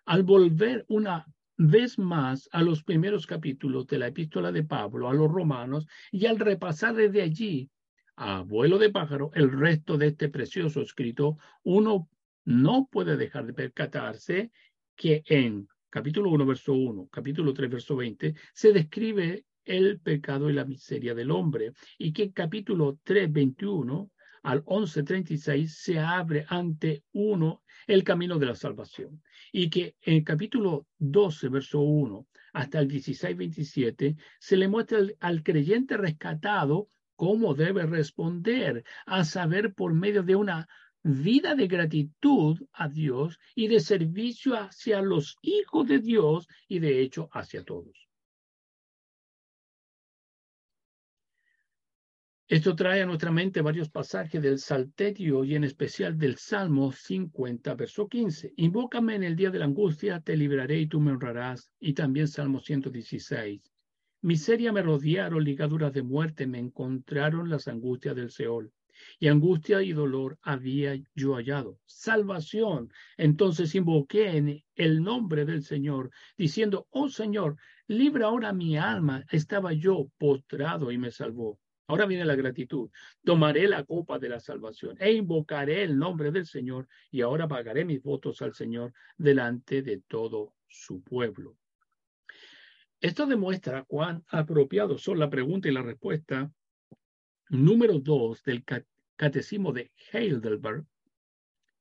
Al 0.06 0.24
volver 0.24 0.86
una 0.88 1.26
vez 1.58 1.99
más 1.99 2.49
a 2.52 2.64
los 2.64 2.84
primeros 2.84 3.28
capítulos 3.28 3.86
de 3.88 3.99
la 3.99 4.08
epístola 4.08 4.52
de 4.52 4.64
Pablo 4.64 5.10
a 5.10 5.14
los 5.14 5.32
romanos 5.32 5.88
y 6.12 6.26
al 6.26 6.39
repasar 6.39 6.95
desde 6.95 7.22
allí 7.22 7.70
a 8.16 8.41
vuelo 8.41 8.78
de 8.78 8.89
pájaro 8.89 9.32
el 9.34 9.52
resto 9.52 9.97
de 9.97 10.08
este 10.08 10.30
precioso 10.30 10.82
escrito, 10.82 11.38
uno 11.64 12.10
no 12.45 12.88
puede 12.91 13.18
dejar 13.18 13.45
de 13.45 13.54
percatarse 13.54 14.52
que 14.95 15.24
en 15.26 15.68
capítulo 15.89 16.30
1, 16.30 16.45
verso 16.45 16.74
1, 16.74 17.10
capítulo 17.12 17.54
3, 17.54 17.70
verso 17.70 17.95
20, 17.95 18.36
se 18.54 18.74
describe 18.74 19.45
el 19.66 19.99
pecado 19.99 20.49
y 20.49 20.53
la 20.53 20.66
miseria 20.66 21.14
del 21.14 21.32
hombre. 21.32 21.74
Y 21.97 22.14
que 22.14 22.32
capítulo 22.32 22.99
3, 23.03 23.32
21 23.32 24.12
al 24.43 24.64
11, 24.66 25.03
36 25.03 25.78
se 25.78 25.99
abre 25.99 26.45
ante 26.49 27.03
uno 27.14 27.64
el 27.88 28.03
camino 28.03 28.39
de 28.39 28.45
la 28.47 28.55
salvación. 28.55 29.22
Y 29.51 29.70
que 29.70 29.95
en 30.01 30.24
capítulo 30.24 30.88
12, 30.97 31.49
verso 31.49 31.82
1 31.82 32.28
hasta 32.53 32.80
el 32.80 32.88
16, 32.88 33.38
27 33.38 34.16
se 34.39 34.57
le 34.57 34.68
muestra 34.68 34.99
al 35.20 35.43
creyente 35.43 35.97
rescatado 35.97 36.89
cómo 37.16 37.53
debe 37.53 37.86
responder, 37.86 38.84
a 39.05 39.24
saber, 39.24 39.74
por 39.74 39.93
medio 39.93 40.24
de 40.24 40.36
una 40.36 40.68
vida 41.03 41.55
de 41.55 41.68
gratitud 41.68 42.59
a 42.74 42.88
Dios 42.88 43.39
y 43.55 43.68
de 43.68 43.80
servicio 43.80 44.55
hacia 44.55 45.01
los 45.01 45.38
hijos 45.41 45.88
de 45.88 45.99
Dios 45.99 46.47
y 46.68 46.80
de 46.80 47.01
hecho 47.01 47.30
hacia 47.32 47.64
todos. 47.64 48.11
Esto 52.52 52.76
trae 52.76 53.02
a 53.02 53.06
nuestra 53.06 53.32
mente 53.32 53.62
varios 53.62 53.89
pasajes 53.89 54.41
del 54.41 54.60
Salterio 54.60 55.45
y 55.45 55.56
en 55.56 55.64
especial 55.64 56.18
del 56.18 56.36
Salmo 56.36 56.91
50, 56.91 57.76
verso 57.76 58.10
15. 58.10 58.56
Invócame 58.58 59.16
en 59.16 59.24
el 59.24 59.38
día 59.38 59.52
de 59.52 59.60
la 59.60 59.64
angustia, 59.64 60.20
te 60.20 60.36
libraré 60.36 60.82
y 60.82 60.88
tú 60.88 60.99
me 60.99 61.14
honrarás. 61.14 61.72
Y 61.80 61.93
también 61.93 62.28
Salmo 62.28 62.60
116. 62.60 63.72
Miseria 64.24 64.74
me 64.74 64.82
rodearon, 64.82 65.45
ligaduras 65.45 65.93
de 65.93 66.04
muerte, 66.04 66.45
me 66.45 66.60
encontraron 66.60 67.49
las 67.49 67.70
angustias 67.70 68.18
del 68.18 68.32
Seol. 68.32 68.74
Y 69.18 69.30
angustia 69.30 69.82
y 69.82 69.93
dolor 69.93 70.38
había 70.41 71.02
yo 71.16 71.36
hallado. 71.36 71.80
Salvación. 71.86 72.91
Entonces 73.16 73.74
invoqué 73.76 74.36
en 74.36 74.62
el 74.76 75.02
nombre 75.02 75.45
del 75.45 75.64
Señor, 75.64 76.12
diciendo, 76.38 76.86
oh 76.89 77.08
Señor, 77.08 77.56
libra 77.88 78.26
ahora 78.26 78.52
mi 78.52 78.76
alma. 78.76 79.24
Estaba 79.32 79.72
yo 79.72 80.10
postrado 80.18 80.91
y 80.91 80.97
me 80.97 81.12
salvó. 81.12 81.58
Ahora 81.91 82.05
viene 82.05 82.23
la 82.23 82.37
gratitud. 82.37 82.89
Tomaré 83.21 83.67
la 83.67 83.83
copa 83.83 84.17
de 84.17 84.29
la 84.29 84.39
salvación 84.39 84.95
e 84.97 85.11
invocaré 85.11 85.83
el 85.83 85.99
nombre 85.99 86.31
del 86.31 86.45
Señor 86.45 86.87
y 87.11 87.19
ahora 87.19 87.49
pagaré 87.49 87.83
mis 87.83 88.01
votos 88.01 88.41
al 88.41 88.53
Señor 88.53 88.93
delante 89.17 89.81
de 89.81 89.97
todo 90.07 90.53
su 90.69 91.03
pueblo. 91.03 91.57
Esto 93.01 93.25
demuestra 93.25 93.83
cuán 93.83 94.23
apropiados 94.29 95.03
son 95.03 95.19
la 95.19 95.29
pregunta 95.29 95.67
y 95.67 95.73
la 95.73 95.81
respuesta 95.81 96.49
número 97.49 97.99
dos 97.99 98.41
del 98.45 98.63
Catecismo 99.17 99.73
de 99.73 99.91
Heidelberg. 100.13 100.85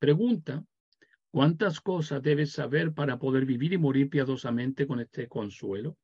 Pregunta, 0.00 0.64
¿cuántas 1.30 1.80
cosas 1.80 2.20
debes 2.20 2.50
saber 2.50 2.94
para 2.94 3.20
poder 3.20 3.46
vivir 3.46 3.74
y 3.74 3.78
morir 3.78 4.10
piadosamente 4.10 4.88
con 4.88 4.98
este 4.98 5.28
consuelo? 5.28 5.96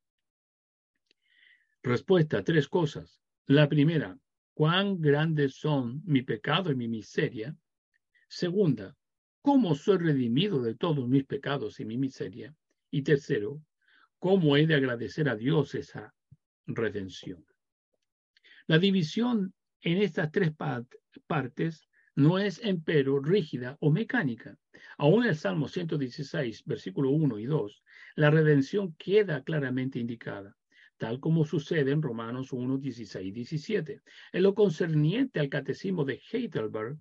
Respuesta, 1.82 2.44
tres 2.44 2.68
cosas. 2.68 3.25
La 3.48 3.68
primera, 3.68 4.18
cuán 4.54 5.00
grandes 5.00 5.54
son 5.54 6.02
mi 6.04 6.22
pecado 6.22 6.72
y 6.72 6.74
mi 6.74 6.88
miseria. 6.88 7.56
Segunda, 8.26 8.96
cómo 9.40 9.76
soy 9.76 9.98
redimido 9.98 10.60
de 10.62 10.74
todos 10.74 11.08
mis 11.08 11.24
pecados 11.24 11.78
y 11.78 11.84
mi 11.84 11.96
miseria. 11.96 12.56
Y 12.90 13.02
tercero, 13.02 13.62
cómo 14.18 14.56
he 14.56 14.66
de 14.66 14.74
agradecer 14.74 15.28
a 15.28 15.36
Dios 15.36 15.76
esa 15.76 16.12
redención. 16.66 17.46
La 18.66 18.80
división 18.80 19.54
en 19.80 19.98
estas 19.98 20.32
tres 20.32 20.50
partes 21.28 21.88
no 22.16 22.40
es 22.40 22.60
empero 22.64 23.20
rígida 23.20 23.76
o 23.78 23.92
mecánica. 23.92 24.58
Aún 24.98 25.22
en 25.22 25.30
el 25.30 25.36
Salmo 25.36 25.68
116, 25.68 26.64
versículo 26.64 27.10
1 27.10 27.38
y 27.38 27.46
2, 27.46 27.84
la 28.16 28.30
redención 28.30 28.92
queda 28.94 29.44
claramente 29.44 30.00
indicada 30.00 30.56
tal 30.98 31.20
como 31.20 31.44
sucede 31.44 31.90
en 31.92 32.02
Romanos 32.02 32.52
1, 32.52 32.78
16 32.78 33.26
y 33.26 33.30
17. 33.30 34.02
En 34.32 34.42
lo 34.42 34.54
concerniente 34.54 35.40
al 35.40 35.48
catecismo 35.48 36.04
de 36.04 36.20
Heidelberg, 36.30 36.98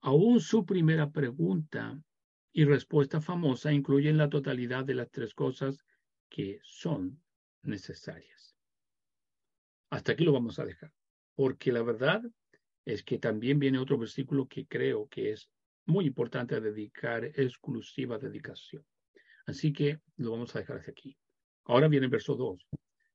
aún 0.00 0.40
su 0.40 0.64
primera 0.64 1.10
pregunta 1.10 2.00
y 2.52 2.64
respuesta 2.64 3.20
famosa 3.20 3.72
incluyen 3.72 4.16
la 4.16 4.28
totalidad 4.28 4.84
de 4.84 4.94
las 4.94 5.10
tres 5.10 5.34
cosas 5.34 5.84
que 6.28 6.60
son 6.62 7.22
necesarias. 7.62 8.56
Hasta 9.90 10.12
aquí 10.12 10.24
lo 10.24 10.32
vamos 10.32 10.58
a 10.58 10.64
dejar, 10.64 10.92
porque 11.34 11.72
la 11.72 11.82
verdad 11.82 12.22
es 12.84 13.02
que 13.02 13.18
también 13.18 13.58
viene 13.58 13.78
otro 13.78 13.98
versículo 13.98 14.46
que 14.46 14.66
creo 14.66 15.08
que 15.08 15.32
es 15.32 15.48
muy 15.86 16.06
importante 16.06 16.60
dedicar 16.60 17.24
exclusiva 17.24 18.18
dedicación. 18.18 18.84
Así 19.46 19.72
que 19.72 20.00
lo 20.16 20.32
vamos 20.32 20.54
a 20.54 20.60
dejar 20.60 20.78
hasta 20.78 20.92
aquí. 20.92 21.16
Ahora 21.64 21.88
viene 21.88 22.06
el 22.06 22.10
verso 22.10 22.34
2, 22.34 22.66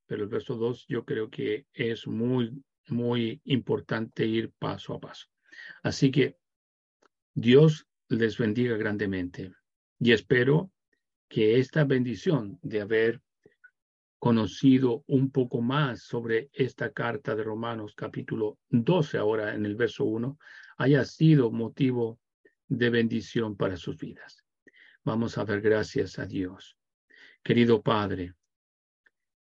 pero 0.06 0.22
el 0.22 0.28
verso 0.28 0.56
2 0.56 0.86
yo 0.88 1.04
creo 1.04 1.28
que 1.28 1.66
es 1.72 2.06
muy, 2.06 2.62
muy 2.88 3.40
importante 3.44 4.26
ir 4.26 4.52
paso 4.58 4.94
a 4.94 5.00
paso. 5.00 5.26
Así 5.82 6.10
que 6.10 6.36
Dios 7.34 7.86
les 8.08 8.38
bendiga 8.38 8.76
grandemente 8.76 9.52
y 10.00 10.12
espero 10.12 10.70
que 11.28 11.58
esta 11.58 11.84
bendición 11.84 12.58
de 12.62 12.80
haber 12.80 13.20
conocido 14.18 15.04
un 15.06 15.30
poco 15.30 15.60
más 15.60 16.02
sobre 16.02 16.50
esta 16.52 16.90
carta 16.92 17.36
de 17.36 17.44
Romanos 17.44 17.94
capítulo 17.94 18.58
12 18.70 19.18
ahora 19.18 19.54
en 19.54 19.66
el 19.66 19.76
verso 19.76 20.04
1 20.04 20.38
haya 20.78 21.04
sido 21.04 21.50
motivo 21.50 22.18
de 22.66 22.90
bendición 22.90 23.56
para 23.56 23.76
sus 23.76 23.98
vidas. 23.98 24.44
Vamos 25.04 25.38
a 25.38 25.44
dar 25.44 25.60
gracias 25.60 26.18
a 26.18 26.26
Dios. 26.26 26.76
Querido 27.42 27.82
Padre, 27.82 28.34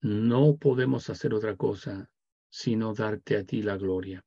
no 0.01 0.57
podemos 0.57 1.11
hacer 1.11 1.35
otra 1.35 1.57
cosa 1.57 2.11
sino 2.51 2.93
darte 2.95 3.37
a 3.37 3.45
ti 3.45 3.63
la 3.63 3.77
gloria. 3.77 4.25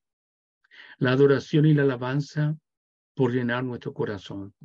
La 0.97 1.11
adoración 1.11 1.65
y 1.65 1.74
la 1.74 1.84
alabanza 1.84 2.57
por 3.13 3.32
llenar 3.32 3.63
nuestro 3.63 3.93
corazón. 3.93 4.55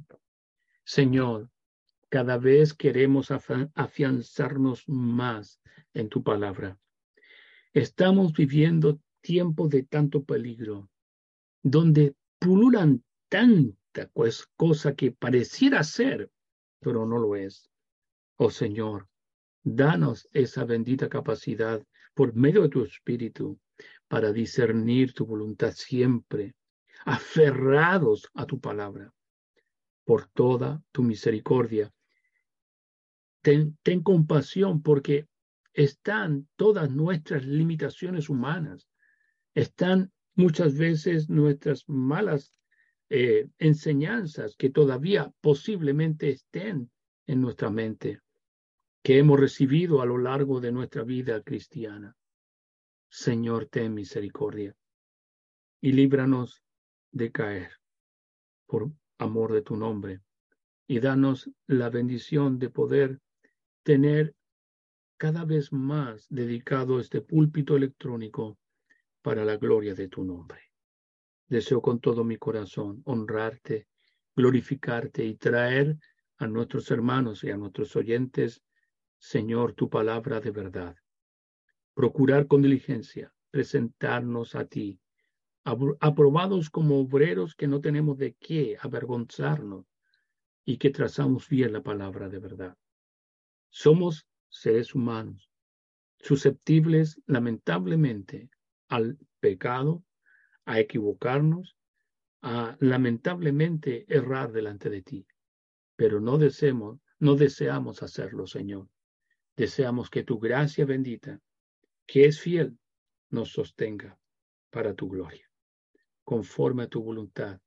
Señor, 0.85 1.51
cada 2.09 2.39
vez 2.39 2.73
queremos 2.73 3.31
afianzarnos 3.31 4.89
más 4.89 5.61
en 5.93 6.09
tu 6.09 6.23
palabra. 6.23 6.79
Estamos 7.75 8.33
viviendo 8.33 9.01
tiempos 9.21 9.69
de 9.69 9.83
tanto 9.83 10.25
peligro, 10.25 10.89
donde 11.63 12.15
pululan 12.39 13.05
tanta 13.29 14.09
cosa 14.57 14.95
que 14.95 15.13
pareciera 15.13 15.83
ser, 15.83 16.31
pero 16.81 17.05
no 17.05 17.19
lo 17.19 17.37
es. 17.37 17.69
Oh 18.37 18.51
Señor, 18.51 19.08
danos 19.77 20.29
esa 20.33 20.65
bendita 20.65 21.09
capacidad 21.09 21.83
por 22.15 22.35
medio 22.35 22.63
de 22.63 22.69
tu 22.69 22.83
Espíritu 22.83 23.59
para 24.09 24.33
discernir 24.33 25.13
tu 25.13 25.27
voluntad 25.27 25.73
siempre, 25.73 26.55
aferrados 27.05 28.29
a 28.35 28.47
tu 28.47 28.59
palabra. 28.59 29.13
Por 30.05 30.27
toda 30.29 30.83
tu 30.91 31.03
misericordia, 31.03 31.93
ten, 33.43 34.03
compasión 34.03 34.83
porque 34.83 35.27
están 35.73 36.49
todas 36.57 36.91
nuestras 36.91 37.45
limitaciones 37.45 38.29
humanas, 38.29 38.89
están 39.55 40.11
muchas 40.35 40.77
veces 40.77 41.29
nuestras 41.29 41.89
malas 41.89 42.53
eh, 43.11 43.49
enseñanzas 43.59 44.57
que 44.57 44.71
todavía 44.71 45.33
posiblemente 45.41 46.31
estén 46.31 46.91
en 47.27 47.41
nuestra 47.41 47.71
mente, 47.71 48.21
que 49.09 49.17
hemos 49.17 49.41
recibido 49.41 50.03
a 50.03 50.05
lo 50.05 50.19
largo 50.19 50.61
de 50.61 50.71
nuestra 50.71 51.03
vida 51.03 51.43
cristiana. 51.43 52.15
Señor, 53.09 53.65
ten 53.65 53.95
misericordia 53.95 54.77
y 55.81 55.93
líbranos 55.93 56.63
de 57.11 57.33
caer 57.33 57.71
por 58.67 58.93
amor 59.17 59.55
de 59.55 59.63
tu 59.63 59.77
nombre 59.77 60.21
y 60.87 61.01
danos 61.01 61.51
la 61.67 61.89
bendición 61.89 62.59
de 62.59 62.69
poder 62.69 63.19
tener 63.83 64.35
cada 65.17 65.47
vez 65.47 65.73
más 65.73 66.27
dedicado 66.29 67.01
este 67.01 67.23
púlpito 67.23 67.79
electrónico 67.79 68.59
para 69.23 69.43
la 69.47 69.57
gloria 69.57 69.95
de 69.95 70.09
tu 70.09 70.23
nombre. 70.23 70.61
Deseo 71.49 71.81
con 71.81 71.99
todo 71.99 72.25
mi 72.25 72.37
corazón 72.37 73.01
honrarte, 73.07 73.89
glorificarte 74.37 75.25
y 75.25 75.37
traer 75.37 75.97
a 76.37 76.47
nuestros 76.47 76.91
hermanos 76.91 77.43
y 77.43 77.51
a 77.51 77.57
nuestros 77.57 77.97
oyentes, 77.97 78.63
Señor, 79.19 79.73
tu 79.75 79.89
palabra 79.89 80.41
de 80.41 80.51
verdad. 80.51 80.97
Procurar 81.95 82.47
con 82.47 82.63
diligencia 82.63 83.33
presentarnos 83.51 84.55
a 84.55 84.67
ti, 84.67 85.01
aprobados 85.65 86.71
como 86.71 87.01
obreros 87.01 87.55
que 87.55 87.67
no 87.67 87.81
tenemos 87.81 88.19
de 88.19 88.35
qué 88.35 88.77
avergonzarnos 88.81 89.87
y 90.65 90.79
que 90.79 90.91
trazamos 90.91 91.49
bien 91.49 91.73
la 91.73 91.83
palabra 91.83 92.29
de 92.29 92.39
verdad. 92.39 92.77
Somos 93.71 94.27
seres 94.49 94.95
humanos, 94.95 95.51
susceptibles 96.21 97.21
lamentablemente 97.27 98.51
al 98.89 99.19
pecado 99.41 100.05
a 100.65 100.81
equivocarnos, 100.81 101.77
a 102.43 102.77
lamentablemente 102.81 104.05
errar 104.09 104.53
delante 104.53 104.91
de 104.91 105.03
ti. 105.03 105.27
Pero 105.97 106.21
no 106.21 106.39
deseamos, 106.39 107.01
no 107.19 107.35
deseamos 107.35 108.03
hacerlo, 108.03 108.47
Señor. 108.47 108.89
Deseamos 109.59 110.09
que 110.09 110.23
tu 110.23 110.39
gracia 110.39 110.85
bendita, 110.85 111.41
que 112.07 112.27
es 112.27 112.41
fiel, 112.41 112.79
nos 113.31 113.51
sostenga 113.51 114.17
para 114.71 114.95
tu 114.95 115.09
gloria, 115.09 115.51
conforme 116.23 116.85
a 116.85 116.87
tu 116.87 117.03
voluntad 117.03 117.61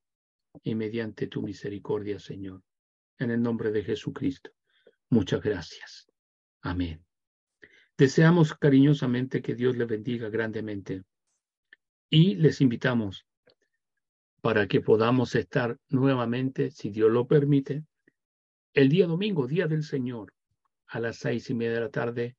y 0.63 0.73
mediante 0.73 1.27
tu 1.27 1.41
misericordia, 1.41 2.17
Señor. 2.17 2.63
En 3.19 3.29
el 3.29 3.41
nombre 3.41 3.73
de 3.73 3.83
Jesucristo. 3.83 4.51
Muchas 5.09 5.41
gracias. 5.41 6.07
Amén. 6.61 7.05
Deseamos 7.97 8.53
cariñosamente 8.53 9.41
que 9.41 9.53
Dios 9.53 9.75
le 9.75 9.83
bendiga 9.83 10.29
grandemente 10.29 11.03
y 12.09 12.35
les 12.35 12.61
invitamos 12.61 13.25
para 14.39 14.65
que 14.65 14.79
podamos 14.79 15.35
estar 15.35 15.77
nuevamente, 15.89 16.71
si 16.71 16.89
Dios 16.89 17.11
lo 17.11 17.27
permite, 17.27 17.83
el 18.73 18.87
día 18.87 19.07
domingo, 19.07 19.45
día 19.45 19.67
del 19.67 19.83
Señor, 19.83 20.33
a 20.91 20.99
las 20.99 21.17
seis 21.17 21.49
y 21.49 21.53
media 21.53 21.75
de 21.75 21.79
la 21.81 21.89
tarde, 21.89 22.35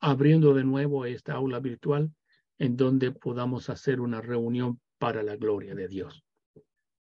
abriendo 0.00 0.52
de 0.54 0.64
nuevo 0.64 1.06
esta 1.06 1.34
aula 1.34 1.60
virtual 1.60 2.12
en 2.58 2.76
donde 2.76 3.12
podamos 3.12 3.70
hacer 3.70 4.00
una 4.00 4.20
reunión 4.20 4.80
para 4.98 5.22
la 5.22 5.36
gloria 5.36 5.74
de 5.74 5.88
Dios. 5.88 6.24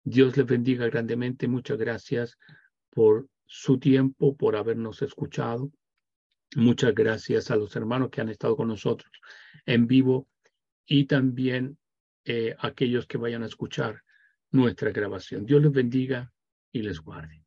Dios 0.05 0.37
les 0.37 0.47
bendiga 0.47 0.87
grandemente. 0.87 1.49
Muchas 1.49 1.79
gracias 1.79 2.37
por 2.91 3.29
su 3.47 3.79
tiempo, 3.79 4.37
por 4.37 4.57
habernos 4.57 5.03
escuchado. 5.03 5.73
Muchas 6.57 6.95
gracias 6.95 7.51
a 7.51 7.57
los 7.57 7.75
hermanos 7.77 8.11
que 8.11 8.21
han 8.21 8.29
estado 8.29 8.57
con 8.57 8.69
nosotros 8.69 9.11
en 9.65 9.87
vivo 9.87 10.29
y 10.85 11.07
también 11.07 11.79
eh, 12.25 12.55
aquellos 12.59 13.07
que 13.07 13.19
vayan 13.19 13.43
a 13.43 13.47
escuchar 13.47 14.03
nuestra 14.51 14.91
grabación. 14.91 15.47
Dios 15.47 15.63
les 15.63 15.73
bendiga 15.73 16.31
y 16.73 16.83
les 16.83 17.01
guarde. 17.01 17.40